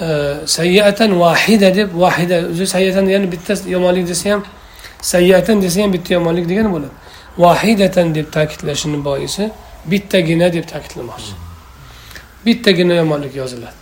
e, 0.00 0.06
sayyatan 0.46 1.20
vahida 1.20 1.74
deb 1.78 1.88
vahida 2.04 2.36
o'zi 2.52 2.66
sayyatan 2.66 3.08
degani 3.08 3.32
bitta 3.32 3.54
yomonlik 3.74 4.08
desa 4.08 4.30
ham 4.32 4.42
sayyatan 5.00 5.62
desa 5.62 5.82
ham 5.82 5.92
bitta 5.96 6.14
yomonlik 6.14 6.48
degani 6.48 6.70
bo'ladi. 6.74 6.94
Vahidatan 7.38 8.14
deb 8.14 8.26
ta'kidlashini 8.36 9.04
boisi 9.04 9.50
bittagina 9.90 10.52
deb 10.52 10.64
ta'kidlamoqchi. 10.72 11.47
Bittagina 12.46 12.94
yomonlik 12.94 13.34
yoziladi. 13.42 13.76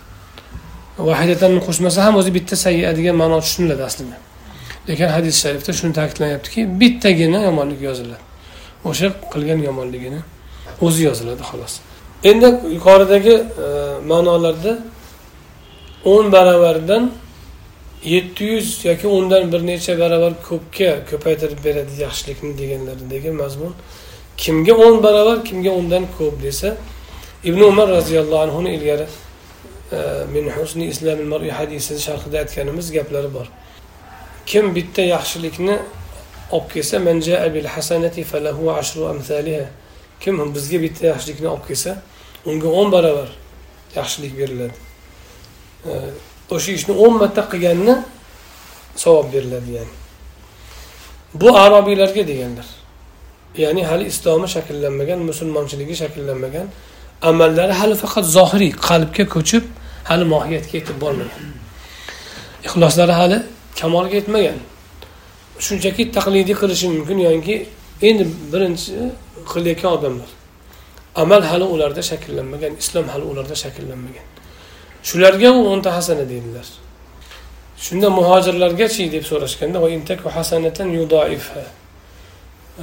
Vahidatanni 1.09 1.59
qo'shmasa 1.67 2.05
ham 2.05 2.15
o'zi 2.19 2.31
bitta 2.37 2.55
sayya 2.55 2.97
degan 2.97 3.15
ma'no 3.21 3.37
tushuniladi 3.45 3.83
aslida. 3.89 4.17
Lekin 4.89 5.07
hadis 5.15 5.35
sharifda 5.43 5.71
shuni 5.79 5.93
ta'kidlanyaptiki 5.99 6.61
bittagina 6.81 7.39
yomonlik 7.47 7.81
yoziladi. 7.89 8.23
O'sha 8.89 9.07
qilgan 9.33 9.59
yomonligini 9.69 10.19
o'zi 10.81 11.01
yoziladi 11.09 11.43
xolos. 11.49 11.73
Endi 12.29 12.47
yuqoridagi 12.75 13.35
e, 13.65 13.67
ma'nolarda 14.11 14.73
o'n 16.13 16.31
baravardan 16.31 17.11
yetti 18.03 18.43
yuz 18.43 18.85
yoki 18.85 19.07
o'ndan 19.07 19.51
bir 19.51 19.61
necha 19.71 19.93
baravar 19.99 20.33
ko'pga 20.49 20.91
ko'paytirib 21.09 21.59
beradi 21.67 21.93
yaxshilikni 22.05 22.51
deganlaridagi 22.61 23.31
mazmun. 23.41 23.73
Kimga 24.37 24.73
o'n 24.85 25.03
baravar 25.03 25.37
kimga 25.49 25.71
undan 25.79 26.03
ko'p 26.17 26.35
desa 26.43 26.69
ibn 27.43 27.61
umar 27.61 27.87
roziyallohu 27.87 28.41
anhuni 28.41 28.75
ilgari 28.75 29.05
e, 29.91 29.97
min 30.33 30.49
husni 30.49 30.85
islami 30.87 31.23
mar'i 31.23 31.51
hadisi 31.51 31.99
sharhida 31.99 32.37
aytganimiz 32.43 32.91
gaplari 32.91 33.33
bor 33.33 33.47
kim 34.45 34.75
bitta 34.75 35.01
yaxshilikni 35.01 35.79
olib 36.51 36.67
kelsa 36.73 36.99
man 36.99 37.21
jaa 37.21 37.53
bil 37.53 37.67
hasanati 37.75 38.23
falahu 38.23 38.71
ashru 38.71 39.07
amsaliha 39.13 39.65
kim 40.19 40.53
bizga 40.55 40.81
bitta 40.81 41.07
yaxshilikni 41.07 41.47
olib 41.47 41.65
kelsa 41.67 41.91
unga 42.45 42.67
o'n 42.67 42.91
barobar 42.91 43.29
yaxshilik 43.95 44.33
beriladi. 44.39 44.77
E, 45.85 45.91
o'sha 46.55 46.71
ishni 46.71 46.93
o'n 47.03 47.13
marta 47.21 47.43
qilganni 47.51 47.95
savob 48.95 49.27
beriladi 49.33 49.71
ya'ni. 49.77 49.93
Bu 51.33 51.57
arobiylarga 51.63 52.23
deganlar 52.27 52.67
ya'ni 53.63 53.83
hali 53.89 54.05
islomi 54.13 54.47
shakllanmagan 54.55 55.19
musulmonchiligi 55.29 55.95
shakllanmagan 56.01 56.67
amallari 57.21 57.73
hali 57.73 57.95
faqat 57.95 58.25
zohiriy 58.37 58.71
qalbga 58.87 59.25
ko'chib 59.35 59.63
hali 60.09 60.25
mohiyatga 60.33 60.73
yetib 60.79 60.97
bormagan. 61.01 61.43
Ixloslari 62.67 63.13
hali 63.21 63.37
kamolga 63.79 64.15
yetmagan. 64.19 64.59
Shunchaki 65.65 66.11
taqlidiy 66.17 66.55
qilishi 66.61 66.87
mumkin 66.95 67.17
yoki 67.27 67.55
endi 68.09 68.23
birinchi 68.53 68.91
qilayotgan 69.51 69.91
odamlar. 69.97 70.29
Amal 71.21 71.41
hali 71.51 71.65
ularda 71.73 72.01
shakllanmagan 72.11 72.73
islom 72.81 73.07
hali 73.13 73.25
ularda 73.31 73.55
shakllanmagan. 73.63 74.27
Shularga 75.07 75.49
u 75.59 75.61
o'nta 75.73 75.89
hasana 75.97 76.25
deydilar. 76.29 76.67
Shunda 77.85 78.09
muhojirlargachi 78.19 79.11
deb 79.11 79.23
so'rashganda 79.29 79.77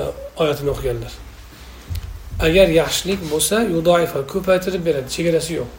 e, 0.00 0.02
oyatini 0.42 0.70
o'qiganlar. 0.74 1.12
Agar 2.40 2.68
yaxshilik 2.68 3.20
bo'lsa 3.32 3.62
yudoifa 3.62 4.26
ko'paytirib 4.32 4.86
beradi. 4.86 5.08
Chegarasi 5.16 5.52
yo'q. 5.60 5.70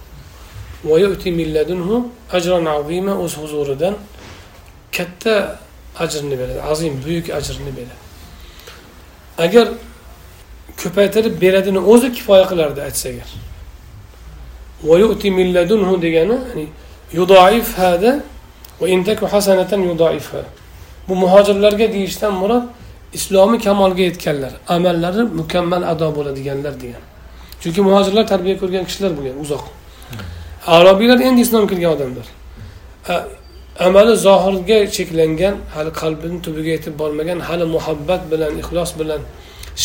O'z 3.24 3.34
huzuridan 3.42 3.96
katta 4.98 5.60
ajrni 6.00 6.36
beradi 6.40 6.62
azim 6.62 6.94
buyuk 7.06 7.30
ajrni 7.30 7.72
beradi. 7.78 8.04
Agar 9.38 9.68
ko'paytirib 10.82 11.42
beradini 11.42 11.80
o'zi 11.80 12.08
kifoya 12.18 12.46
qilardi 12.52 12.80
aytsa 12.88 13.10
agar 13.14 13.30
degani 16.02 16.38
yudoif 19.92 20.34
hada 20.34 20.50
bu 21.08 21.16
muhojirlarga 21.16 21.94
deyishdan 21.94 22.34
murod 22.34 22.64
islomiy 23.18 23.60
kamolga 23.68 24.04
yetganlar 24.10 24.54
amallari 24.76 25.24
mukammal 25.40 25.84
ado 25.92 26.08
bo'ladiganlar 26.18 26.74
degan. 26.84 27.04
Chunki 27.62 27.82
muhojirlar 27.88 28.26
tarbiya 28.32 28.56
ko'rgan 28.62 28.84
kishilar 28.90 29.12
bo'lgan 29.18 29.38
uzoq. 29.44 29.64
Arobiylar 30.76 31.20
endi 31.28 31.42
islom 31.46 31.66
kirgan 31.72 31.92
odamlar. 31.96 32.28
Amali 33.88 34.14
zohirga 34.28 34.78
cheklangan 34.96 35.56
hali 35.76 35.92
qalbini 36.02 36.38
tubiga 36.46 36.72
yetib 36.78 36.94
bormagan 37.02 37.40
hali 37.48 37.66
muhabbat 37.76 38.22
bilan 38.32 38.54
ixlos 38.62 38.92
bilan 39.00 39.22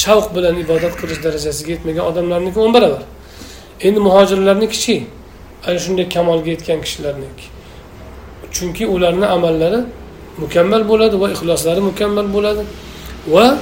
shavq 0.02 0.26
bilan 0.36 0.54
ibodat 0.64 0.94
qilish 1.00 1.20
darajasiga 1.24 1.70
yetmagan 1.74 2.04
odamlarniki 2.10 2.58
o'n 2.64 2.72
baravar 2.76 3.02
endi 3.86 4.00
muhojirlarnikichi 4.06 4.96
ana 5.66 5.78
shunday 5.84 6.06
kamolga 6.16 6.50
yetgan 6.54 6.78
kishilarniki. 6.84 7.46
Chunki 8.54 8.84
ularni 8.94 9.26
amallari 9.36 9.80
mukammal 10.42 10.82
bo'ladi 10.90 11.16
va 11.22 11.28
ixloslari 11.34 11.80
mukammal 11.90 12.26
bo'ladi 12.36 12.62
va 13.26 13.58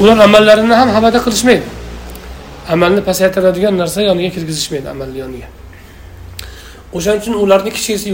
ular 0.00 0.18
amallarini 0.18 0.74
ham 0.74 0.88
havada 0.88 1.18
qilishmaydi. 1.26 1.66
Amalni 2.68 3.00
pasaytiradigan 3.08 3.74
narsa 3.78 4.02
yoniga 4.02 4.30
kirgizishmaydi 4.36 4.88
amalni 4.94 5.18
yoniga. 5.24 5.48
O'shaning 6.96 7.20
uchun 7.22 7.34
ularni 7.44 7.70
kichkisi 7.76 8.06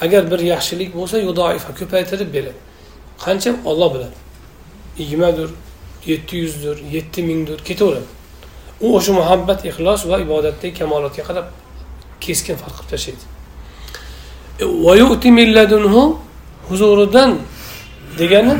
agar 0.00 0.30
bir 0.30 0.40
yaxshilik 0.52 0.90
bo'lsa 0.94 1.18
yudoif 1.18 1.62
ko'paytirib 1.78 2.28
beradi. 2.34 2.58
Qancha? 3.24 3.50
Olloh 3.64 3.88
biladi. 3.94 4.16
Yigirmadir 4.98 5.50
yetti 6.06 6.36
yuzdir 6.36 6.76
yetti 6.96 7.22
mingdir 7.22 7.58
ketaveradi. 7.68 8.08
U 8.80 8.96
o'sha 8.96 9.12
muhabbat 9.12 9.64
ixlos 9.70 10.00
va 10.10 10.16
ibodatdagi 10.26 10.74
kamolotga 10.78 11.22
qarab 11.28 11.46
keskin 12.20 12.56
farq 12.62 12.76
qilib 12.78 12.90
tashlaydi. 12.92 13.24
E, 14.60 14.64
huzuridan 16.68 17.38
degani 18.18 18.54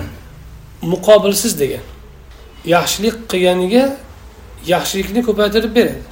muqobilsiz 0.82 1.60
degan. 1.60 1.84
Yaxshilik 2.64 3.16
qilganiga 3.30 3.84
yaxshilikni 4.66 5.22
ko'paytirib 5.28 5.72
beradi. 5.78 6.02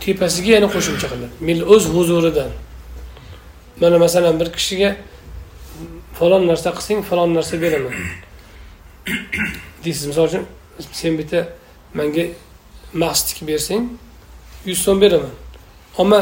Tepasiga 0.00 0.50
yana 0.56 0.68
qo'shimcha 0.74 1.06
qiladi. 1.12 1.34
Mil 1.48 1.60
o'z 1.74 1.84
huzuridan. 1.94 2.50
Mana 3.80 3.98
masalan 3.98 4.40
bir 4.40 4.48
kishiga 4.56 4.90
falon 6.18 6.42
narsa 6.50 6.70
qilsang 6.76 7.02
falon 7.10 7.30
narsa 7.34 7.54
beraman. 7.64 7.94
Deysiz 9.84 10.06
misol 10.06 10.24
uchun 10.28 10.44
sen 10.92 11.18
bitta 11.18 11.40
manga 11.94 12.24
mastik 13.02 13.48
bersang 13.48 13.84
yuz 14.68 14.78
so'm 14.84 15.00
beraman. 15.00 15.34
Ammo 15.98 16.20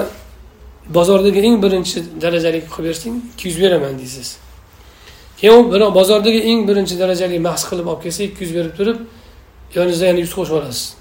bozordagi 0.97 1.41
eng 1.49 1.57
birinchi 1.65 1.99
darajali 2.23 2.61
qilib 2.75 2.85
bersang 2.89 3.15
ikki 3.33 3.45
yuz 3.49 3.59
beraman 3.65 3.99
deysiz. 3.99 4.29
Keyin 5.43 5.59
u 5.59 5.73
birov 5.73 5.95
bozordagi 5.95 6.41
eng 6.51 6.69
birinchi 6.69 6.95
darajali 6.99 7.39
mahs 7.39 7.63
qilib 7.71 7.87
olib 7.93 8.03
kelsa 8.05 8.23
ikki 8.29 8.45
yuz 8.45 8.53
berib 8.59 8.75
turib 8.79 8.99
yoningizda 9.75 10.07
yana 10.11 10.21
yuz 10.25 10.33
qo'shib 10.39 10.55
olasiz. 10.61 10.95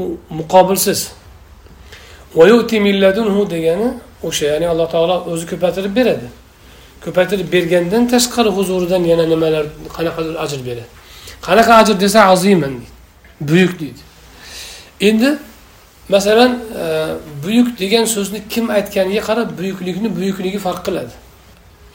U 0.00 0.02
muqobilsiz. 0.38 1.00
Degani 3.50 3.88
o'sha 4.28 4.46
ya'ni 4.52 4.66
alloh 4.72 4.88
taolo 4.94 5.16
o'zi 5.32 5.46
ko'paytirib 5.52 5.92
beradi. 5.98 6.28
Ko'paytirib 7.04 7.48
bergandan 7.54 8.04
tashqari 8.14 8.50
huzuridan 8.58 9.02
yana 9.12 9.24
nimalar 9.32 9.66
qanaqadir 9.96 10.34
ajr 10.44 10.60
beradi. 10.68 10.88
Qanaqa 11.46 11.72
ajr 11.82 11.96
desa 12.04 12.20
aziman 12.34 12.74
deydi 12.80 12.98
buyuk 13.40 13.80
deydi. 13.80 14.02
Endi 15.00 15.30
masalan 16.08 16.52
e, 16.82 16.84
buyuk 17.44 17.78
degan 17.78 18.04
so'zni 18.04 18.42
kim 18.52 18.70
aytganiga 18.70 19.22
qarab 19.28 19.48
buyuklikni 19.58 20.08
buyukligi 20.16 20.58
farq 20.66 20.82
qiladi. 20.86 21.14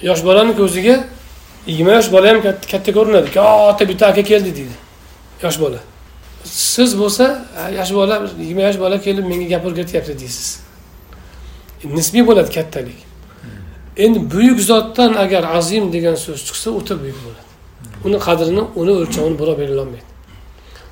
Yosh 0.08 0.22
bolani 0.26 0.54
ko'ziga 0.62 0.96
yigirma 1.68 1.92
yosh 1.98 2.12
bola 2.12 2.28
ham 2.32 2.42
katta 2.72 2.92
ko'rinadi 2.98 3.32
katta 3.38 3.84
bitta 3.90 4.08
aka 4.12 4.24
keldi 4.32 4.52
deydi 4.58 4.76
yosh 5.44 5.60
bola. 5.64 5.80
Siz 6.44 6.92
bo'lsa 7.02 7.26
yosh 7.80 7.92
bola 8.00 8.16
yigirma 8.42 8.62
yosh 8.70 8.80
bola 8.84 9.02
kelib 9.06 9.26
menga 9.32 9.48
gap 9.54 9.66
o'rgatyapti 9.68 10.14
deysiz. 10.24 10.50
E, 11.84 11.96
nisbiy 11.98 12.24
bo'ladi 12.30 12.50
kattalik. 12.58 13.00
Endi 13.98 14.20
buyuk 14.34 14.60
zotdan 14.60 15.14
agar 15.24 15.44
azim 15.58 15.94
degan 15.94 16.16
so'z 16.26 16.40
chiqsa 16.48 16.70
o'ta 16.80 16.94
buyuk 17.02 17.20
bo'ladi. 17.26 17.50
Uni 18.06 18.18
qadrini 18.28 18.64
uni 18.82 18.92
o'lchovini 19.02 19.40
birov 19.42 19.58
belgilolmaydi 19.62 20.14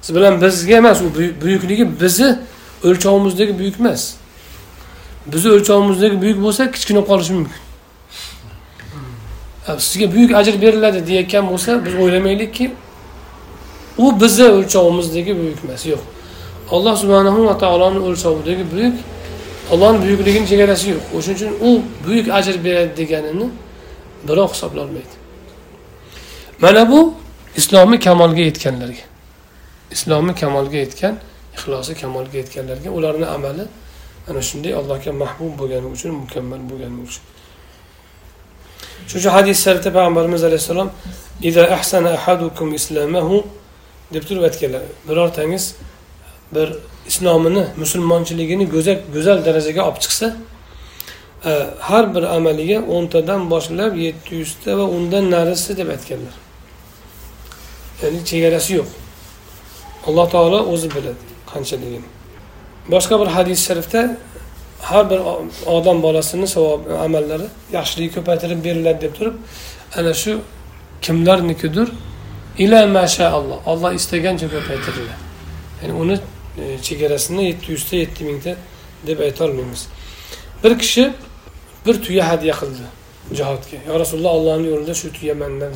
siz 0.01 0.15
bilan 0.15 0.41
bizga 0.41 0.75
emas 0.77 1.01
u 1.01 1.05
buyukligi 1.41 2.01
bizni 2.01 2.39
o'lchovimizdagi 2.83 3.59
buyuk 3.59 3.79
emas. 3.79 4.13
Bizni 5.33 5.51
o'lchovimizdagi 5.51 6.21
buyuk 6.21 6.39
bo'lsa 6.43 6.71
kichkina 6.71 7.01
qolishi 7.09 7.33
mumkin. 7.33 7.70
Sizga 9.65 10.07
buyuk 10.15 10.31
ajr 10.39 10.61
beriladi 10.61 11.07
deyayotgan 11.07 11.49
bo'lsa 11.51 11.85
biz 11.85 11.93
o'ylamaylikki 12.03 12.71
u 13.97 14.21
bizni 14.21 14.47
o'lchovimizdagi 14.57 15.31
buyuk 15.41 15.59
emas 15.65 15.85
yo'q. 15.85 16.03
Alloh 16.71 16.95
subhanahu 16.97 17.47
va 17.47 17.57
taoloni 17.57 17.99
o'lchovidagi 18.07 18.63
buyuk 18.73 18.95
ollohni 19.71 19.99
buyukligini 20.05 20.47
chegarasi 20.51 20.85
yo'q. 20.93 21.03
O'shaning 21.17 21.37
uchun 21.39 21.51
u 21.67 21.69
buyuk 22.05 22.27
ajr 22.37 22.55
beradi 22.65 22.93
deganini 23.01 23.47
birov 24.27 24.49
hisoblolmaydi 24.53 25.15
mana 26.61 26.91
bu 26.91 27.13
islomni 27.55 27.99
kamolga 27.99 28.41
yetganlarga 28.49 29.05
islomni 29.91 30.35
kamolga 30.35 30.77
yetgan 30.77 31.15
ixlosi 31.55 31.95
kamolga 32.01 32.37
yetganlarga 32.37 32.89
ularni 32.89 33.25
amali 33.25 33.65
ana 34.29 34.41
shunday 34.49 34.73
allohga 34.79 35.11
mahbub 35.23 35.53
bo'lgani 35.59 35.87
uchun 35.95 36.11
mukammal 36.23 36.61
bo'lgani 36.69 36.97
uchun. 37.07 37.23
Shuning 39.11 39.33
hadislarda 39.37 39.89
payg'ambarimiz 39.93 40.43
alayhissalom 40.43 40.89
ahsana 41.77 42.09
ahadukum 42.09 42.73
islamahu 42.73 43.45
deb 44.13 44.23
turib 44.23 44.43
aytganlar. 44.43 44.81
Birortangiz 45.07 45.75
bir 46.55 46.73
islomini 47.07 47.65
musulmonchiligini 47.77 48.65
go'zal 48.69 48.97
go'zal 49.15 49.45
darajaga 49.45 49.81
olib 49.89 49.99
chiqsa 50.03 50.27
e, 51.45 51.51
har 51.79 52.15
bir 52.15 52.23
amaliga 52.37 52.79
o'ntadan 52.95 53.49
boshlab 53.49 53.95
yetti 54.05 54.35
yuzta 54.35 54.77
va 54.77 54.85
undan 54.97 55.31
narisi 55.31 55.77
deb 55.77 55.89
aytganlar. 55.95 56.35
Ya'ni 58.01 58.19
chegarasi 58.25 58.71
yo'q. 58.79 58.89
Alloh 60.07 60.27
taolo 60.33 60.59
o'zi 60.73 60.87
biladi 60.95 61.21
qanchaligini. 61.53 62.07
Boshqa 62.93 63.15
bir 63.21 63.29
hadis 63.37 63.59
sharifda 63.67 64.01
har 64.81 65.09
bir 65.09 65.19
odam 65.65 66.03
bolasini 66.03 66.47
savob 66.47 66.81
amallari 67.05 67.47
yaxshiligi 67.77 68.13
ko'paytirib 68.15 68.63
beriladi 68.63 69.01
deb 69.01 69.13
turib 69.17 69.35
ana 69.97 70.13
shu 70.13 70.39
kimlarnikidir? 71.01 71.87
Ila 72.63 72.87
mashaalloh 72.87 73.59
olloh 73.71 73.91
istagancha 73.99 74.47
ko'paytiriladi. 74.55 75.21
Ya'ni 75.81 75.93
uni 76.03 76.17
e, 76.61 76.77
chegarasini 76.87 77.45
yetti 77.49 77.71
yuzta 77.71 77.95
yetti 77.95 78.23
mingta 78.29 78.55
deb 79.07 79.19
aytolmaymiz 79.19 79.87
bir 80.63 80.79
kishi 80.79 81.13
bir 81.85 81.95
tuya 82.03 82.29
hadya 82.29 82.53
qildi 82.61 82.85
jihodga. 83.37 83.77
Yo 83.87 83.99
rasululloh 83.99 84.33
allohni 84.37 84.67
yo'lida 84.73 84.93
shu 85.01 85.07
tuya 85.17 85.35
mandan 85.43 85.73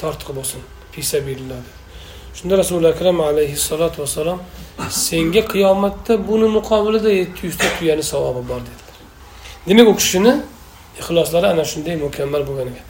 tortiq 0.00 0.28
bo'lsin. 0.38 0.60
Fisabilillah 0.92 1.60
shunda 2.34 2.58
rasuli 2.58 2.86
akram 2.94 3.20
alayhissalotu 3.20 4.02
vassalom 4.02 4.38
senga 4.90 5.42
qiyomatda 5.52 6.12
buni 6.28 6.48
muqobilida 6.58 7.10
yetti 7.20 7.40
yuzta 7.46 7.66
tuyani 7.78 8.02
savobi 8.02 8.42
bor 8.50 8.60
dedilar. 8.68 8.96
Demak 9.68 9.88
u 9.88 9.96
kishini 9.96 10.32
ixloslari 11.00 11.46
ana 11.46 11.64
shunday 11.64 11.96
mukammal 11.96 12.42
bo'lgan 12.48 12.68
ekan. 12.72 12.86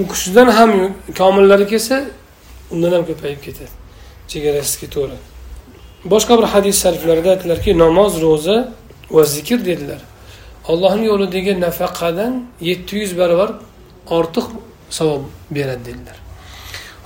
U 0.00 0.02
kishidan 0.12 0.48
ham 0.58 0.70
komillari 1.18 1.66
kelsa 1.72 1.96
undan 2.72 2.92
ham 2.96 3.04
ko'payib 3.10 3.40
ketadi. 3.46 3.72
Chegarasiz 4.30 4.76
ketaveradi. 4.82 5.24
Boshqa 6.12 6.38
bir 6.38 6.46
hadis 6.54 6.76
shariflarida 6.82 7.28
aytdilarki 7.34 7.70
namoz 7.84 8.12
ro'za 8.24 8.56
va 9.10 9.22
zikr 9.34 9.58
dedilar. 9.70 10.00
Ollohni 10.68 11.04
yo'lidagi 11.10 11.52
nafaqadan 11.66 12.32
yetti 12.68 12.92
yuz 13.02 13.12
barobar 13.20 13.50
ortiq 14.18 14.46
savob 14.98 15.22
beradi 15.56 15.84
dedilar. 15.88 16.25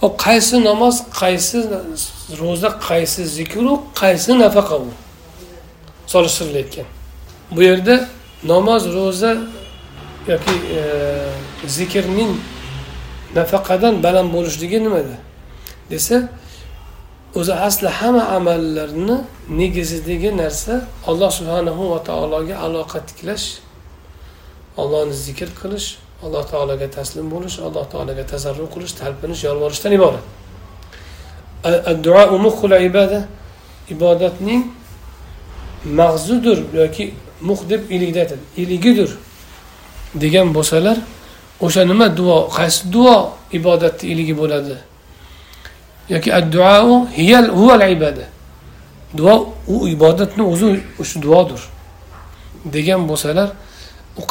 Hop 0.01 0.15
qaysi 0.27 0.57
namoz 0.65 0.97
qaysi 1.21 1.59
ro'za 2.41 2.69
qaysi 2.89 3.23
zikru 3.37 3.73
qaysi 4.01 4.33
nafaqa 4.39 4.77
u? 4.77 4.89
Solishtirilayotgan 6.07 6.89
bu 7.55 7.63
yerda 7.63 8.09
namoz 8.53 8.83
ro'za 8.97 9.33
yoki 10.29 10.55
e, 10.79 10.81
zikrning 11.77 12.33
nafaqadan 13.35 14.03
baland 14.03 14.29
bo'lishligi 14.35 14.79
nimada? 14.85 15.17
Desa 15.91 16.29
o'zi 17.35 17.55
asli 17.55 17.89
hamma 17.89 18.25
amallarni 18.37 19.17
negizidagi 19.61 20.31
narsa 20.37 20.75
alloh 21.07 21.31
subhanahu 21.39 21.83
va 21.93 21.99
taologa 22.09 22.57
aloqa 22.67 22.99
tiklash 23.09 23.47
ollohni 24.81 25.15
zikr 25.27 25.49
qilish 25.61 25.89
alloh 26.25 26.45
taologa 26.53 26.87
taslim 26.91 27.27
bo'lish 27.35 27.57
alloh 27.67 27.85
taologa 27.93 28.25
tazarru 28.33 28.67
qilish 28.75 28.93
talpinish 29.01 29.43
yolvorishdan 29.49 29.93
iborat 29.99 30.25
ibodatning 33.91 34.63
mag'zudir 35.85 36.59
yoki 36.75 37.15
muh 37.41 37.61
deb 37.71 37.91
iligda 37.91 38.21
aytadi. 38.21 38.45
Iligidir 38.57 39.11
degan 40.15 40.55
bo'lsalar 40.55 40.99
o'sha 41.61 41.85
nima 41.85 42.17
duo 42.17 42.49
qaysi 42.57 42.93
duo 42.93 43.17
ibodatni 43.53 44.05
iligi 44.13 44.35
bo'ladi? 44.41 44.77
Yoki 46.09 46.35
adduo 46.35 47.07
hiyal 47.17 47.49
huval 47.59 47.83
ibada. 47.97 48.27
Duo 49.17 49.55
u 49.69 49.89
ibodatni 49.89 50.43
o'zi 50.53 50.81
o'sha 51.01 51.23
duodir 51.23 51.61
degan 52.65 53.09
bo'lsalar 53.09 53.49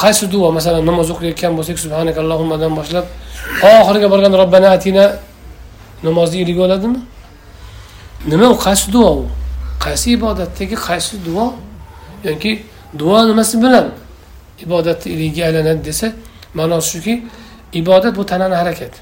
qaysi 0.04 0.32
duo? 0.32 0.52
Masalan 0.52 0.86
namoz 0.86 1.10
o'qiyotgan 1.14 1.54
bo'lsak 1.58 1.78
subhanakallohummadan 1.86 2.72
boshlab 2.80 3.06
oxiriga 3.64 4.08
borganda 4.14 4.38
robbana 4.44 4.70
atina 4.78 5.06
namozni 6.04 6.38
iligi 6.44 6.60
bo'ladimi 6.64 7.00
nima 8.32 8.48
u? 8.54 8.56
Qaysi 8.66 8.92
duo 8.94 9.10
u? 9.22 9.26
Qaysi 9.86 10.08
ibodatdagi 10.18 10.76
qaysi 10.88 11.16
duo? 11.26 11.54
Yoki 12.24 12.52
duo 13.00 13.18
nimasi 13.30 13.56
bilan 13.64 13.86
ibodatni 14.66 15.12
iligiga 15.14 15.46
aylanadi 15.50 15.82
desa 15.86 16.08
ma'nosi 16.54 16.90
shuki 16.92 17.14
ibodat 17.74 18.14
bu 18.18 18.24
tanani 18.26 18.56
harakati 18.62 19.00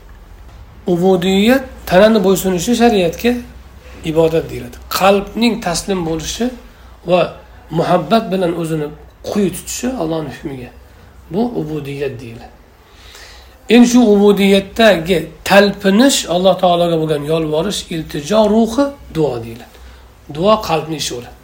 ubudiyat 0.87 1.63
tanani 1.85 2.19
bo'ysunishi 2.23 2.75
shariatga 2.81 3.31
ibodat 4.05 4.49
deyiladi. 4.49 4.77
Qalbning 4.89 5.53
taslim 5.65 5.99
bo'lishi 6.09 6.45
va 7.07 7.21
muhabbat 7.79 8.23
bilan 8.31 8.51
o'zini 8.61 8.87
quyi 9.29 9.49
tutishi 9.55 9.87
allohni 10.01 10.29
hukmiga 10.35 10.69
bu 11.31 11.41
ubudiyat 11.61 12.19
deyiladi 12.21 12.57
endi 13.69 13.87
shu 13.87 13.99
ubudiyatdagi 14.13 15.17
talpinish 15.43 16.17
alloh 16.35 16.53
taologa 16.63 16.95
bo'lgan 17.01 17.23
yolvorish 17.31 17.79
iltijo 17.95 18.41
ruhi 18.53 18.85
duo 19.15 19.43
deyiladi. 19.43 19.75
Duo 20.35 20.53
qalbni 20.67 20.95
ishi 21.01 21.11
bo'ladi. 21.15 21.35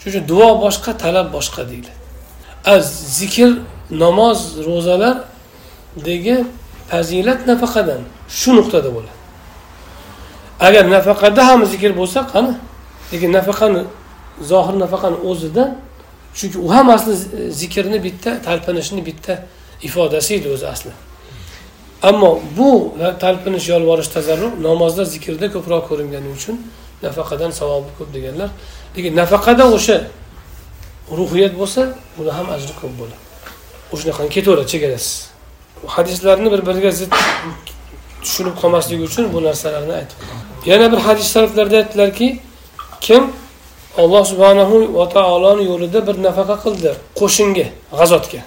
Shuning 0.00 0.14
uchun 0.14 0.24
duo 0.32 0.48
boshqa 0.64 0.92
talab 1.02 1.26
boshqa 1.36 1.62
deyiladi. 1.70 1.98
Zikr 3.18 3.50
namoz 4.02 4.38
ro'zalardagi 4.68 6.36
fazilat 6.90 7.40
nafaqadan 7.50 8.00
shu 8.38 8.50
nuqtada 8.58 8.90
bo'ladi. 8.96 9.18
Agar 10.66 10.84
nafaqada 10.96 11.42
ham 11.48 11.60
zikr 11.72 11.90
bo'lsa 12.00 12.20
qani? 12.32 12.52
Lekin 13.12 13.30
nafaqani 13.38 13.82
zohir 14.50 14.74
nafaqani 14.84 15.16
o'zidan 15.30 15.70
chunki 16.34 16.58
u 16.58 16.68
ham 16.74 16.90
asli 16.90 17.14
zikrni 17.60 17.98
bitta 18.06 18.42
talpinishni 18.42 19.06
bitta 19.06 19.42
ifodasi 19.82 20.34
edi 20.34 20.48
o'zi 20.54 20.66
asli. 20.74 20.92
Ammo 22.02 22.40
bu 22.56 22.94
talpinish 23.20 23.68
yolvorish 23.68 24.08
tazarru 24.16 24.48
namozda 24.62 25.04
zikrda 25.04 25.46
ko'proq 25.54 25.88
ko'ringani 25.88 26.28
uchun 26.36 26.56
nafaqadan 27.02 27.50
savobi 27.50 27.90
ko'p 27.98 28.10
deganlar. 28.14 28.50
Lekin 28.96 29.16
nafaqada 29.16 29.64
o'sha 29.76 29.96
ruhiyat 31.18 31.54
bo'lsa 31.60 31.80
uni 32.20 32.30
ham 32.38 32.46
ajri 32.56 32.74
ko'p 32.80 32.92
bo'ladi. 33.00 33.22
O'shanaqani 33.92 34.28
ketaveradi 34.36 34.68
chegarasiz. 34.72 35.14
Hadislarni 35.96 36.48
bir 36.52 36.60
biriga 36.68 36.90
zid 37.00 37.12
tushunib 38.24 38.54
qolmasligi 38.62 39.02
uchun 39.08 39.24
bu 39.32 39.42
narsalarni 39.48 39.94
aytib 40.00 40.18
yana 40.70 40.86
bir 40.92 41.00
hadis 41.06 41.26
shariflarda 41.34 41.76
aytdilarki 41.82 42.28
kim 43.06 43.22
alloh 43.96 44.24
subhanahu 44.26 44.94
va 44.94 45.08
taoloni 45.08 45.64
yo'lida 45.70 46.00
bir 46.06 46.16
nafaqa 46.26 46.56
qildi 46.64 46.90
qo'shinga 47.20 47.66
g'azotga. 47.98 48.40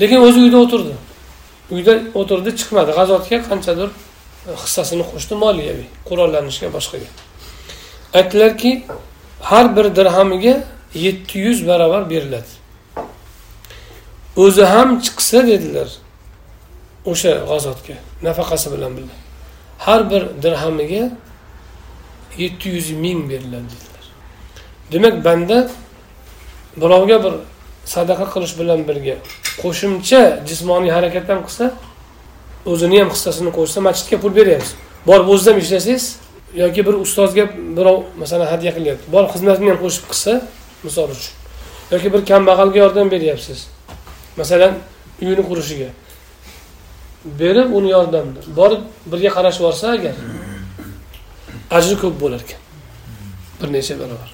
Lekin 0.00 0.18
o'zi 0.26 0.38
uyda 0.44 0.58
o'tirdi. 0.64 0.94
Uyda 1.74 1.92
o'tirdi 2.20 2.50
chiqmadi. 2.58 2.90
G'azotga 2.98 3.38
qanchadir 3.48 3.88
e, 4.48 4.52
hissasini 4.62 5.04
qo'shdi 5.12 5.34
moliyaviy 5.44 5.88
qurollanishga 6.08 6.68
boshqaga. 6.76 7.08
Aytdilarki 8.18 8.72
har 9.50 9.66
bir 9.76 9.86
dirhamiga 9.98 10.54
yetti 11.06 11.36
yuz 11.46 11.58
barobar 11.68 12.02
beriladi. 12.12 12.52
O'zi 14.44 14.64
ham 14.74 14.88
chiqsa 15.04 15.38
dedilar 15.50 15.88
o'sha 17.10 17.32
g'azotga 17.50 17.96
nafaqasi 18.26 18.66
bilan 18.74 18.92
birga. 18.96 19.16
Har 19.86 20.00
bir 20.10 20.22
dirhamiga 20.42 21.04
yetti 22.42 22.66
yuz 22.76 22.90
ming 23.04 23.20
beriladi 23.30 23.70
dedi 23.74 23.93
demak 24.92 25.24
banda 25.24 25.58
birovga 26.76 27.16
bir 27.24 27.34
sadaqa 27.94 28.26
qilish 28.34 28.54
bilan 28.60 28.80
birga 28.88 29.16
qo'shimcha 29.62 30.20
jismoniy 30.48 30.92
harakat 30.96 31.28
ham 31.28 31.40
qilsa 31.46 31.66
o'zini 32.72 32.96
ham 33.00 33.10
hissasini 33.14 33.50
qo'shsa 33.58 33.78
masjidga 33.88 34.16
pul 34.22 34.32
beryapsiz. 34.40 34.74
Borib 35.08 35.28
o'ziz 35.32 35.46
ham 35.50 35.58
ishlasangiz 35.62 36.04
yoki 36.62 36.80
bir 36.86 36.94
ustozga 37.04 37.44
birov 37.76 37.98
masalan 38.22 38.46
hadya 38.52 38.70
qilyapti. 38.76 39.04
Borib 39.14 39.30
xizmatini 39.34 39.68
ham 39.72 39.78
qo'shib 39.84 40.04
qilsa 40.10 40.32
misol 40.86 41.08
uchun 41.16 41.32
yoki 41.92 42.08
bir 42.14 42.20
kambag'alga 42.30 42.78
yordam 42.84 43.06
beryapsiz. 43.14 43.58
Masalan 44.40 44.72
uyini 45.22 45.42
qurishiga. 45.50 45.88
Berib 47.40 47.68
uni 47.78 47.90
yordamni 47.96 48.40
borib 48.60 48.82
birga 49.12 49.30
qarashib 49.36 49.60
yuborsa 49.62 49.86
agar 49.96 50.14
ajri 51.76 51.96
ko'p 52.02 52.14
bo'lar 52.22 52.40
ekan 52.46 52.60
bir 53.60 53.68
necha 53.76 53.94
barobar 54.00 54.30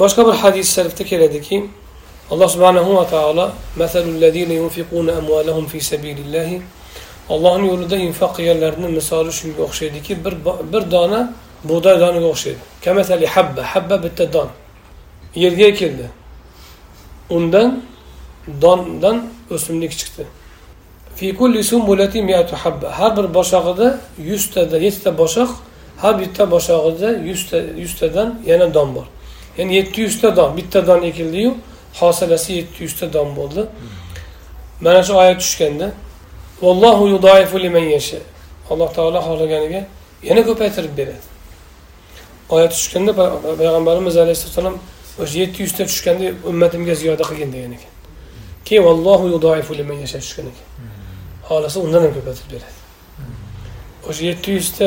boshqa 0.00 0.26
bir 0.28 0.34
hadis 0.42 0.66
sharifda 0.76 1.04
keladiki 1.10 1.56
alloh 2.32 2.48
subhanahu 2.54 2.90
va 2.98 3.06
taolo 3.14 3.46
fi 4.68 6.62
ollohni 7.34 7.66
yo'lida 7.72 7.96
infoq 8.08 8.32
qilganlarni 8.36 8.88
misoli 8.98 9.32
shunga 9.38 9.62
o'xshaydiki 9.68 10.12
bir 10.24 10.34
bir 10.72 10.82
dona 10.94 11.20
bug'doy 11.68 11.96
doniga 12.04 12.28
o'xshaydi. 12.34 12.62
Kamatali 12.84 13.26
habba 13.34 13.62
habba 13.72 13.96
bitta 14.04 14.32
don. 14.32 14.48
Yerga 15.34 15.64
ekildi 15.72 16.06
undan 17.36 17.70
dondan 18.62 19.16
o'simlik 19.54 19.92
chiqdi. 20.00 20.24
Har 22.98 23.10
bir 23.16 23.26
boshog'ida 23.38 23.88
yuztada 24.30 24.78
yettita 24.86 25.10
boshoq 25.22 25.50
har 26.02 26.14
bitta 26.20 26.50
boshog'ida 26.54 27.08
yuzta 27.30 27.58
yuztadan 27.82 28.28
yana 28.46 28.74
don 28.74 28.88
bor. 28.94 29.06
Ya'ni 29.58 29.74
yetti 29.74 30.00
yuzta 30.00 30.36
don 30.36 30.56
bitta 30.56 30.86
don 30.86 31.02
ekildiyu 31.02 31.56
yetti 32.48 32.82
yuzta 32.84 33.12
don 33.12 33.36
bo'ldi 33.36 33.66
mana 34.80 35.02
shu 35.02 35.12
oyat 35.14 35.40
tushganda 35.40 35.92
vallohu 36.62 37.08
yudoifu 37.08 37.60
liman 37.60 37.86
yasha 37.96 38.18
alloh 38.70 38.92
taolo 38.96 39.18
xohlaganiga 39.26 39.82
yana 40.22 40.42
ko'paytirib 40.48 40.92
beradi 41.00 41.26
oyat 42.54 42.72
tushganda 42.72 43.12
payg'ambarimiz 43.60 44.16
alayhissalom 44.24 44.76
o'sha 45.22 45.38
yetti 45.42 45.62
yuzta 45.62 45.82
tushganda 45.90 46.26
ummatimga 46.50 46.94
ziyoda 47.00 47.24
qilgin 47.30 47.50
degan 47.54 47.72
ekan 47.78 47.92
keyin 48.66 48.84
vallohu 48.88 49.24
yudoifu 49.34 49.72
liman 49.80 49.98
yasha 50.04 50.18
tushgan 50.24 50.46
ekan 50.52 50.66
xohlasa 51.48 51.78
undan 51.86 52.00
ham 52.04 52.12
ko'paytirib 52.16 52.50
beradi 52.54 52.76
o'sha 54.08 54.22
yetti 54.30 54.48
yuzta 54.58 54.86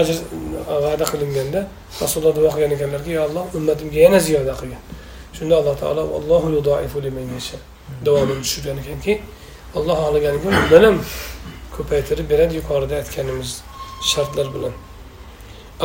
ajr 0.00 0.16
va'da 0.84 1.04
qilinganda 1.12 1.60
rasululloh 2.02 2.34
duo 2.38 2.50
qilgan 2.54 2.72
ekanlarki 2.76 3.10
yo 3.16 3.20
alloh 3.28 3.44
ummatimga 3.58 3.98
yana 4.06 4.18
ziyoda 4.26 4.54
qilgin. 4.60 4.82
Shunda 5.36 5.54
alloh 5.60 5.74
taolo 5.82 6.02
allohu 6.18 6.48
yudoifu 6.56 6.98
davomini 8.06 8.40
tushirgan 8.44 8.78
ekanki 8.82 9.12
alloh 9.78 9.96
xohlaganiga 10.02 10.46
undan 10.60 10.82
ham 10.86 10.96
ko'paytirib 11.76 12.26
beradi 12.32 12.54
yuqorida 12.60 12.94
aytganimiz 13.00 13.50
shartlar 14.10 14.48
bilan. 14.54 14.74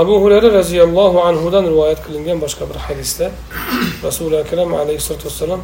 Abu 0.02 0.14
hurayra 0.24 0.50
roziyallohu 0.60 1.18
anhudan 1.30 1.66
rivoyat 1.72 2.00
qilingan 2.06 2.38
boshqa 2.46 2.64
bir 2.70 2.78
hadisda 2.86 3.26
rasuli 4.08 4.36
akram 4.44 4.70
alayhissalotu 4.82 5.26
vassalom 5.30 5.62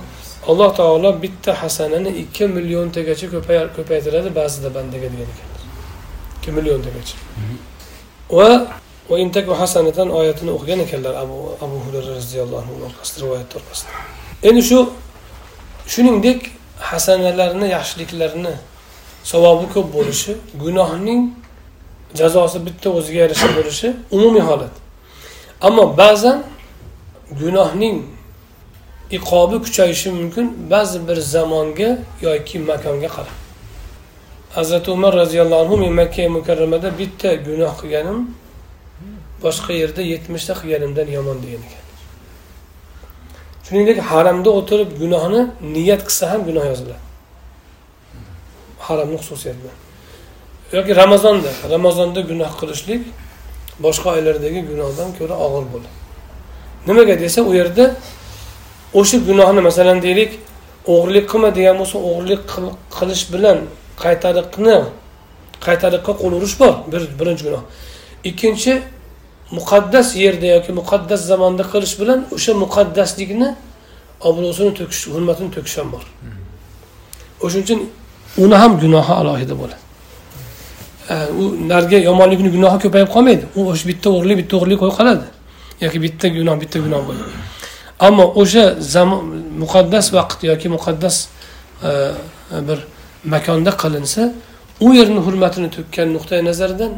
alloh 0.49 0.69
taolo 0.79 1.09
bitta 1.23 1.51
hasanani 1.61 2.09
ikki 2.23 2.43
milliontagacha 2.57 3.27
ko'paytiradi 3.77 4.29
ba'zida 4.39 4.69
bandaga 4.77 5.07
degan 5.13 5.29
ekanlar 5.33 5.61
ikki 6.37 6.49
milliontagacha 6.57 7.15
va 8.29 8.49
hasanatan 9.61 10.09
oyatini 10.09 10.51
o'qigan 10.57 10.79
ekanlar 10.85 11.13
abu 11.23 11.37
abu 11.65 11.75
hurara 11.85 12.09
roziyallohu 12.15 12.61
anhu 12.61 12.73
orqasida 12.87 13.17
rivoyat 13.25 13.55
orqasida 13.59 13.91
endi 14.47 14.61
shu 14.69 14.79
shuningdek 15.93 16.39
hasanalarni 16.89 17.67
yaxshiliklarni 17.77 18.53
savobi 19.31 19.65
ko'p 19.73 19.87
bo'lishi 19.97 20.31
gunohning 20.63 21.21
jazosi 22.19 22.65
bitta 22.65 22.89
o'ziga 22.97 23.19
yarasha 23.19 23.47
bo'lishi 23.57 23.87
umumiy 24.11 24.41
holat. 24.49 24.73
Ammo 25.61 25.97
ba'zan 25.97 26.43
gunohning 27.41 27.97
iqobi 29.11 29.57
kuchayishi 29.65 30.11
mumkin 30.11 30.69
ba'zi 30.71 31.07
bir 31.07 31.17
zamonga 31.33 31.89
yoki 32.21 32.59
makonga 32.59 33.09
qarab 33.15 33.46
hazrati 34.57 34.91
umar 34.91 35.13
roziyallohu 35.13 35.61
anhu 35.63 35.77
men 35.77 35.93
makka 36.01 36.29
mukarramada 36.37 36.89
bitta 36.99 37.29
gunoh 37.47 37.73
qilganim 37.81 38.19
boshqa 39.43 39.71
yerda 39.81 40.01
yetmishta 40.13 40.53
qilganimdan 40.59 41.07
yomon 41.17 41.37
degan 41.43 41.61
ekan. 41.67 41.85
Shuningdek 43.65 43.97
haramda 44.11 44.49
o'tirib 44.59 44.89
gunohni 45.01 45.41
niyat 45.75 46.01
qilsa 46.07 46.23
ham 46.31 46.41
gunoh 46.49 46.65
yoziladi. 46.71 47.03
Haramni 48.87 49.17
xususiyati 49.21 49.59
bilan. 49.61 49.77
Yoki 50.75 50.91
ramazonda 51.01 51.51
ramazonda 51.73 52.21
gunoh 52.31 52.51
qilishlik 52.59 53.01
boshqa 53.85 54.07
oylardagi 54.17 54.59
gunohdan 54.71 55.09
ko'ra 55.19 55.35
og'ir 55.45 55.65
bo'ladi. 55.73 55.97
Nimaga 56.87 57.15
desa 57.23 57.39
u 57.49 57.51
yerda 57.59 57.85
o'sha 58.99 59.17
gunohni 59.29 59.61
masalan 59.69 59.97
deylik 60.05 60.31
o'g'irlik 60.93 61.25
qilma 61.31 61.49
degan 61.57 61.75
bo'lsa 61.81 61.97
o'g'irlik 62.09 62.41
qilish 62.97 63.25
bilan 63.33 63.59
qaytariqni 64.03 64.77
qaytariqqa 65.65 66.13
qo'l 66.21 66.33
urish 66.39 66.55
bor 66.61 66.73
bir 66.91 67.01
birinchi 67.19 67.43
gunoh. 67.47 67.63
Ikkinchi 68.29 68.73
muqaddas 69.57 70.07
yerda 70.23 70.47
yoki 70.55 70.71
muqaddas 70.79 71.21
zamonda 71.31 71.63
qilish 71.71 71.95
bilan 72.01 72.19
o'sha 72.35 72.51
muqaddaslikni 72.63 73.49
obro'sini 74.29 74.71
to'kish 74.79 75.01
hurmatini 75.13 75.49
to'kish 75.55 75.75
ham 75.79 75.87
bor. 75.95 76.03
O'shaning 77.45 77.65
uchun 77.65 77.79
uni 78.43 78.55
ham 78.61 78.71
gunohi 78.83 79.13
alohida 79.21 79.55
bo'ladi. 79.61 79.83
U 81.41 81.43
narigi 81.71 81.97
yomonlikni 82.09 82.49
gunohi 82.55 82.77
ko'payib 82.83 83.09
qolmaydi. 83.15 83.45
U 83.57 83.59
o'sha 83.71 83.85
bitta 83.91 84.07
o'g'irlik 84.15 84.37
bitta 84.41 84.53
o'g'irlik 84.57 84.79
qo'yib 84.81 84.95
qoladi. 84.99 85.25
Yoki 85.85 85.99
bitta 86.05 86.27
gunoh 86.37 86.55
bitta 86.63 86.77
gunoh 86.85 87.01
bo'ladi. 87.07 87.31
Ammo 88.07 88.25
o'sha 88.41 88.65
zamon 88.93 89.21
muqaddas 89.63 90.05
vaqt 90.17 90.39
yoki 90.51 90.67
muqaddas 90.75 91.15
e, 91.89 91.91
bir 92.67 92.79
makonda 93.25 93.71
qilinsa 93.83 94.33
u 94.79 94.93
yerni 94.93 95.19
hurmatini 95.27 95.69
to'kkan 95.77 96.07
nuqtai 96.15 96.41
nazardan 96.49 96.91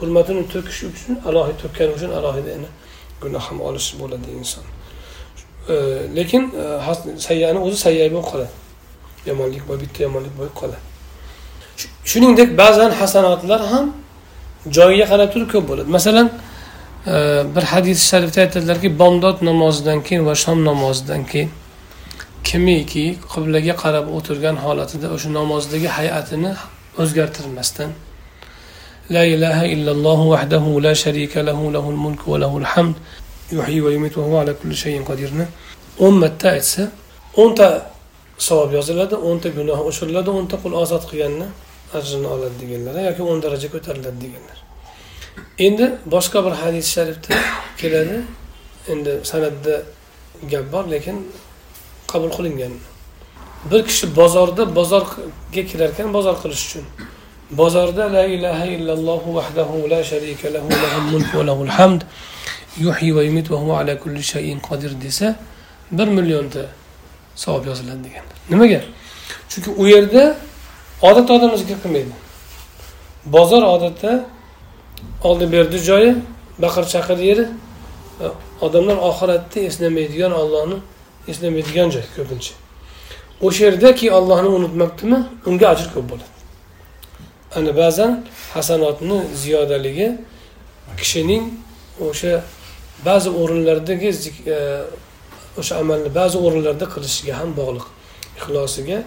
hurmatini 0.00 0.42
to'kish 0.52 0.80
uchun 0.90 1.12
alohida 1.28 1.56
to'kkani 1.62 1.92
uchun 1.96 2.10
alohida 2.18 2.50
yana 2.56 2.70
gunoh 3.22 3.42
ham 3.48 3.58
olish 3.68 3.88
bo'ladi 4.00 4.28
inson. 4.38 4.64
Lekin 6.16 6.42
e, 6.62 7.18
sayyani 7.28 7.58
o'zi 7.66 7.76
sayya 7.84 8.04
bo'lib 8.12 8.26
qoladi. 8.32 8.52
Yomonlik 9.28 9.62
bitta 9.82 10.02
yomonlik 10.06 10.34
bo'lib 10.38 10.54
qoladi. 10.60 10.80
Shuningdek 12.10 12.58
ba'zan 12.62 12.90
hasanotlar 13.00 13.60
ham 13.72 13.86
joyiga 14.76 15.06
qarab 15.12 15.28
turib 15.34 15.48
ko'p 15.52 15.64
bo'ladi. 15.70 15.88
Masalan 15.96 16.28
e, 17.06 17.14
bir 17.54 17.64
hadis 17.72 17.98
sharifda 18.10 18.40
aytadilarki 18.46 18.88
bomdod 19.02 19.36
namozidan 19.50 19.98
keyin 20.06 20.22
va 20.28 20.34
shom 20.44 20.58
namozidan 20.70 21.22
keyin 21.30 21.50
kimiki 22.48 23.06
qiblaga 23.32 23.74
qarab 23.82 24.06
o'tirgan 24.16 24.56
holatida 24.64 25.06
o'sha 25.14 25.28
namozdagi 25.38 25.88
hay'atini 25.98 26.52
o'zgartirmasdan 27.02 27.90
la 29.14 29.24
ilaha 29.34 29.64
illalloh 29.74 30.20
vahdahu 30.32 30.70
la 30.86 30.92
sharika 31.02 31.38
lahu 31.48 31.64
lahul 31.76 31.98
mulk 32.04 32.22
va 32.30 32.36
lahul 32.44 32.66
hamd 32.72 32.96
yuhyi 33.56 33.80
va 33.84 33.90
yumitu 33.96 34.16
va 34.20 34.24
huva 34.28 34.38
ala 34.42 34.52
kulli 34.60 34.76
shay'in 34.84 35.04
qodirni 35.10 35.44
o'n 36.04 36.14
marta 36.22 36.48
aytsa 36.56 36.82
o'nta 37.42 37.68
savob 38.48 38.70
yoziladi 38.78 39.16
o'nta 39.28 39.48
gunoh 39.58 39.78
o'chiriladi 39.88 40.30
o'nta 40.38 40.56
qul 40.62 40.72
ozod 40.82 41.04
qilganni 41.10 41.46
ajrini 41.98 42.28
oladi 42.34 42.56
deganlar 42.62 42.94
yoki 43.08 43.22
o'n 43.30 43.38
daraja 43.44 43.68
ko'tariladi 43.74 44.18
deganlar. 44.24 44.58
Endi 45.66 45.86
boshqa 46.14 46.38
bir 46.46 46.54
hadis 46.62 46.86
sharifda 46.94 47.34
keladi. 47.80 48.16
Endi 48.92 49.12
san'atda 49.30 49.74
gap 50.52 50.66
bor 50.72 50.84
lekin 50.94 51.16
qabul 52.12 52.30
qilingan. 52.36 52.72
Bir 53.70 53.80
kishi 53.88 54.06
bozorda 54.20 54.62
bozorga 54.78 55.62
kirar 55.70 55.88
ekan 55.92 56.08
bozor 56.16 56.36
qilish 56.42 56.62
uchun. 56.66 56.84
Bozorda 57.60 58.04
la 58.16 58.24
ilaha 58.36 58.66
illalloh 58.76 59.22
vahdahu 59.36 59.76
la 59.92 60.00
sharika 60.10 60.46
lahu 60.54 60.68
lahul 60.82 61.06
mulk 61.12 61.30
va 61.38 61.42
lahul 61.48 61.72
hamd 61.78 62.02
yuhyi 62.84 63.10
va 63.16 63.22
yumit 63.28 63.46
va 63.52 63.56
huva 63.62 63.74
ala 63.80 63.94
kulli 64.02 64.22
shayin 64.32 64.58
qodir 64.68 64.92
desa 65.04 65.28
bir 65.98 66.08
millionta 66.16 66.62
savob 67.42 67.64
yoziladi 67.70 68.00
degan. 68.06 68.24
Nimaga? 68.50 68.80
Chunki 69.50 69.70
u 69.82 69.84
yerda 69.92 70.22
odat 71.02 71.28
odamlar 71.30 71.58
zikr 71.62 71.78
qilmaydi. 71.82 72.14
Bozor 73.34 73.62
odatda 73.74 74.12
oldi 75.28 75.52
berdi 75.52 75.78
joyi 75.90 76.10
baqir 76.64 76.84
chaqir 76.94 77.18
yeri 77.28 77.44
odamlar 78.60 78.96
oxiratda 79.10 79.58
eslamaydigan 79.68 80.32
ollohni 80.42 80.76
eslamaydigan 81.32 81.88
joy 81.94 82.04
ko'pincha. 82.16 82.54
O'sha 83.46 83.64
yerdaki 83.68 84.06
ollohni 84.18 84.50
unutmabdimi 84.58 85.18
unga 85.48 85.66
ajr 85.74 85.88
ko'p 85.94 86.06
bo'ladi. 86.10 86.32
Ana 87.56 87.72
ba'zan 87.82 88.12
hasanotni 88.54 89.18
ziyodaligi 89.42 90.08
kishining 91.00 91.44
o'sha 92.08 92.32
ba'zi 93.08 93.30
o'rinlardagi 93.40 94.10
e, 94.54 94.56
o'sha 95.60 95.74
amalni 95.82 96.10
ba'zi 96.20 96.36
o'rinlarda 96.46 96.86
qilishiga 96.94 97.34
ham 97.40 97.50
bog'liq. 97.60 97.86
Ixlosiga 98.38 98.98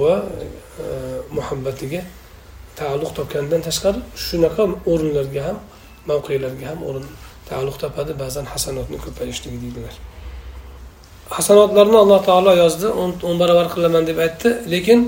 va 0.00 0.14
e, 0.84 0.86
muhabbatiga 1.36 2.02
taalluq 2.80 3.12
topgandan 3.18 3.60
tashqari 3.68 4.00
shunaqa 4.26 4.64
o'rinlarga 4.92 5.42
ham 5.48 5.58
mavqelarga 6.10 6.66
ham 6.70 6.80
o'rin 6.88 7.06
taalluq 7.48 7.76
topadi 7.84 8.12
ba'zan 8.22 8.44
hasanotni 8.52 8.98
ko'payishligi 9.04 9.58
deydilar. 9.64 9.94
Hasanotlarni 11.30 11.96
alloh 12.02 12.20
taolo 12.28 12.52
yozdi. 12.62 12.86
O'n 13.28 13.38
barobar 13.42 13.68
qilaman 13.74 14.06
deb 14.06 14.18
aytdi. 14.26 14.48
Lekin 14.72 15.00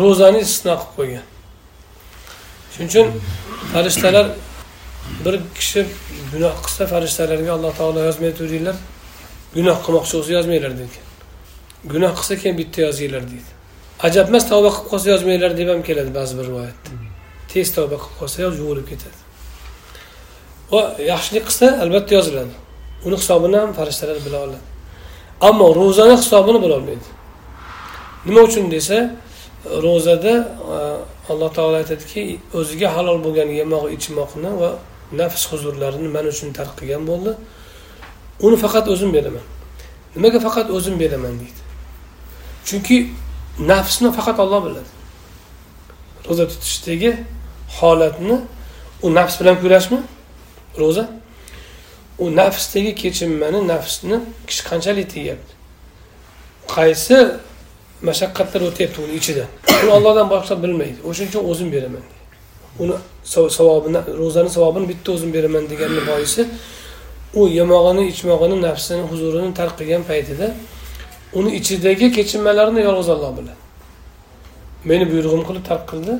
ro'zani 0.00 0.38
istisno 0.44 0.74
qilib 0.80 0.94
qo'ygan. 0.98 1.26
Shuning 2.72 2.90
uchun 2.92 3.06
farishtalar 3.72 4.26
bir 5.24 5.34
kishi 5.58 5.80
gunoh 6.32 6.54
qilsa 6.64 6.82
farishtalarga 6.92 7.50
alloh 7.56 7.72
taolo 7.80 8.00
yozmay 8.08 8.32
turinglar. 8.38 8.76
Gunoh 9.56 9.76
qilmoqchi 9.84 10.14
bo'lsa 10.18 10.32
yozmanglar 10.38 10.72
degan 10.82 11.04
gunoh 11.84 12.12
qilsa 12.18 12.34
keyin 12.40 12.56
bitta 12.58 12.80
yozinglar 12.86 13.22
deydi. 13.32 13.50
Ajab 14.06 14.28
emas 14.30 14.44
tavba 14.50 14.70
qilib 14.74 14.88
qolsa 14.92 15.08
yozmanglar 15.14 15.52
deb 15.60 15.68
ham 15.72 15.82
keladi 15.88 16.10
ba'zi 16.18 16.32
bir 16.38 16.44
rivoyatda 16.50 16.90
tez 17.52 17.68
tavba 17.76 17.96
qilib 18.02 18.16
qolsa 18.20 18.38
yuvilib 18.42 18.86
ketadi. 18.92 19.18
Va 20.72 20.82
yaxshilik 21.12 21.44
qilsa 21.48 21.66
albatta 21.84 22.12
yoziladi. 22.18 22.54
Uni 23.06 23.16
hisobini 23.20 23.56
ham 23.62 23.70
farishtalar 23.78 24.18
bila 24.26 24.38
oladi. 24.46 24.66
Ammo 25.40 25.74
ro'zani 25.80 26.16
hisobini 26.22 26.58
bilolmaydi 26.64 27.08
nima 28.26 28.40
uchun 28.48 28.70
desa 28.70 28.98
ro'zada 29.64 30.34
e, 30.74 30.76
alloh 31.32 31.50
taolo 31.56 31.76
aytadiki 31.82 32.22
o'ziga 32.58 32.88
halol 32.96 33.18
bo'lgan 33.26 33.48
yemoq 33.60 33.84
ichmoqni 33.96 34.50
va 34.60 34.70
nafs 35.12 35.42
huzurlarini 35.52 36.08
man 36.08 36.26
uchun 36.26 36.52
tark 36.52 36.74
qilgan 36.80 37.06
bo'ldi. 37.10 37.32
Uni 38.46 38.56
faqat 38.64 38.88
o'zim 38.88 39.10
beraman. 39.16 39.44
Nimaga 40.16 40.38
faqat 40.46 40.70
o'zim 40.76 40.96
beraman 41.00 41.34
deydi? 41.40 41.62
Chunki 42.68 42.96
nafsni 43.70 44.08
faqat 44.18 44.38
olloh 44.44 44.60
biladi. 44.66 44.90
Ro'za 46.28 46.44
tutishdagi 46.52 47.10
holatni 47.78 48.36
u 49.02 49.14
nafs 49.18 49.34
bilan 49.40 49.56
kurashmi? 49.62 49.98
Ro'za 50.80 51.04
u 52.18 52.36
nafsdagi 52.36 52.92
kechinmani 53.02 53.60
nafsni 53.72 54.16
kishi 54.46 54.62
qanchalik 54.70 55.06
tegyapti? 55.14 55.52
Qaysi 56.74 57.16
mashaqqatlar 58.08 58.62
o'tyapti 58.68 58.98
uni 59.04 59.14
ichida? 59.20 59.44
Uni 59.82 59.90
ollohdan 59.98 60.26
boshqa 60.34 60.54
bilmaydi. 60.62 60.98
O'shaning 61.08 61.30
uchun 61.32 61.44
o'zim 61.50 61.68
beraman. 61.74 62.04
Uni 62.82 62.94
savobini 63.58 64.00
ro'zani 64.20 64.50
savobini 64.56 64.86
bitta 64.92 65.08
o'zim 65.16 65.30
beraman 65.36 65.64
deganni 65.72 66.02
boisi 66.10 66.42
u 67.38 67.40
yemog'ini 67.58 68.02
ichmog'ini 68.12 68.56
nafsini 68.66 69.02
huzurini 69.10 69.50
tark 69.58 69.74
qilgan 69.78 70.02
paytida 70.10 70.46
uni 71.38 71.50
ichidagi 71.58 72.06
kechinmalarni 72.16 72.80
yolg'iz 72.88 73.08
olloh 73.14 73.32
biladi. 73.38 73.60
Meni 74.90 75.04
buyrug'im 75.12 75.42
qilib 75.48 75.64
tark 75.70 75.84
qildi. 75.90 76.14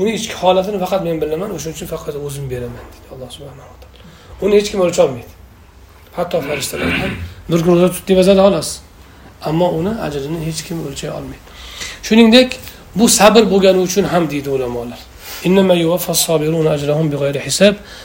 Uni 0.00 0.10
ichki 0.18 0.34
holatini 0.42 0.78
faqat 0.84 1.00
men 1.08 1.16
bilaman 1.22 1.50
o'shaning 1.56 1.76
uchun 1.78 1.88
faqat 1.94 2.14
o'zim 2.26 2.44
beraman 2.52 2.84
deydi 2.92 3.06
alloh 3.14 3.30
subhanaa 3.36 3.66
taolo 3.82 3.91
uni 4.42 4.54
hech 4.56 4.70
kim 4.70 4.80
o'lcholmaydi. 4.86 5.32
Hatto 6.16 6.40
farishtalar 6.40 6.90
ham 7.02 7.10
bir 7.50 7.60
kun 7.64 7.72
ro'za 7.76 7.88
tut 7.94 8.08
deb 8.08 8.16
yozadi 8.16 8.40
xolos. 8.46 8.70
Ammo 9.48 9.68
uni 9.78 9.92
ajrini 10.06 10.38
hech 10.46 10.60
kim 10.66 10.78
o'lchay 10.86 11.10
olmaydi. 11.18 11.46
Shuningdek 12.06 12.48
bu 12.98 13.08
sabr 13.08 13.42
bo'lgani 13.52 13.80
uchun 13.86 14.04
ham 14.12 14.30
deydi 14.30 14.50
ulamolar. 14.50 15.00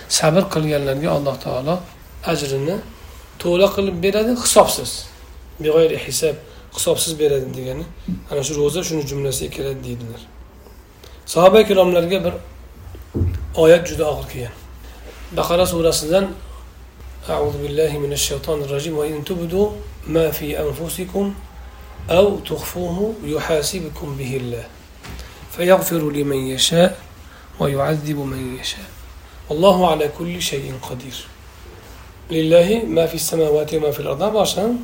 Sabr 0.10 0.44
qilganlarga 0.54 1.10
alloh 1.18 1.36
taolo 1.46 1.76
ajrini 2.32 2.76
to'la 3.40 3.68
qilib 3.76 3.98
beradi 4.04 4.32
hisobsiz. 4.44 4.92
Hisob 6.08 6.36
hisobsiz 6.76 7.20
beradi 7.20 7.48
degani 7.58 7.86
ana 8.32 8.42
shu 8.48 8.54
ro'za 8.62 8.82
shuni 8.88 9.04
jumlasiga 9.12 9.50
kiradi 9.56 9.80
deydilar. 9.88 10.22
Sahoba 11.26 11.62
ikromlarga 11.62 12.18
bir 12.26 12.34
oyat 13.64 13.84
juda 13.90 14.06
og'ir 14.12 14.28
kelgan. 14.34 14.56
Baqara 15.36 15.66
surasidan 15.66 16.34
أعوذ 17.28 17.60
بالله 17.60 17.92
من 18.00 18.14
الشيطان 18.16 18.64
الرجيم 18.64 18.98
وإن 18.98 19.28
تبدوا 19.28 19.68
ما 20.08 20.32
في 20.32 20.56
أنفسكم 20.56 21.34
أو 22.10 22.40
تخفوه 22.40 23.14
يحاسبكم 23.24 24.08
به 24.16 24.32
الله 24.38 24.66
فيغفر 25.52 26.12
لمن 26.12 26.48
يشاء 26.56 27.00
ويعذب 27.60 28.18
من 28.18 28.58
يشاء 28.62 28.88
والله 29.50 29.78
على 29.92 30.10
كل 30.20 30.42
شيء 30.42 30.74
قدير 30.90 31.18
لله 32.32 32.88
ما 32.88 33.06
في 33.12 33.16
السماوات 33.16 33.74
وما 33.74 33.92
في 33.92 34.00
الأرض 34.00 34.24
boshdan 34.34 34.80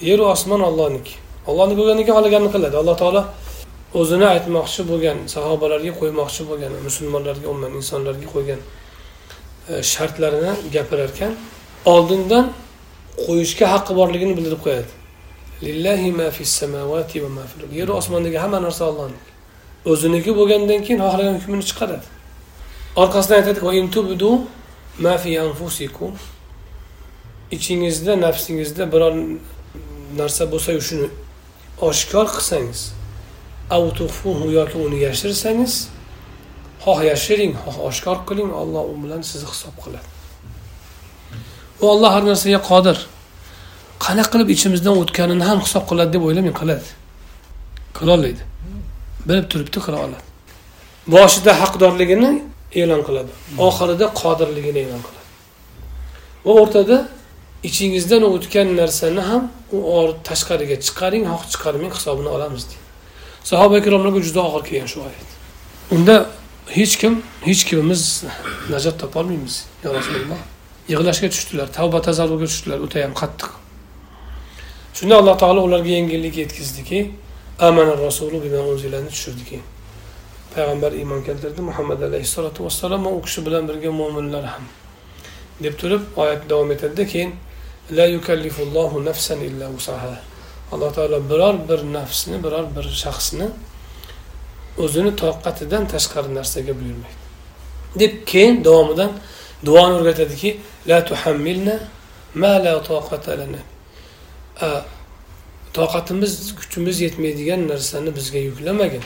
yeru 0.00 0.24
osmon 0.24 0.60
ollohniki 0.60 1.14
ollohni 1.46 1.74
bo'lganiga 1.78 2.12
xohlaganini 2.12 2.50
qiladi 2.54 2.76
alloh 2.76 2.96
taolo 3.02 3.22
o'zini 4.00 4.26
aytmoqchi 4.34 4.82
bo'lgan 4.90 5.18
sahobalarga 5.34 5.92
qo'ymoqchi 6.00 6.42
bo'lgan 6.50 6.72
musulmonlarga 6.86 7.46
umuman 7.52 7.72
insonlarga 7.80 8.26
qo'ygan 8.34 8.60
e, 8.60 8.83
E, 9.68 9.82
shartlarini 9.82 10.52
gapirar 10.72 11.08
ekan 11.08 11.32
oldindan 11.84 12.52
qo'yishga 13.26 13.66
haqqi 13.74 13.92
borligini 14.00 14.36
bildirib 14.36 14.60
qo'yadi. 14.66 14.92
Lillahi 15.66 16.10
ma 16.20 16.28
fis 16.30 16.52
samavati 16.60 17.22
va 17.24 17.28
ma 17.28 17.44
fil 17.50 17.62
yer 17.80 17.88
osmondagi 17.88 18.38
hamma 18.44 18.58
narsa 18.66 18.84
ollohniki 18.90 19.30
o'ziniki 19.92 20.30
bo'lgandan 20.38 20.80
keyin 20.86 21.00
xohlagan 21.04 21.34
hukmini 21.38 21.64
chiqaradi. 21.70 22.06
Orqasidan 23.02 23.36
aytadi 23.40 23.60
ma 25.04 25.14
fi 25.22 25.40
anfusikum. 25.46 26.12
Ichingizda 27.56 28.12
nafsingizda 28.26 28.92
biror 28.92 29.14
narsa 30.20 30.44
bo'lsa 30.52 30.70
shuni 30.88 31.08
oshkor 31.88 32.26
qilsangiz 32.36 32.80
yoki 34.58 34.78
uni 34.86 34.98
yashirsangiz 35.06 35.74
xoh 36.84 37.00
yashiring 37.10 37.52
xoh 37.64 37.76
oshkor 37.88 38.18
qiling 38.28 38.50
olloh 38.62 38.82
u 38.92 38.94
bilan 39.02 39.20
sizni 39.30 39.48
hisob 39.52 39.74
qiladi. 39.84 40.08
U 41.82 41.84
olloh 41.92 42.10
har 42.14 42.24
narsaga 42.30 42.60
qodir. 42.70 42.98
Qanaqa 44.04 44.30
qilib 44.32 44.48
ichimizdan 44.56 44.94
o'tganini 45.02 45.44
ham 45.50 45.58
hisob 45.66 45.84
qiladi 45.90 46.10
deb 46.14 46.22
o'ylamang 46.28 46.56
qiladi. 46.60 46.88
Qilolmaydi 47.98 48.42
bilib 49.28 49.46
turibdi 49.52 49.78
qila 49.86 49.98
oladi. 50.06 50.24
Boshida 51.14 51.52
haqdorligini 51.62 52.32
e'lon 52.80 53.02
qiladi. 53.08 53.32
Oxirida 53.68 54.06
qodirligini 54.20 54.80
e'lon 54.86 55.02
qiladi. 55.06 55.28
Va 56.44 56.52
o'rtada 56.60 56.96
ichingizdan 57.68 58.22
o'tgan 58.34 58.68
narsani 58.80 59.22
ham 59.30 59.42
u 59.76 59.80
tashqariga 60.28 60.76
chiqaring 60.86 61.24
xoh 61.32 61.44
chiqarmang 61.52 61.92
hisobini 61.98 62.30
olamiz 62.36 62.62
deydi. 62.70 62.84
Sahoba 63.50 63.74
ikromlarga 63.82 64.20
juda 64.28 64.40
og'ir 64.48 64.62
kelgan 64.68 64.88
shu 64.92 64.98
oyat. 65.08 65.28
Unda 65.96 66.16
hech 66.68 66.96
kim 67.00 67.22
hech 67.44 67.64
kimimiz 67.64 68.24
najot 68.70 68.98
topolmaymiz 68.98 69.66
yo 69.84 69.94
rasululloh. 69.94 70.40
Yig'lashga 70.88 71.28
tushdilar 71.34 71.68
tavba 71.72 72.02
tazarruga 72.02 72.46
tushdilar 72.46 72.78
o'ta 72.86 73.04
ham 73.04 73.14
qattiq. 73.22 73.50
Shunda 74.94 75.14
alloh 75.20 75.38
taolo 75.38 75.60
ularga 75.68 75.90
yengillik 75.98 76.36
yetkazdiki 76.36 77.10
amana 77.58 77.94
rasulu 78.06 78.36
unzilani 78.72 79.08
tushirdi 79.08 79.60
payg'ambar 80.54 80.92
iymon 80.92 81.22
keltirdi 81.26 81.60
muhammad 81.70 82.00
alayhissalotu 82.08 82.64
vassalom 82.64 83.04
va 83.06 83.10
u 83.18 83.20
kishi 83.26 83.40
bilan 83.46 83.68
birga 83.68 83.90
mo'minlar 84.00 84.44
ham 84.52 84.64
deb 85.64 85.74
turib 85.80 86.02
oyat 86.22 86.42
davom 86.50 86.70
etadida 86.74 87.04
keyin 87.12 87.30
la 87.98 88.06
yukallifullohu 88.06 89.04
nafsan 89.08 89.40
illa 89.48 89.66
usaha 89.78 90.14
alloh 90.72 90.90
taolo 90.96 91.18
biror 91.30 91.54
bir 91.68 91.80
nafsni 91.96 92.36
biror 92.44 92.66
bir 92.76 92.86
shaxsni 93.02 93.46
o'zini 94.78 95.16
toqatidan 95.16 95.86
tashqari 95.86 96.34
narsaga 96.34 96.72
buyurmaydi. 96.80 97.20
Deb 98.00 98.12
keyin 98.26 98.64
davomidan 98.64 99.12
duoni 99.66 99.94
o'rgatadiki 99.98 100.50
la 100.88 101.04
tuhammilna 101.04 101.76
ma 102.34 102.52
la 102.64 102.82
toqata 102.82 103.32
lana. 103.40 103.60
Toqatimiz 105.74 106.54
kuchimiz 106.58 107.00
yetmaydigan 107.00 107.68
narsani 107.68 108.16
bizga 108.16 108.38
yuklamagin. 108.38 109.04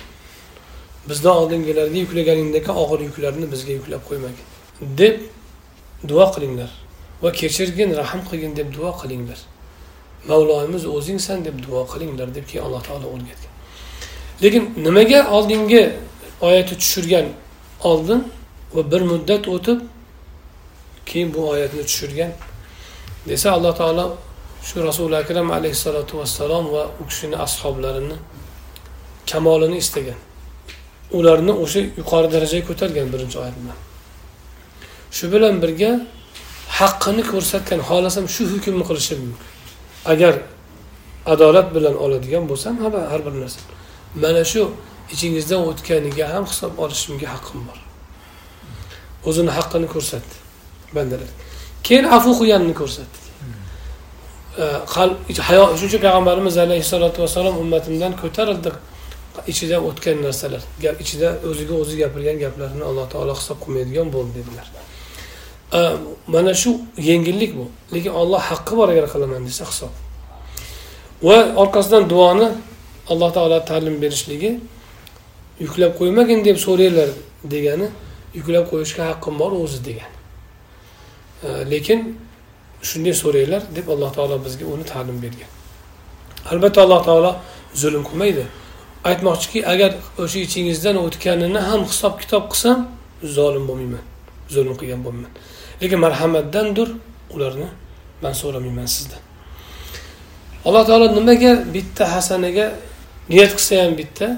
Bizdan 1.09 1.37
oldingilarga 1.41 1.99
yuklaganingdagi 2.05 2.71
og'ir 2.83 3.01
yuklarni 3.09 3.47
bizga 3.53 3.73
yuklab 3.79 4.03
qo'ymagin. 4.09 4.47
Deb 5.01 5.17
duo 6.09 6.27
qilinglar. 6.35 6.71
Va 7.23 7.31
kechirgin 7.41 7.91
rahm 8.01 8.21
qilgin 8.31 8.53
deb 8.57 8.69
duo 8.77 8.93
qilinglar. 9.01 9.41
Mavloyimiz 10.29 10.85
o'zingsan 10.97 11.45
deb 11.45 11.57
duo 11.67 11.83
qilinglar 11.93 12.29
deb 12.37 12.45
keyin 12.51 12.65
alloh 12.67 12.83
taolo 12.89 13.07
o'rgatgan 13.15 13.48
lekin 14.43 14.65
nimaga 14.87 15.21
oldingi 15.37 15.83
oyatni 16.41 16.77
tushirgan 16.83 17.27
oldin 17.91 18.21
va 18.75 18.83
bir 18.93 19.03
muddat 19.13 19.49
o'tib 19.55 19.79
keyin 21.09 21.29
bu 21.35 21.41
oyatni 21.53 21.83
tushirgan 21.91 22.33
desa 23.29 23.53
alloh 23.57 23.73
taolo 23.81 24.07
shu 24.63 24.77
rasuli 24.89 25.17
akram 25.23 25.51
alayhissalotu 25.51 26.13
vassalom 26.21 26.65
va 26.75 26.83
u 27.01 27.03
kishini 27.09 27.37
ashoblarini 27.47 28.17
kamolini 29.31 29.77
istagan. 29.85 30.19
Ularni 31.19 31.53
o'sha 31.65 31.81
yuqori 32.01 32.29
darajaga 32.35 32.65
ko'targan 32.71 33.07
birinchi 33.13 33.37
oyat 33.43 33.57
bilan. 33.61 33.79
Shu 35.17 35.25
bilan 35.33 35.55
birga 35.63 35.91
haqqini 36.79 37.23
ko'rsatgan 37.33 37.81
xohlasam 37.89 38.25
shu 38.35 38.43
hukmni 38.53 38.85
qilishim 38.89 39.19
mumkin. 39.25 39.49
Agar 40.13 40.35
adolat 41.33 41.69
bilan 41.77 41.95
oladigan 42.05 42.45
bo'lsam 42.51 42.75
har 43.13 43.21
bir 43.27 43.35
narsa. 43.43 43.61
Mana 44.15 44.45
shu 44.45 44.63
ichingizdan 45.13 45.61
o'tganiga 45.71 46.27
ham 46.35 46.45
hisob 46.51 46.73
olishimga 46.79 47.29
haqqim 47.35 47.61
bor. 47.69 47.79
O'zini 49.29 49.51
haqqini 49.59 49.89
ko'rsatdi 49.95 50.35
bandalar. 50.97 51.31
Keyin 51.87 52.05
afu 52.17 52.31
qilganini 52.41 52.75
ko'rsatdi. 52.81 53.19
Hayo 55.49 55.65
shuning 55.77 55.91
uchun 55.91 56.01
payg'ambarimiz 56.05 56.57
alayhissalotu 56.65 57.19
vassalom 57.23 57.57
ummatimdan 57.63 58.13
ko'tarildi 58.23 58.71
ichidan 59.53 59.81
o'tgan 59.89 60.17
narsalar. 60.27 60.63
Gap 60.83 60.97
ichida 61.05 61.29
o'ziga 61.51 61.75
o'zi 61.83 61.95
gapirgan 62.03 62.37
gaplarni 62.45 62.83
alloh 62.91 63.07
taolo 63.13 63.35
hisob 63.41 63.59
qilmaydigan 63.65 64.09
bo'ldi 64.15 64.33
dedilar. 64.39 64.67
Mana 66.35 66.53
shu 66.63 66.71
yengillik 67.09 67.53
bu. 67.59 67.65
Lekin 67.95 68.13
olloh 68.21 68.41
haqqi 68.51 68.73
bor 68.79 68.89
agar 68.93 69.07
qilaman 69.13 69.43
desa 69.49 69.65
hisob. 69.71 69.93
Va 71.27 71.37
orqasidan 71.63 72.05
duoni 72.13 72.49
alloh 73.13 73.31
taolo 73.37 73.59
ta'lim 73.71 73.97
berishligi 74.03 74.51
yuklab 75.65 75.93
qo'ymagin 76.01 76.41
deb 76.49 76.57
so'ranglar 76.67 77.11
degani 77.55 77.89
yuklab 78.39 78.65
qo'yishga 78.71 79.03
haqqim 79.11 79.35
bor 79.43 79.53
o'zi 79.65 79.79
degan 79.89 80.11
lekin 81.73 82.01
shunday 82.83 83.15
so'ranglar 83.23 83.63
deb 83.77 83.87
alloh 83.95 84.11
taolo 84.17 84.37
bizga 84.45 84.67
uni 84.75 84.85
ta'lim 84.93 85.19
bergan. 85.25 85.51
Albatta 86.51 86.79
alloh 86.83 87.01
taolo 87.09 87.33
zulm 87.75 88.03
qilmaydi. 88.09 88.45
Aytmoqchiki 89.11 89.61
agar 89.73 89.91
o'sha 90.23 90.39
ichingizdan 90.47 90.97
o'tganini 91.07 91.61
ham 91.69 91.81
hisob 91.91 92.15
kitob 92.23 92.45
qilsam 92.53 92.79
zolim 93.37 93.65
bo'lmayman 93.69 94.05
zulm 94.55 94.75
qilgan 94.81 95.01
bo'lmayman. 95.07 95.33
Lekin 95.83 95.99
marhamatdandir 96.07 96.89
ularni 97.35 97.69
man 98.23 98.33
so'ramayman 98.41 98.89
sizdan. 98.97 99.23
Alloh 100.67 100.83
taolo 100.89 101.07
nimaga 101.19 101.53
bitta 101.75 102.05
hasanaga 102.15 102.67
niyat 103.31 103.53
qilsa 103.59 103.85
ham 103.85 103.95
bitta. 104.01 104.29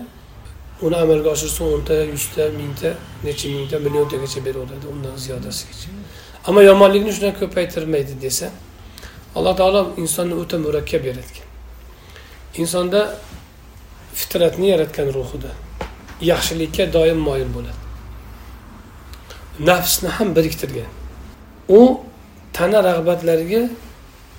Uni 0.82 0.96
amalga 0.96 1.30
oshirsa 1.36 1.64
o'nta 1.64 1.94
yuzta 2.12 2.42
mingta 2.60 2.90
necha 3.24 3.48
mingta 3.56 3.76
milliontagacha 3.86 4.40
beraveradi 4.46 4.86
undan 4.94 5.14
ziyodasigacha. 5.24 5.88
Ammo 6.48 6.60
yomonlikni 6.70 7.12
shundan 7.16 7.34
ko'paytirmaydi 7.40 8.14
desa 8.24 8.46
alloh 9.36 9.54
taolo 9.60 9.80
insonni 10.02 10.34
o'ta 10.42 10.56
murakkab 10.64 11.02
yaratgan. 11.10 11.46
Insonda 12.62 13.00
fitratni 14.18 14.66
yaratgan 14.74 15.08
ruhida 15.16 15.52
yaxshilikka 16.30 16.84
doim 16.96 17.18
moyil 17.28 17.50
bo'ladi. 17.56 17.80
Nafsni 19.68 20.08
ham 20.16 20.28
biriktirgan. 20.36 20.90
U 21.78 21.80
tana 22.56 22.78
rag'batlariga 22.88 23.62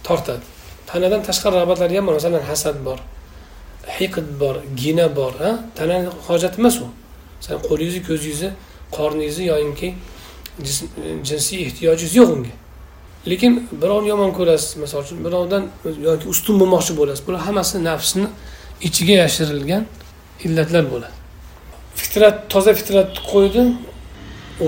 tortadi. 0.07 0.45
Tanadan 0.89 1.21
tashqari 1.27 1.55
rag'batlarga 1.61 1.97
ham 1.99 2.05
bor 2.07 2.15
masalan 2.19 2.43
hasad 2.51 2.77
bor. 2.87 2.99
Hiqd 4.01 4.27
bor 4.39 4.55
gina 4.81 5.07
bor 5.15 5.33
ha? 5.43 5.51
Tanani 5.75 6.09
hojati 6.27 6.59
emas 6.61 6.77
u. 6.81 6.87
San 7.45 7.57
qo'lingizni 7.67 8.01
ko'zingizni 8.07 8.49
qorningizni 8.97 9.45
yoyinki 9.51 9.87
jinsiy 11.27 11.59
ehtiyojingiz 11.67 12.15
yo'q 12.19 12.29
unga. 12.35 12.53
Lekin 13.29 13.53
birovni 13.81 14.09
yomon 14.13 14.31
ko'rasiz 14.37 14.75
misol 14.83 15.03
uchun 15.05 15.19
birovdan 15.25 15.63
yoki 16.09 16.25
ustun 16.33 16.55
bo'lmoqchi 16.61 16.93
bo'lasiz. 16.99 17.23
Bular 17.27 17.41
hammasi 17.47 17.83
nafsni 17.89 18.27
ichiga 18.87 19.15
yashirilgan 19.23 19.83
illatlar 20.45 20.85
bo'ladi. 20.93 21.15
Fitrat 21.99 22.35
toza 22.53 22.73
fitratni 22.79 23.21
qo'ydi 23.31 23.63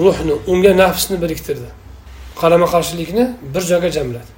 ruhni 0.04 0.34
unga 0.52 0.72
nafsni 0.84 1.16
biriktirdi. 1.24 1.70
Qarama 2.42 2.68
qarshilikni 2.74 3.26
bir 3.54 3.64
joyga 3.72 3.90
jamladi. 3.98 4.32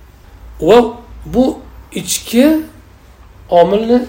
Va 0.68 0.78
bu 1.26 1.46
ichki 2.02 2.46
omilni 3.50 4.00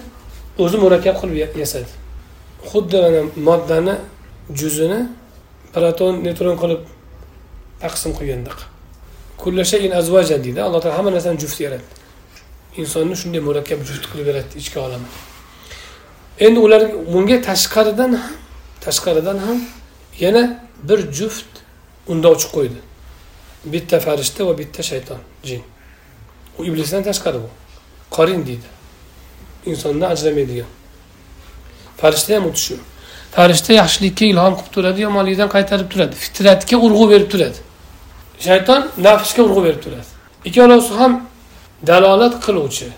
o'zi 0.63 0.77
murakkab 0.83 1.15
qilib 1.21 1.57
yasadi 1.63 1.91
xuddi 2.69 2.97
mana 3.03 3.21
moddani 3.47 3.95
juzini 4.59 4.99
proton 5.73 6.13
neytron 6.25 6.55
qilib 6.61 6.81
taqsim 7.83 8.11
qilgandek 8.17 8.59
kullashayin 9.41 9.91
azvajan 9.99 10.43
deydi. 10.43 10.59
Alloh 10.61 10.81
taolo 10.81 10.95
hamma 10.97 11.11
narsani 11.15 11.39
juft 11.43 11.59
yaratdi. 11.65 11.93
Insonni 12.81 13.15
shunday 13.21 13.41
murakkab 13.49 13.79
juft 13.89 14.05
qilib 14.11 14.27
yaratdi 14.31 14.55
ichki 14.61 14.77
olamni 14.85 15.09
endi 16.45 16.59
ular 16.59 16.81
bunga 17.13 17.37
tashqaridan 17.49 18.11
ham 18.21 18.33
tashqaridan 18.85 19.37
ham 19.45 19.59
yana 20.23 20.43
bir 20.89 20.99
juft 21.17 21.51
undovchi 22.11 22.47
qo'ydi. 22.55 22.79
Bitta 23.73 23.97
farishta 24.05 24.41
va 24.47 24.53
bitta 24.61 24.81
shayton 24.83 25.21
jin. 25.47 25.61
U 26.57 26.65
iblisdan 26.69 27.03
tashqari 27.09 27.39
bu. 27.45 27.49
Qorin 28.15 28.41
deydi. 28.47 28.67
Insondan 29.71 30.09
ajramaydigan. 30.15 30.69
Farishta 32.01 32.35
ham 32.35 32.43
xuddi 32.49 32.61
shu 32.67 32.77
farishta 33.37 33.73
yaxshilikka 33.81 34.25
ilhom 34.25 34.53
qilib 34.57 34.71
turadi 34.75 35.01
yomonlikdan 35.07 35.49
qaytarib 35.55 35.89
turadi. 35.93 36.15
Fitratga 36.25 36.77
urg'u 36.85 37.05
berib 37.13 37.29
turadi. 37.33 37.59
Shayton 38.47 38.81
nafsga 39.07 39.41
urg'u 39.47 39.61
berib 39.67 39.81
turadi. 39.85 40.09
Ikkalasi 40.49 40.93
ham 40.99 41.13
dalolat 41.89 42.35
qiluvchi 42.45 42.89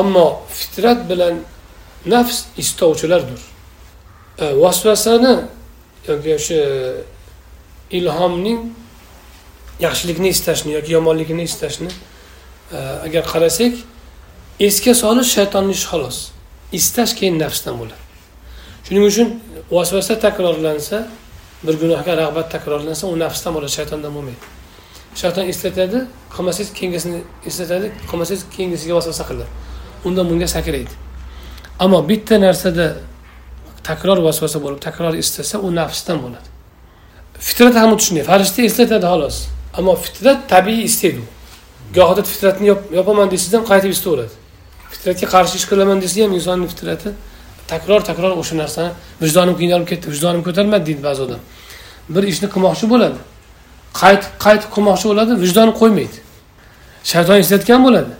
ammo 0.00 0.26
fitrat 0.58 1.00
bilan 1.10 1.34
nafs 2.06 2.38
istovchilardir. 2.62 3.40
E, 4.38 4.44
vasvasani 4.62 5.34
yoki 6.08 6.30
o'sha 6.38 6.60
ilhomning 7.98 8.60
yaxshilikni 9.86 10.28
istashni 10.36 10.70
yoki 10.78 10.92
yomonlikni 10.98 11.42
istashni 11.50 11.90
e, 12.72 12.78
agar 13.06 13.24
qarasak 13.32 13.74
esga 14.60 14.94
solish 14.94 15.30
shaytonni 15.36 15.72
ishi 15.72 15.86
xolos. 15.86 16.18
Istash 16.72 17.14
keyin 17.18 17.38
nafsdan 17.38 17.74
bo'ladi. 17.80 18.02
Shuning 18.86 19.04
uchun 19.10 19.28
vasvasa 19.70 20.18
takrorlansa 20.18 21.06
bir 21.66 21.74
gunohga 21.82 22.12
rag'bat 22.22 22.50
takrorlansa 22.54 23.06
u 23.06 23.18
nafsdan 23.18 23.54
bo'ladi 23.54 23.72
shaytondan 23.78 24.14
bo'lmaydi. 24.16 24.40
Shayton 25.20 25.44
eslatadi 25.52 25.98
qilmasangiz 26.34 26.72
keyingisini 26.78 27.20
eslatadi 27.48 27.86
qilmasangiz 28.10 28.42
keyingisiga 28.56 28.94
vasvasa 28.98 29.24
qiladi. 29.30 29.50
Undan 30.06 30.24
bunga 30.30 30.48
sakraydi. 30.56 30.94
Ammo 31.78 31.98
bitta 32.08 32.40
narsada 32.46 32.86
takror 33.88 34.18
vasvasa 34.28 34.58
bo'lib 34.64 34.80
takror 34.88 35.14
istasa 35.24 35.56
u 35.66 35.68
nafsdan 35.80 36.18
bo'ladi. 36.24 36.48
Fitrat 37.46 37.74
ham 37.80 37.90
xuddi 37.92 38.04
shunday 38.06 38.24
farishta 38.30 38.60
eslatadi 38.68 39.06
xolos. 39.12 39.36
Ammo 39.78 39.94
fitrat 40.04 40.38
tabiiy 40.54 40.84
istaydi 40.90 41.18
u. 41.24 41.26
Gohida 41.96 42.22
fitratni 42.32 42.66
yopaman 42.98 43.26
desangiz 43.32 43.54
ham 43.58 43.64
qaytib 43.72 43.94
istaveradi. 43.96 44.34
Fitratga 44.92 45.26
qarshi 45.34 45.54
ish 45.60 45.66
qilaman 45.70 45.98
desa 46.04 46.24
ham 46.24 46.32
insonni 46.38 46.66
fitrati 46.72 47.08
takror 47.72 48.00
takror 48.10 48.32
o'sha 48.42 48.54
narsani 48.62 48.90
vijdonim 49.24 49.54
qiynalib 49.60 49.88
ketdi 49.90 50.06
vijdonim 50.14 50.42
ko'tarmadi 50.46 50.84
deydi 50.88 51.02
ba'zi 51.08 51.20
odam. 51.26 51.40
Bir 52.14 52.22
ishni 52.32 52.48
qilmoqchi 52.54 52.86
bo'ladi 52.92 53.20
qaytib 54.00 54.32
qaytib 54.44 54.70
qilmoqchi 54.74 55.06
bo'ladi 55.10 55.32
vijdoni 55.44 55.72
qo'ymaydi. 55.80 56.18
Shayton 57.12 57.36
eslatgan 57.42 57.80
bo'ladi. 57.86 58.12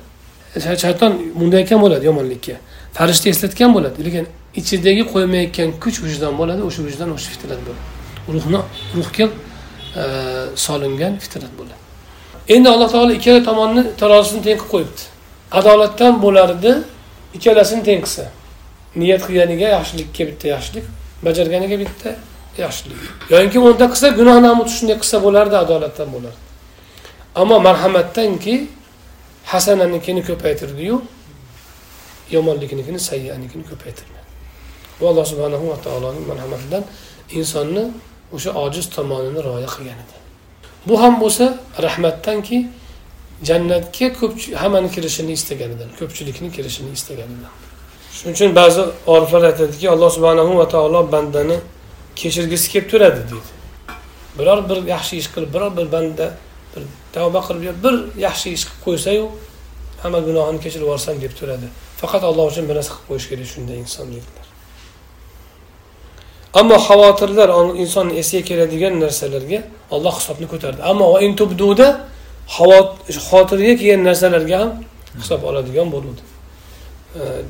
Shayton 0.82 1.12
mundayotgan 1.40 1.80
bo'ladi 1.84 2.04
yomonlikka. 2.10 2.56
Farishta 2.96 3.28
eslatgan 3.34 3.74
bo'ladi 3.76 3.98
lekin 4.06 4.24
ichidagi 4.60 5.04
qo'ymayotgan 5.12 5.68
kuch 5.82 5.98
vijdon 6.06 6.34
bo'ladi 6.40 6.62
o'sha 6.68 6.80
vijdon 6.88 7.10
o'sha 7.16 7.28
fitrat 7.34 7.60
bo'ladi. 7.66 7.82
Ruhni 8.34 8.60
ruhga 8.98 9.26
e, 10.02 10.04
solingan 10.66 11.14
fitrat 11.24 11.52
bo'ladi. 11.58 11.76
Endi 12.54 12.68
alloh 12.74 12.88
taolo 12.94 13.12
ikkala 13.18 13.40
tomonni 13.48 13.82
tarozisini 14.00 14.42
teng 14.46 14.58
qilib 14.60 14.70
qo'yibdi. 14.74 15.02
Adolatdan 15.52 16.22
bo'lardi 16.22 16.72
ikkalasini 17.36 17.82
teng 17.88 18.00
qilsa 18.04 18.24
niyat 18.96 19.22
qilganiga 19.26 19.68
yaxshilikka 19.76 20.22
bitta 20.30 20.46
yaxshilik 20.54 20.84
bajarganiga 21.26 21.76
bitta 21.82 22.10
yaxshilik. 22.64 22.98
Yoinki 23.32 23.58
o'nta 23.68 23.86
qilsa 23.92 24.08
gunoh 24.18 24.36
ham 24.46 24.58
shunday 24.76 24.96
qilsa 25.02 25.16
bo'lardi 25.26 25.56
adolatdan 25.64 26.08
bo'lardi. 26.14 26.40
Ammo 27.40 27.56
marhamatdanki 27.68 28.54
hasananikini 29.52 30.22
ko'paytirdiyu 30.28 30.96
yomonliknikini 32.36 33.00
sayyanikini 33.08 33.64
ko'paytirmadi. 33.70 34.28
Bu 35.00 35.04
alloh 35.10 35.24
subhanahu 35.32 35.64
va 35.72 35.76
taoloning 35.84 36.24
marhamatidan 36.30 36.82
insonni 37.38 37.84
o'sha 38.36 38.50
ojiz 38.64 38.86
tomonini 38.96 39.40
rioya 39.46 39.68
qilganidan 39.74 40.20
bu 40.88 40.94
ham 41.02 41.20
bo'lsa 41.20 41.44
rahmatdanki 41.86 42.66
jannatga 43.42 44.12
ko'p 44.20 44.34
hammani 44.62 44.90
kirishini 44.90 45.32
istaganidan 45.32 45.88
ko'pchilikni 45.98 46.52
kirishini 46.56 46.90
istaganidan. 46.98 47.52
Shuning 48.16 48.34
uchun 48.36 48.54
ba'zi 48.60 48.82
oriflar 49.06 49.42
aytadiki 49.50 49.90
alloh 49.94 50.10
subhanahu 50.16 50.58
va 50.60 50.68
taolo 50.68 51.12
bandani 51.12 51.56
kechirgisi 52.16 52.66
kelib 52.72 52.90
turadi 52.90 53.22
deydi. 53.30 53.50
Biror 54.38 54.58
bir 54.68 54.78
yaxshi 54.94 55.14
ish 55.20 55.28
qilib 55.34 55.50
biror 55.54 55.76
bir 55.78 55.92
banda 55.92 56.26
bir 56.72 56.82
tavba 57.12 57.40
qilib 57.48 57.76
bir 57.84 57.94
yaxshi 58.26 58.48
ish 58.56 58.64
qilib 58.68 58.80
qo'ysayu 58.86 59.24
hamma 60.02 60.20
gunohini 60.28 60.60
kechirib 60.64 60.86
yuborsam 60.86 61.16
deb 61.24 61.32
turadi. 61.38 61.66
Faqat 62.00 62.22
alloh 62.30 62.44
uchun 62.52 62.64
bir 62.68 62.74
narsa 62.78 62.92
qilib 62.94 63.08
qo'yish 63.10 63.26
kerak 63.30 63.48
shunday 63.54 63.78
inson 63.84 64.06
dedilar 64.16 64.48
ammo 66.60 66.76
xavotirlar 66.88 67.48
insonni 67.82 68.18
esiga 68.22 68.42
keladigan 68.48 68.94
narsalarga 69.04 69.60
olloh 69.94 70.14
hisobni 70.20 70.46
ko'tardi. 70.52 70.80
Ammo 70.90 71.06
intubduda 72.56 73.20
xotirga 73.30 73.72
kelgan 73.80 74.00
narsalarga 74.08 74.56
ham 74.62 74.70
hisob 75.20 75.42
oladigan 75.50 75.88
bo'luvdi 75.94 76.22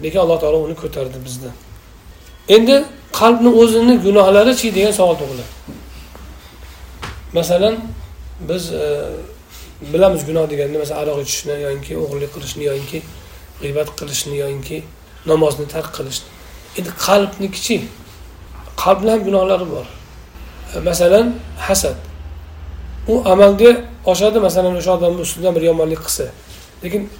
lekin 0.02 0.18
alloh 0.24 0.38
taolo 0.40 0.58
uni 0.66 0.74
ko'tardi 0.82 1.18
bizdan. 1.26 1.54
Endi 2.48 2.76
qalbni 3.20 3.50
o'zini 3.62 3.94
gunohlarichi 4.06 4.68
degan 4.76 4.92
savol 4.98 5.16
tug'iladi. 5.20 5.52
Masalan 7.38 7.74
biz 8.48 8.72
e, 8.72 8.84
bilamiz 9.92 10.22
gunoh 10.28 10.44
deganda 10.50 10.78
masalan 10.78 11.00
aroq 11.02 11.18
ichishni 11.26 11.54
yoki 11.68 11.92
o'g'irlik 12.02 12.30
qilishni 12.36 12.64
yoki 12.70 12.98
g'iybat 13.62 13.88
qilishni 13.98 14.36
yoki 14.44 14.78
namozni 15.30 15.66
tark 15.74 15.90
qilishni. 15.98 16.28
Endi 16.78 16.90
qalbnikichi 17.06 17.76
qalbni 18.82 19.10
ham 19.14 19.20
gunohlari 19.28 19.66
bor. 19.74 19.86
E, 20.74 20.76
masalan 20.88 21.26
hasad. 21.66 21.96
U 23.12 23.14
amalga 23.32 23.70
oshadi 24.04 24.38
masalan 24.40 24.76
o'sha 24.76 24.92
odamni 24.98 25.20
ustidan 25.20 25.54
bir 25.56 25.62
yomonlik 25.62 26.00
qilsa. 26.06 26.24
Lekin 26.84 27.10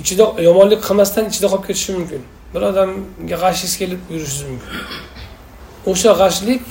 ichida 0.00 0.24
yomonlik 0.48 0.80
qilmasdan 0.88 1.24
ichida 1.30 1.46
qolib 1.52 1.66
ketishi 1.68 1.92
mumkin. 1.98 2.22
Bir 2.54 2.62
odamga 2.70 3.36
g'ashingiz 3.42 3.74
kelib 3.80 4.00
yurishingiz 4.12 4.44
mumkin. 4.50 4.72
O'sha 5.90 6.12
g'ashlik 6.20 6.62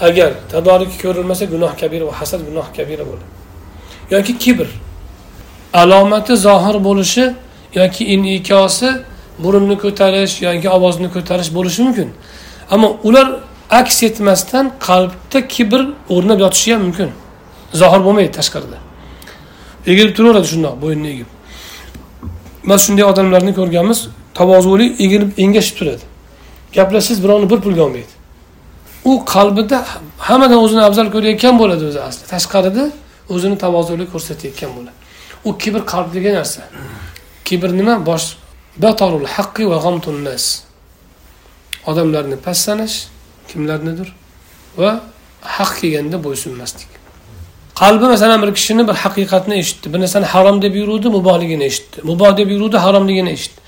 agar 0.00 0.30
tadoriki 0.52 0.96
ko'rilmasa 1.04 1.44
gunoh 1.54 1.72
kabira 1.80 2.04
va 2.06 2.14
hasad 2.20 2.40
gunoh 2.48 2.66
kabira 2.76 3.04
bo'ladi. 3.08 3.26
Yoki 4.14 4.38
kibr. 4.44 4.68
Alomati 5.72 6.36
zohir 6.36 6.76
bo'lishi 6.88 7.24
yoki 7.80 8.02
inikosi 8.14 8.88
burunni 9.38 9.76
ko'tarish 9.84 10.34
yoki 10.48 10.68
ovozni 10.76 11.08
ko'tarish 11.16 11.50
bo'lishi 11.56 11.80
mumkin. 11.86 12.08
Ammo 12.70 12.88
ular 13.08 13.28
aks 13.70 14.02
etmasdan 14.08 14.64
qalbda 14.86 15.48
kibr 15.54 15.80
o'rnab 16.14 16.38
yotishi 16.44 16.72
ham 16.74 16.82
mumkin. 16.86 17.10
Zohir 17.82 18.00
bo'lmaydi 18.06 18.32
tashqarida. 18.38 18.78
Egilib 19.92 20.14
turaveradi 20.18 20.48
shundoq 20.52 20.76
bo'ynini 20.82 21.08
egib. 21.14 21.28
Biz 22.68 22.80
shunday 22.86 23.04
odamlarni 23.12 23.52
ko'rganmiz 23.58 23.98
tavozuli 24.38 24.86
egilib 25.04 25.30
engashib 25.44 25.74
turadi. 25.78 26.04
Gaplashsangiz 26.76 27.20
birovni 27.24 27.50
bir 27.52 27.60
pulga 27.64 27.82
olmaydi. 27.86 28.12
U 29.10 29.12
qalbida 29.34 29.78
hammadan 30.28 30.58
o'zini 30.64 30.82
afzal 30.88 31.08
ko'rayotgan 31.14 31.54
bo'ladi 31.62 31.84
o'zi 31.90 32.00
asli. 32.08 32.24
Tashqarida 32.34 32.84
o'zini 33.34 33.56
tavozuli 33.64 34.04
ko'rsatayotgan 34.12 34.70
bo'ladi. 34.76 34.96
U 35.48 35.50
kibr 35.62 35.82
qalbdagi 35.92 36.30
narsa. 36.38 36.62
Kibr 37.48 37.70
nima? 37.80 37.94
Bosh 38.08 38.26
batorul 38.84 39.26
haqqi 39.36 39.64
va 39.70 39.78
g'amtun 39.84 40.16
nas. 40.28 40.44
Odamlarni 41.90 42.36
past 42.46 42.62
sanash 42.68 42.96
kimlarnidir 43.48 44.08
va 44.82 44.90
haq 45.56 45.70
kelganda 45.80 46.18
bo'ysunmaslik. 46.26 46.95
Qalbi 47.80 48.04
masalan 48.04 48.42
bir 48.42 48.54
kishini 48.54 48.88
bir 48.88 48.96
haqiqatni 49.04 49.54
eshitdi. 49.62 49.86
Bir 49.92 50.00
narsani 50.00 50.26
harom 50.26 50.62
deb 50.62 50.74
yuruvdi 50.74 51.08
mubohligini 51.08 51.64
eshitdi. 51.64 51.98
Muboh 52.10 52.36
deb 52.36 52.48
yuruvdi 52.50 52.76
haromligini 52.76 53.30
eshitdi. 53.36 53.60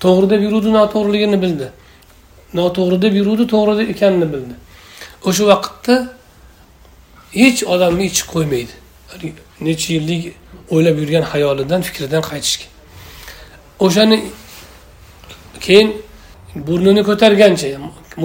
To'g'ri 0.00 0.30
deb 0.30 0.42
yuruvdi 0.46 0.72
noto'g'riligini 0.78 1.42
bildi. 1.42 1.66
Noto'g'ri 2.54 3.02
deb 3.02 3.14
yuruvdi 3.20 3.44
to'g'ri 3.54 3.82
ekanini 3.92 4.28
bildi. 4.34 4.54
O'sha 5.28 5.44
vaqtda 5.52 5.94
hech 7.40 7.60
odamni 7.74 8.04
ichi 8.10 8.24
qo'ymaydi. 8.34 8.74
Necha 9.66 9.88
yillik 9.94 10.22
o'ylab 10.74 10.96
yurgan 11.02 11.24
hayolidan 11.32 11.80
fikridan 11.82 12.22
qaytishga. 12.30 12.66
O'shani 13.86 14.18
keyin 15.66 15.88
burnini 16.68 17.02
ko'targancha 17.08 17.68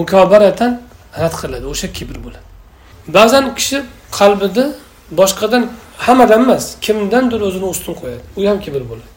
mukobaratan 0.00 0.72
rad 1.22 1.34
qiladi. 1.40 1.64
O'sha 1.72 1.86
kibr 1.96 2.16
bo'ladi. 2.24 2.46
Ba'zan 3.16 3.44
kishi 3.58 3.78
qalbida 4.18 4.64
boshqadan 5.10 5.72
hammadan 5.98 6.42
emas 6.42 6.64
kimdandir 6.80 7.40
o'zini 7.48 7.66
ustun 7.74 7.94
qo'yadi. 8.00 8.22
U 8.36 8.40
ham 8.48 8.58
kibr 8.64 8.82
bo'ladi. 8.90 9.10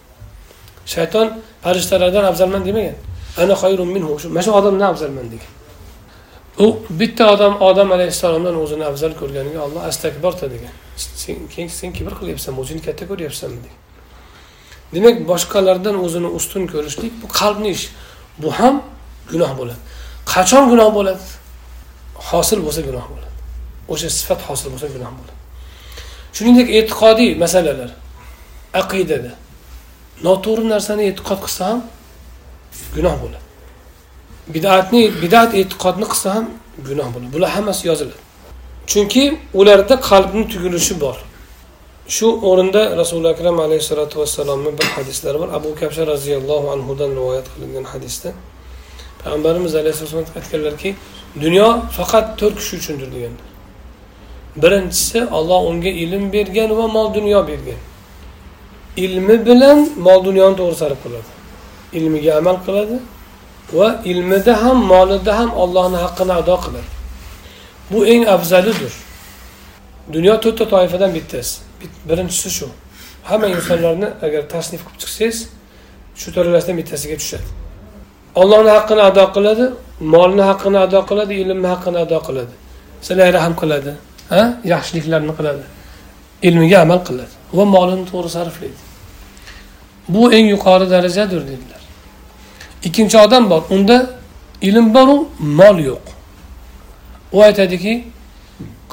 Shayton 0.93 1.27
farishtalardan 1.63 2.23
afzalman 2.31 2.65
demagan. 2.65 2.97
Ana 3.37 3.53
xayrun 3.63 3.89
minhu. 3.95 4.13
Mana 4.29 4.43
shu 4.45 4.51
odamdan 4.59 4.87
afzalman 4.93 5.27
degan. 5.33 5.51
U 6.59 6.65
bitta 6.99 7.23
odam 7.33 7.53
odam 7.69 7.91
alayhissalomdan 7.95 8.55
o'zini 8.63 8.85
afzal 8.91 9.13
ko'rganiga 9.19 9.59
olloh 9.65 9.81
astakborta 9.89 10.45
degan. 10.53 10.73
Sen 10.95 11.37
keyin 11.53 11.69
sen 11.79 11.89
kibr 11.97 12.13
qilyapsanmi? 12.19 12.57
O'zingni 12.63 12.83
katta 12.87 13.03
ko'ryapsanmi 13.11 13.59
degan. 13.65 13.79
Demak 14.93 15.17
boshqalardan 15.31 15.95
o'zini 16.05 16.29
ustun 16.37 16.63
ko'rishlik 16.73 17.13
bu 17.21 17.27
qalbni 17.39 17.69
ish. 17.77 17.85
Bu 18.41 18.49
ham 18.59 18.75
gunoh 19.31 19.51
bo'ladi. 19.59 19.81
Qachon 20.33 20.63
gunoh 20.71 20.89
bo'ladi? 20.97 21.23
Hosil 22.29 22.59
bo'lsa 22.65 22.81
gunoh 22.89 23.05
bo'ladi. 23.11 23.33
O'sha 23.93 24.09
sifat 24.19 24.39
hosil 24.47 24.67
bo'lsa 24.73 24.87
gunoh 24.95 25.11
bo'ladi. 25.19 25.36
Shuningdek 26.37 26.69
e'tiqodiy 26.77 27.31
masalalar 27.43 27.89
aqidada 28.81 29.31
noto'g'ri 30.27 30.65
narsani 30.73 31.03
e'tiqod 31.11 31.39
qilsa 31.45 31.63
ham 31.71 31.79
gunoh 32.95 33.15
bo'ladi. 33.23 33.45
Bidatni 34.55 35.01
bidat 35.23 35.51
e'tiqodni 35.61 36.05
qilsa 36.11 36.29
ham 36.35 36.45
gunoh 36.87 37.07
bo'ladi. 37.13 37.29
Bular 37.35 37.49
hammasi 37.57 37.83
yoziladi. 37.89 38.21
Chunki 38.91 39.23
ularda 39.59 39.95
qalbni 40.09 40.43
tugilishi 40.51 40.95
bor. 41.03 41.17
Shu 42.15 42.27
o'rinda 42.49 42.81
rasuli 43.01 43.27
akram 43.33 43.57
alayhissalotu 43.65 44.15
vassalomni 44.21 44.71
bir 44.77 44.87
hadislari 44.95 45.37
bor. 45.41 45.49
Abu 45.57 45.69
kabsha 45.79 46.03
roziyallohu 46.13 46.67
anhudan 46.75 47.09
rivoyat 47.19 47.47
qilingan 47.53 47.85
hadisda 47.93 48.29
payg'ambarimiz 49.21 49.73
alayhissalom 49.81 50.25
aytganlarki 50.39 50.89
dunyo 51.43 51.67
faqat 51.97 52.25
to'rt 52.39 52.55
kishi 52.59 52.73
uchundir 52.81 53.09
deganlar 53.15 53.56
birinchisi 54.61 55.19
olloh 55.37 55.61
unga 55.69 55.89
ilm 56.03 56.23
bergan 56.33 56.69
va 56.77 56.85
mol 56.87 57.07
dunyo 57.13 57.47
bergan. 57.49 57.79
Ilmi 58.97 59.45
bilan 59.45 59.79
mol 60.05 60.19
dunyoni 60.25 60.55
to'g'ri 60.59 60.75
sarf 60.81 60.99
qiladi. 61.03 61.29
Ilmiga 61.97 62.31
amal 62.39 62.57
qiladi 62.65 62.97
va 63.77 63.87
ilmida 64.11 64.63
ham 64.63 64.77
molida 64.91 65.31
ham 65.39 65.49
ollohni 65.63 65.97
haqqini 66.05 66.33
ado 66.41 66.55
qiladi. 66.65 66.89
Bu 67.91 67.99
eng 68.13 68.23
afzalidir. 68.35 68.93
Dunyo 70.13 70.33
to'rtta 70.43 70.65
toifadan 70.73 71.11
bittasi. 71.17 71.53
Birinchisi 72.09 72.49
shu. 72.57 72.67
Hamma 73.29 73.47
insonlarni 73.55 74.07
agar 74.25 74.41
tasnif 74.53 74.81
qilib 74.85 74.99
chiqsangiz 75.01 75.37
shu 76.19 76.27
to'rtalasidan 76.35 76.75
bittasiga 76.79 77.15
tushadi. 77.21 77.47
Ollohni 78.41 78.71
haqqini 78.77 79.01
ado 79.09 79.25
qiladi 79.35 79.65
molni 80.13 80.43
haqqini 80.49 80.79
ado 80.85 80.99
qiladi 81.09 81.33
ilmni 81.43 81.67
haqqini 81.73 81.97
ado 82.05 82.19
qiladi. 82.27 82.53
Sizlarga 83.05 83.33
rahm 83.39 83.53
qiladi. 83.61 83.91
Yaxshiliklarni 84.73 85.33
qiladi. 85.37 85.63
Ilmiga 86.47 86.77
amal 86.85 86.99
qiladi. 87.07 87.33
Va 87.57 87.65
molini 87.65 88.05
to'g'ri 88.11 88.29
sarflaydi. 88.37 88.81
Bu 90.13 90.33
eng 90.37 90.47
yuqori 90.55 90.89
darajadir 90.89 91.41
dedilar. 91.51 91.81
Ikkinchi 92.87 93.17
odam 93.25 93.49
bor. 93.49 93.61
Unda 93.69 93.97
ilm 94.61 94.93
boru 94.93 95.17
mol 95.39 95.77
yo'q. 95.89 96.05
U 97.35 97.41
aytadiki 97.47 97.93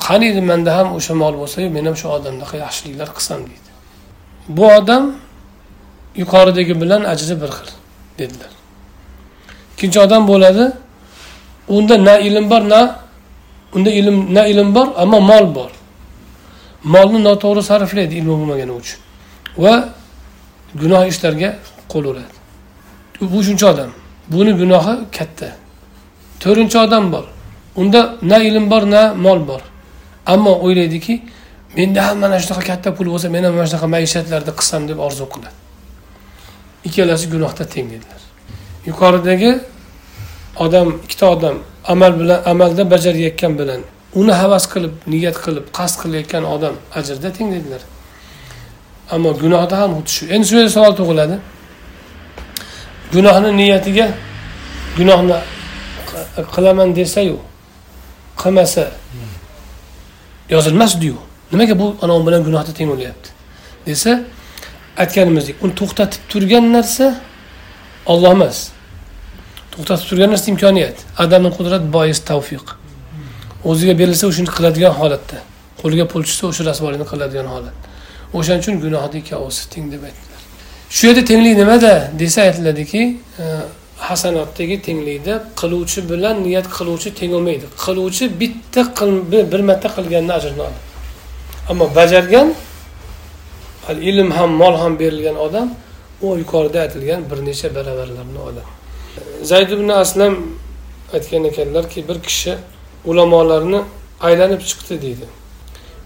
qaniydi 0.06 0.40
manda 0.50 0.70
ham 0.76 0.88
o'sha 0.96 1.14
mol 1.22 1.34
bo'lsayu 1.40 1.68
men 1.76 1.84
ham 1.88 1.96
shu 2.00 2.08
odamdaqa 2.16 2.56
yaxshiliklar 2.64 3.08
qilsam 3.16 3.40
deydi. 3.48 3.70
Bu 4.56 4.64
odam 4.78 5.04
yuqoridagi 6.22 6.74
bilan 6.82 7.02
ajri 7.12 7.34
bir 7.42 7.50
xil 7.56 7.68
dedilar. 8.18 8.52
Ikkinchi 9.72 9.98
odam 10.06 10.22
bo'ladi 10.32 10.64
unda 11.76 12.04
na 12.04 12.14
ilm 12.18 12.50
bor 12.50 12.62
na 12.74 13.03
unda 13.74 13.90
ilm 13.90 14.34
na 14.34 14.46
ilm 14.46 14.74
bor 14.74 14.88
ammo 14.96 15.20
mol 15.20 15.46
bor. 15.54 15.70
Molni 16.84 17.20
noto'g'ri 17.28 17.62
sarflaydi 17.70 18.14
ilmi 18.20 18.34
bo'lmagani 18.40 18.72
uchun. 18.80 19.00
Va 19.62 19.74
gunoh 20.80 21.02
ishlarga 21.12 21.50
qo'l 21.92 22.04
uradi. 22.12 22.34
Bu 23.20 23.36
uchinchi 23.42 23.66
odam. 23.72 23.90
Buni 24.32 24.52
gunohi 24.60 24.94
katta. 25.16 25.48
To'rtinchi 26.42 26.78
odam 26.84 27.04
bor. 27.12 27.24
Unda 27.80 28.00
na 28.22 28.38
ilm 28.48 28.64
bor 28.72 28.82
na 28.94 29.02
mol 29.14 29.40
bor. 29.48 29.62
Ammo 30.26 30.52
o'ylaydiki 30.64 31.14
menda 31.76 32.00
ham 32.06 32.18
mana 32.22 32.36
shunaqa 32.42 32.62
katta 32.70 32.88
pul 32.96 33.06
bo'lsa 33.12 33.28
men 33.34 33.44
ham 33.44 33.54
mana 33.56 33.66
shunaqa 33.70 33.88
maishatlarni 33.96 34.52
qilsam 34.58 34.82
deb 34.90 34.98
orzu 35.06 35.26
qiladi. 35.34 35.56
Ikkalasi 36.86 37.26
gunohda 37.34 37.64
teng 37.74 37.86
dedilar. 37.92 38.22
Yuqoridagi 38.88 39.50
odam 40.64 40.88
ikkita 41.04 41.26
odam 41.34 41.56
amal 41.92 42.20
bilan 42.20 42.42
amalda 42.46 42.90
bajarayotgan 42.90 43.58
bilan 43.58 43.80
uni 44.14 44.32
havas 44.32 44.64
qilib 44.72 44.94
niyat 45.12 45.36
qilib 45.44 45.66
qasd 45.78 45.96
qilayotgan 46.02 46.44
odam 46.54 46.74
ajrda 46.98 47.28
teng 47.36 47.48
dedilar. 47.56 47.82
Ammo 49.14 49.30
gunohda 49.42 49.76
ham 49.80 49.90
xuddi 49.96 50.10
shu. 50.16 50.22
Endi 50.34 50.46
shu 50.48 50.54
yerda 50.58 50.72
savol 50.76 50.94
tug'iladi. 51.00 51.36
Gunohni 53.14 53.50
niyatiga 53.60 54.06
gunohni 54.98 55.36
qilaman 56.54 56.88
desayu 56.96 57.38
qilmasa 58.42 58.84
yozilmasdiyu. 60.54 61.16
Nimaga 61.52 61.74
bu 61.78 61.86
anavi 62.02 62.22
bilan 62.26 62.42
gunohda 62.48 62.72
teng 62.78 62.88
bo'lyapti? 62.92 63.28
Desa 63.86 64.12
aytganimizdek 65.02 65.56
uni 65.64 65.74
to'xtatib 65.80 66.22
turgan 66.30 66.64
narsa 66.76 67.06
olloh 68.12 68.32
emas. 68.38 68.58
To'xtatib 69.76 70.08
turgan 70.10 70.30
narsa 70.34 70.50
imkoniyat. 70.52 70.96
Adamni 71.24 71.50
qudrat 71.58 71.84
bois 71.96 72.18
tavfiq. 72.30 72.66
O'ziga 73.70 73.94
berilsa 74.00 74.24
o'shani 74.30 74.50
qiladigan 74.56 74.94
holatda. 75.00 75.38
Qo'liga 75.82 76.04
pul 76.12 76.22
tushsa 76.26 76.44
o'sha 76.50 76.62
rasvolikni 76.70 77.06
qiladigan 77.12 77.48
holat. 77.54 77.76
O'shaning 78.38 78.62
uchun 78.62 78.74
gunohni 78.84 79.18
ikkovsi 79.22 79.62
teng 79.72 79.86
deb 79.92 80.02
aytdilar. 80.08 80.40
Shu 80.96 81.02
yerda 81.08 81.22
tenglik 81.30 81.54
nimada? 81.62 81.92
Desa 82.20 82.40
aytiladiki 82.48 83.02
e, 83.42 83.44
hasanotdagi 84.08 84.76
tenglikda 84.86 85.34
qiluvchi 85.60 86.00
bilan 86.10 86.36
niyat 86.46 86.66
qiluvchi 86.76 87.10
teng 87.18 87.30
bo'lmaydi. 87.34 87.66
Qiluvchi 87.84 88.24
bitta 88.40 88.82
bir 89.52 89.62
marta 89.68 89.88
qilganni 89.96 90.32
ajrini 90.38 90.60
oladi. 90.66 90.80
Ammo 91.70 91.86
bajargan 91.98 92.48
ilm 94.10 94.30
ham 94.38 94.50
mol 94.62 94.74
ham 94.82 94.92
berilgan 95.02 95.36
odam 95.46 95.68
u 96.22 96.26
yuqorida 96.42 96.78
aytilgan 96.84 97.20
bir 97.30 97.38
necha 97.48 97.68
baravarlarni 97.76 98.40
oladi. 98.48 98.73
Zayd 99.50 99.70
ibn 99.76 99.88
aslam 99.88 100.34
aytgan 101.14 101.44
ekanlarki 101.44 102.08
bir 102.08 102.18
kishi 102.26 102.54
ulamolarni 103.04 103.80
aylanib 104.20 104.60
chiqdi 104.70 105.02
deydi. 105.02 105.26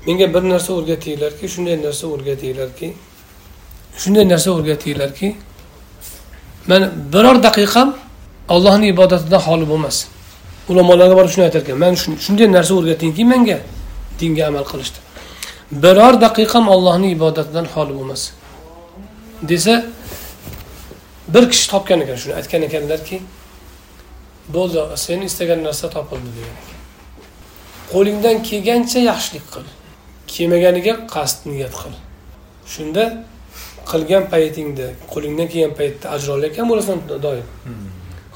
Menga 0.06 0.26
bir 0.34 0.42
narsa 0.52 0.72
o'rgatinglarki 0.78 1.44
shunday 1.54 1.76
narsa 1.86 2.06
o'rgatinglarki 2.14 2.88
shunday 4.02 4.24
narsa 4.32 4.50
o'rgatinglarki 4.50 5.28
man 6.70 6.82
biror 7.12 7.36
daqiqam 7.48 7.88
ollohni 8.54 8.86
ibodatidan 8.94 9.40
xoli 9.46 9.66
bo'lmasin 9.72 10.08
ulamolarga 10.70 11.14
borib 11.18 11.30
shuni 11.34 11.44
aytar 11.48 11.62
ekan 11.64 11.78
man 11.84 11.92
shunday 12.24 12.48
narsa 12.56 12.72
o'rgatingki 12.78 13.24
menga 13.32 13.58
dinga 14.20 14.42
amal 14.50 14.64
qilishda 14.70 14.98
biror 15.84 16.14
daqiqam 16.26 16.64
ollohni 16.74 17.08
ibodatidan 17.16 17.66
xoli 17.74 17.92
bo'lmasin 17.98 18.32
desa 19.50 19.74
bir 21.34 21.44
kishi 21.50 21.66
topgan 21.72 22.00
ekan 22.04 22.16
shuni. 22.22 22.34
Aytgan 22.40 22.62
ekanlarki 22.68 23.16
bo'ldi 24.54 24.80
sen 25.04 25.20
istagan 25.28 25.60
narsa 25.66 25.86
topildi 25.96 26.30
degan 26.36 26.56
ekan. 26.62 26.78
Qo'lingdan 27.92 28.36
kelgancha 28.48 29.00
yaxshilik 29.10 29.46
qil. 29.54 29.66
Kelmaganiga 30.34 30.94
qasd 31.14 31.38
niyat 31.50 31.74
qil. 31.82 31.94
Shunda 32.74 33.04
qilgan 33.90 34.24
paytingda 34.32 34.86
qo'lingdan 35.12 35.48
kelgan 35.52 35.74
paytda 35.80 36.06
ajr 36.14 36.28
olayotgan 36.36 36.66
bo'lasan 36.70 36.98
doim. 37.26 37.46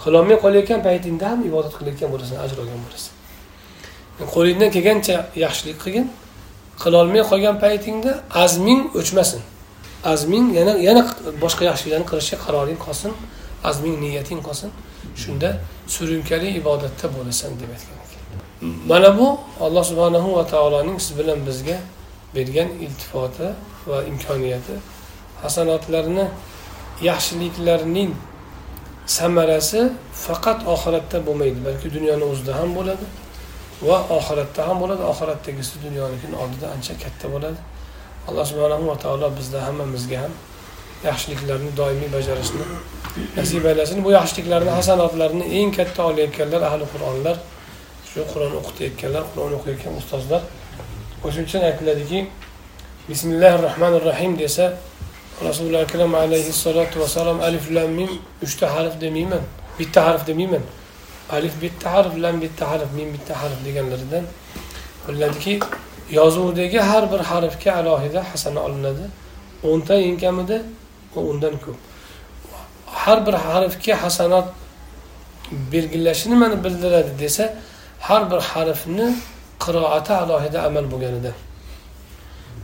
Qilolmay 0.03 0.37
qolayotgan 0.45 0.81
paytingda 0.89 1.25
ham 1.33 1.41
ibodat 1.51 1.73
qilayotgan 1.79 2.11
bo'lasan 2.15 2.37
ajr 2.45 2.57
olgan 2.63 2.81
bo'lasan. 2.87 3.13
Qo'lingdan 4.35 4.71
kelgancha 4.77 5.17
yaxshilik 5.45 5.79
qilgin 5.85 6.07
qilolmay 6.83 7.23
qolgan 7.31 7.57
paytingda 7.65 8.13
azming 8.45 8.81
o'chmasin 9.01 9.43
azming 10.05 10.47
yana 10.59 10.73
yana 10.89 11.03
boshqa 11.45 11.63
yaxshiliklarni 11.71 12.07
qilishga 12.11 12.37
qaroring 12.45 12.79
qolsin. 12.87 13.13
Azming 13.71 13.97
niyating 14.05 14.41
qolsin. 14.47 14.71
Shunda 15.23 15.49
surunkali 15.95 16.49
ibodatda 16.61 17.07
bo'lasan 17.17 17.53
deb 17.61 17.71
aytgan 17.77 18.03
mana 18.63 19.19
bu 19.19 19.41
alloh 19.61 19.85
subhanahu 19.85 20.37
va 20.37 20.47
taoloning 20.47 21.01
siz 21.01 21.19
bilan 21.19 21.47
bizga 21.47 21.77
bergan 22.35 22.69
iltifoti 22.85 23.49
va 23.87 23.99
imkoniyati. 24.11 24.77
Hasanotlarni 25.43 26.27
yaxshiliklarning 27.03 28.11
samarasi 29.07 29.81
faqat 30.27 30.59
oxiratda 30.75 31.19
bo'lmaydi 31.27 31.61
balki 31.67 31.89
dunyoni 31.97 32.25
o'zida 32.33 32.53
ham 32.61 32.71
bo'ladi 32.79 33.07
va 33.89 33.99
oxiratda 34.19 34.61
ham 34.69 34.77
bo'ladi. 34.83 35.03
Oxiratdagisi 35.13 35.75
dunyonikini 35.87 36.37
oldida 36.43 36.67
ancha 36.75 36.95
katta 37.03 37.27
bo'ladi. 37.35 37.59
Alloh 38.29 38.45
subhanahu 38.51 38.97
taolo 39.05 39.27
bizda 39.39 39.59
hammamizga 39.67 40.19
ham 40.23 40.33
yaxshiliklarni 41.09 41.71
doimiy 41.81 42.11
bajarishni 42.17 42.65
nasib 43.37 43.65
aylasin. 43.71 44.05
Bu 44.05 44.11
yaxshiliklarni 44.19 44.73
hasanotlarni 44.79 45.45
eng 45.59 45.71
katta 45.79 46.01
olayotganlar 46.11 46.63
ahli 46.69 46.85
qur'onlar 46.93 47.37
shu 48.11 48.21
qur'on 48.33 48.53
o'qitayotganlar 48.61 49.23
qur'on 49.33 49.53
o'qiyotgan 49.59 49.95
ustozlar. 50.01 50.43
O'shaning 51.25 51.49
uchun 51.49 51.63
aytiladiki 51.71 52.19
bismillahi 53.11 53.57
rohmanir 53.67 54.03
rohim 54.11 54.33
desa 54.43 54.65
rasuli 55.49 55.79
akram 55.85 56.15
alayhissalotu 56.15 57.01
vassalom 57.03 57.39
alif 57.49 57.67
lam 57.77 57.91
mim 57.99 58.11
uchta 58.45 58.67
harf 58.75 58.95
demayman 59.05 59.43
bitta 59.79 60.01
harf 60.07 60.23
demayman 60.31 60.65
alif 61.37 61.55
bitta 61.63 61.87
harf 61.95 62.13
lam 62.25 62.37
bitta 62.45 62.65
harf 62.71 62.89
mim 62.99 63.09
bitta 63.15 63.35
harf 63.43 63.59
deganlaridan 63.67 64.25
bilinadiki 65.07 65.55
yozuvdagi 66.19 66.79
har 66.91 67.05
bir 67.13 67.21
harfga 67.31 67.71
alohida 67.81 68.21
hasana 68.31 68.61
olinadi. 68.67 69.05
O'nta 69.71 69.95
eng 70.07 70.17
kamida 70.21 70.59
va 71.15 71.21
undan 71.31 71.55
ko'p. 71.65 71.79
Har 73.03 73.19
bir 73.27 73.35
harfga 73.47 73.95
hasanat 74.03 74.47
belgilashi 75.73 76.27
nimani 76.31 76.57
bildiradi 76.65 77.13
desa 77.23 77.45
har 78.07 78.23
bir 78.31 78.41
harfni 78.53 79.07
qiroati 79.65 80.13
alohida 80.23 80.59
amal 80.69 80.87
bo'lganida. 80.93 81.33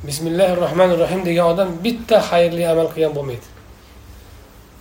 Bismillahi 0.08 0.52
rohmanir 0.62 0.98
rohim 1.04 1.20
degan 1.28 1.46
odam 1.52 1.68
bitta 1.84 2.16
xayrli 2.30 2.64
amal 2.72 2.88
qilgan 2.92 3.12
bo'lmaydi. 3.18 3.46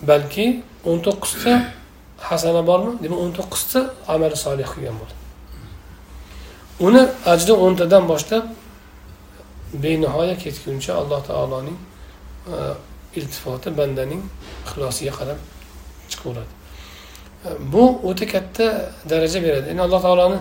Balki 0.09 0.45
o'n 0.89 0.97
to'qqizta 1.05 1.53
hasana 2.29 2.61
bormi? 2.69 2.91
Demak 3.03 3.19
o'n 3.23 3.31
to'qqizta 3.37 3.79
amali 4.13 4.37
solih 4.45 4.67
qilgan 4.73 4.95
bo'ladi. 5.01 5.26
Uni 6.79 7.01
ajri 7.25 7.53
o'ntadan 7.65 8.03
boshlab 8.11 8.45
benihoya 9.73 10.35
ketguncha 10.43 10.93
alloh 11.01 11.21
taoloning 11.29 11.77
e, 12.53 12.55
iltifoti 13.19 13.69
bandaning 13.77 14.21
ixlosiga 14.65 15.13
qarab 15.19 15.39
chiqaveradi. 16.11 16.53
E, 17.45 17.49
bu 17.73 17.83
o'ta 18.09 18.25
katta 18.33 18.65
daraja 19.09 19.39
beradi. 19.45 19.67
Ya'ni 19.69 19.81
alloh 19.87 20.01
taoloni 20.07 20.39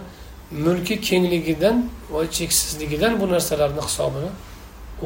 mulki 0.64 1.00
kengligidan 1.08 1.76
va 2.10 2.20
cheksizligidan 2.36 3.20
bu 3.20 3.26
narsalarni 3.34 3.82
hisobini 3.88 4.30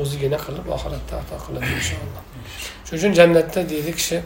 o'zigina 0.01 0.39
qilib 0.45 0.67
oxiratda 0.77 1.15
ato 1.23 1.37
qiladi 1.47 1.71
inshaalloh. 1.79 2.23
Shuning 2.87 2.99
uchun 3.01 3.13
jannatda 3.21 3.61
deydi 3.73 3.93
kishi 4.01 4.19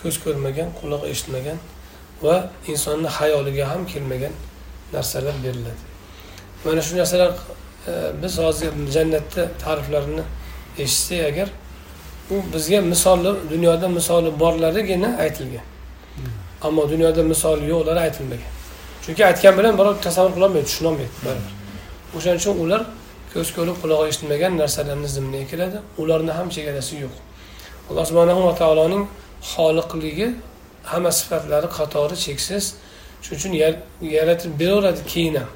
ko'z 0.00 0.16
ko'rmagan 0.24 0.68
quloq 0.80 1.02
eshitmagan 1.12 1.58
va 2.22 2.50
insonni 2.66 3.08
xayoliga 3.18 3.64
ham 3.70 3.86
kelmagan 3.86 4.32
narsalar 4.92 5.34
beriladi. 5.44 5.82
Mana 6.64 6.82
shu 6.82 6.96
narsalar 6.96 7.30
e, 7.86 7.92
biz 8.22 8.38
hozir 8.38 8.72
jannatda 8.94 9.42
ta'riflarini 9.64 10.24
eshitsak 10.78 11.24
agar 11.30 11.48
u 12.30 12.34
bizga 12.54 12.80
misoli 12.80 13.32
dunyoda 13.50 13.88
misoli 13.88 14.40
borlarigina 14.40 15.16
aytilgan. 15.24 15.66
Ammo 16.62 16.90
dunyoda 16.90 17.22
misoli 17.22 17.64
yo'qlari 17.72 18.00
aytilmagan. 18.06 18.50
Chunki 19.04 19.22
aytgan 19.30 19.58
bilan 19.58 19.78
birov 19.78 19.94
tasavvur 20.06 20.32
qilolmaydi 20.36 20.66
tushunolmaydi 20.70 21.10
baribir. 21.26 21.52
O'shaning 22.16 22.40
uchun 22.42 22.54
ular 22.64 22.82
ko'z 23.34 23.48
ko'rib 23.56 23.76
quloq 23.82 24.00
eshitmagan 24.10 24.52
narsalarni 24.62 25.08
zimniga 25.16 25.46
kiradi 25.52 25.78
ularni 26.02 26.32
ham 26.38 26.48
chegarasi 26.56 26.94
yo'q. 27.04 27.14
Alloh 27.90 28.04
subhanahu 28.10 28.40
va 28.48 28.54
taoloning 28.62 29.04
xoliqligi 29.52 30.28
hamma 30.92 31.12
sifatlari 31.12 31.68
qatori 31.78 32.16
cheksiz. 32.26 32.64
Shuning 33.22 33.38
uchun 33.38 33.52
yaratib 34.16 34.52
beraveradi 34.60 35.02
keyin 35.12 35.34
ham 35.40 35.50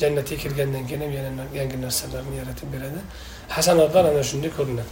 jannatga 0.00 0.36
kirgandan 0.42 0.86
keyin 0.88 1.02
ham 1.04 1.12
yana 1.18 1.44
yangi 1.58 1.76
narsalarni 1.84 2.36
yaratib 2.42 2.68
beradi. 2.74 3.00
Hasanotlar 3.56 4.04
ana 4.04 4.22
shunday 4.30 4.50
ko'rinadi. 4.58 4.90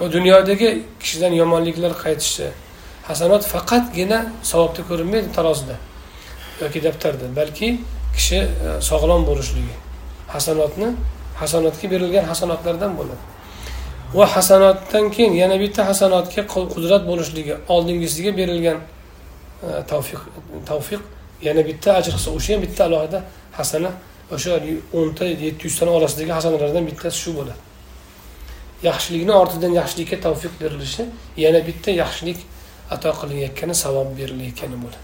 Va 0.00 0.06
dunyodagi 0.12 0.68
kishidan 1.00 1.32
yomonliklar 1.40 1.92
qaytishi. 2.04 2.48
Hasanot 3.08 3.42
faqatgina 3.54 4.18
savobda 4.50 4.82
ko'rinmaydi 4.88 5.28
tarozida 5.38 5.76
yoki 6.62 6.80
daftarda 6.86 7.26
balki 7.36 7.68
kishi 8.16 8.36
e, 8.36 8.48
sog'lom 8.90 9.22
bo'lishligi. 9.28 9.74
Hasanotni 10.34 10.88
hasanotga 11.40 11.86
berilgan 11.90 12.24
hasanotlardan 12.32 12.92
bo'ladi. 12.98 13.22
Va 14.14 14.26
hasanotdan 14.36 15.10
keyin 15.14 15.32
yana 15.42 15.56
bitta 15.60 15.80
hasanotga 15.90 16.42
qudrat 16.74 17.02
bo'lishligi 17.10 17.54
oldingisiga 17.74 18.36
berilgan 18.40 18.78
tavfiq 19.90 20.20
tavfiq. 20.66 21.00
Yana 21.42 21.62
bitta 21.68 21.94
ajr 21.98 22.12
qilsa 22.16 22.30
o'sha 22.36 22.54
ham 22.54 22.62
bitta 22.66 22.84
alohida 22.88 23.18
hasana 23.58 23.90
o'sha 24.34 24.50
o'nta 24.98 25.24
yetti 25.46 25.62
yuztani 25.68 25.90
orasidagi 25.98 26.32
hasanalardan 26.38 26.84
bittasi 26.90 27.18
shu 27.24 27.32
bo'ladi. 27.38 27.60
Yaxshilikni 28.88 29.32
ortidan 29.42 29.72
yaxshilikka 29.80 30.16
tavfiq 30.26 30.52
berilishi 30.60 31.04
yana 31.44 31.60
bitta 31.68 31.90
yaxshilik 32.02 32.38
ato 32.94 33.10
qilinayotgani 33.20 33.74
savob 33.84 34.08
berilayotgani 34.18 34.76
bo'ladi. 34.84 35.02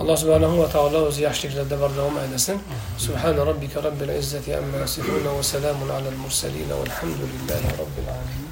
Alloh 0.00 0.16
subhanahu 0.22 0.56
va 0.62 0.68
taolo 0.74 1.00
o'zi 1.08 1.20
yaxshiliklarda 1.28 1.76
bardavom 1.84 2.16
aylasin. 2.22 2.58
Subhana 3.04 3.46
robbika 3.50 3.78
robbil 3.86 4.10
izzati 4.22 4.56
amma 4.60 4.78
yasifun 4.84 5.24
va 5.36 5.42
salamun 5.42 5.88
alal 5.98 6.18
mursalin 6.24 6.70
alhamdulillahi 6.84 7.68
robbil 7.80 8.08
alamin. 8.14 8.51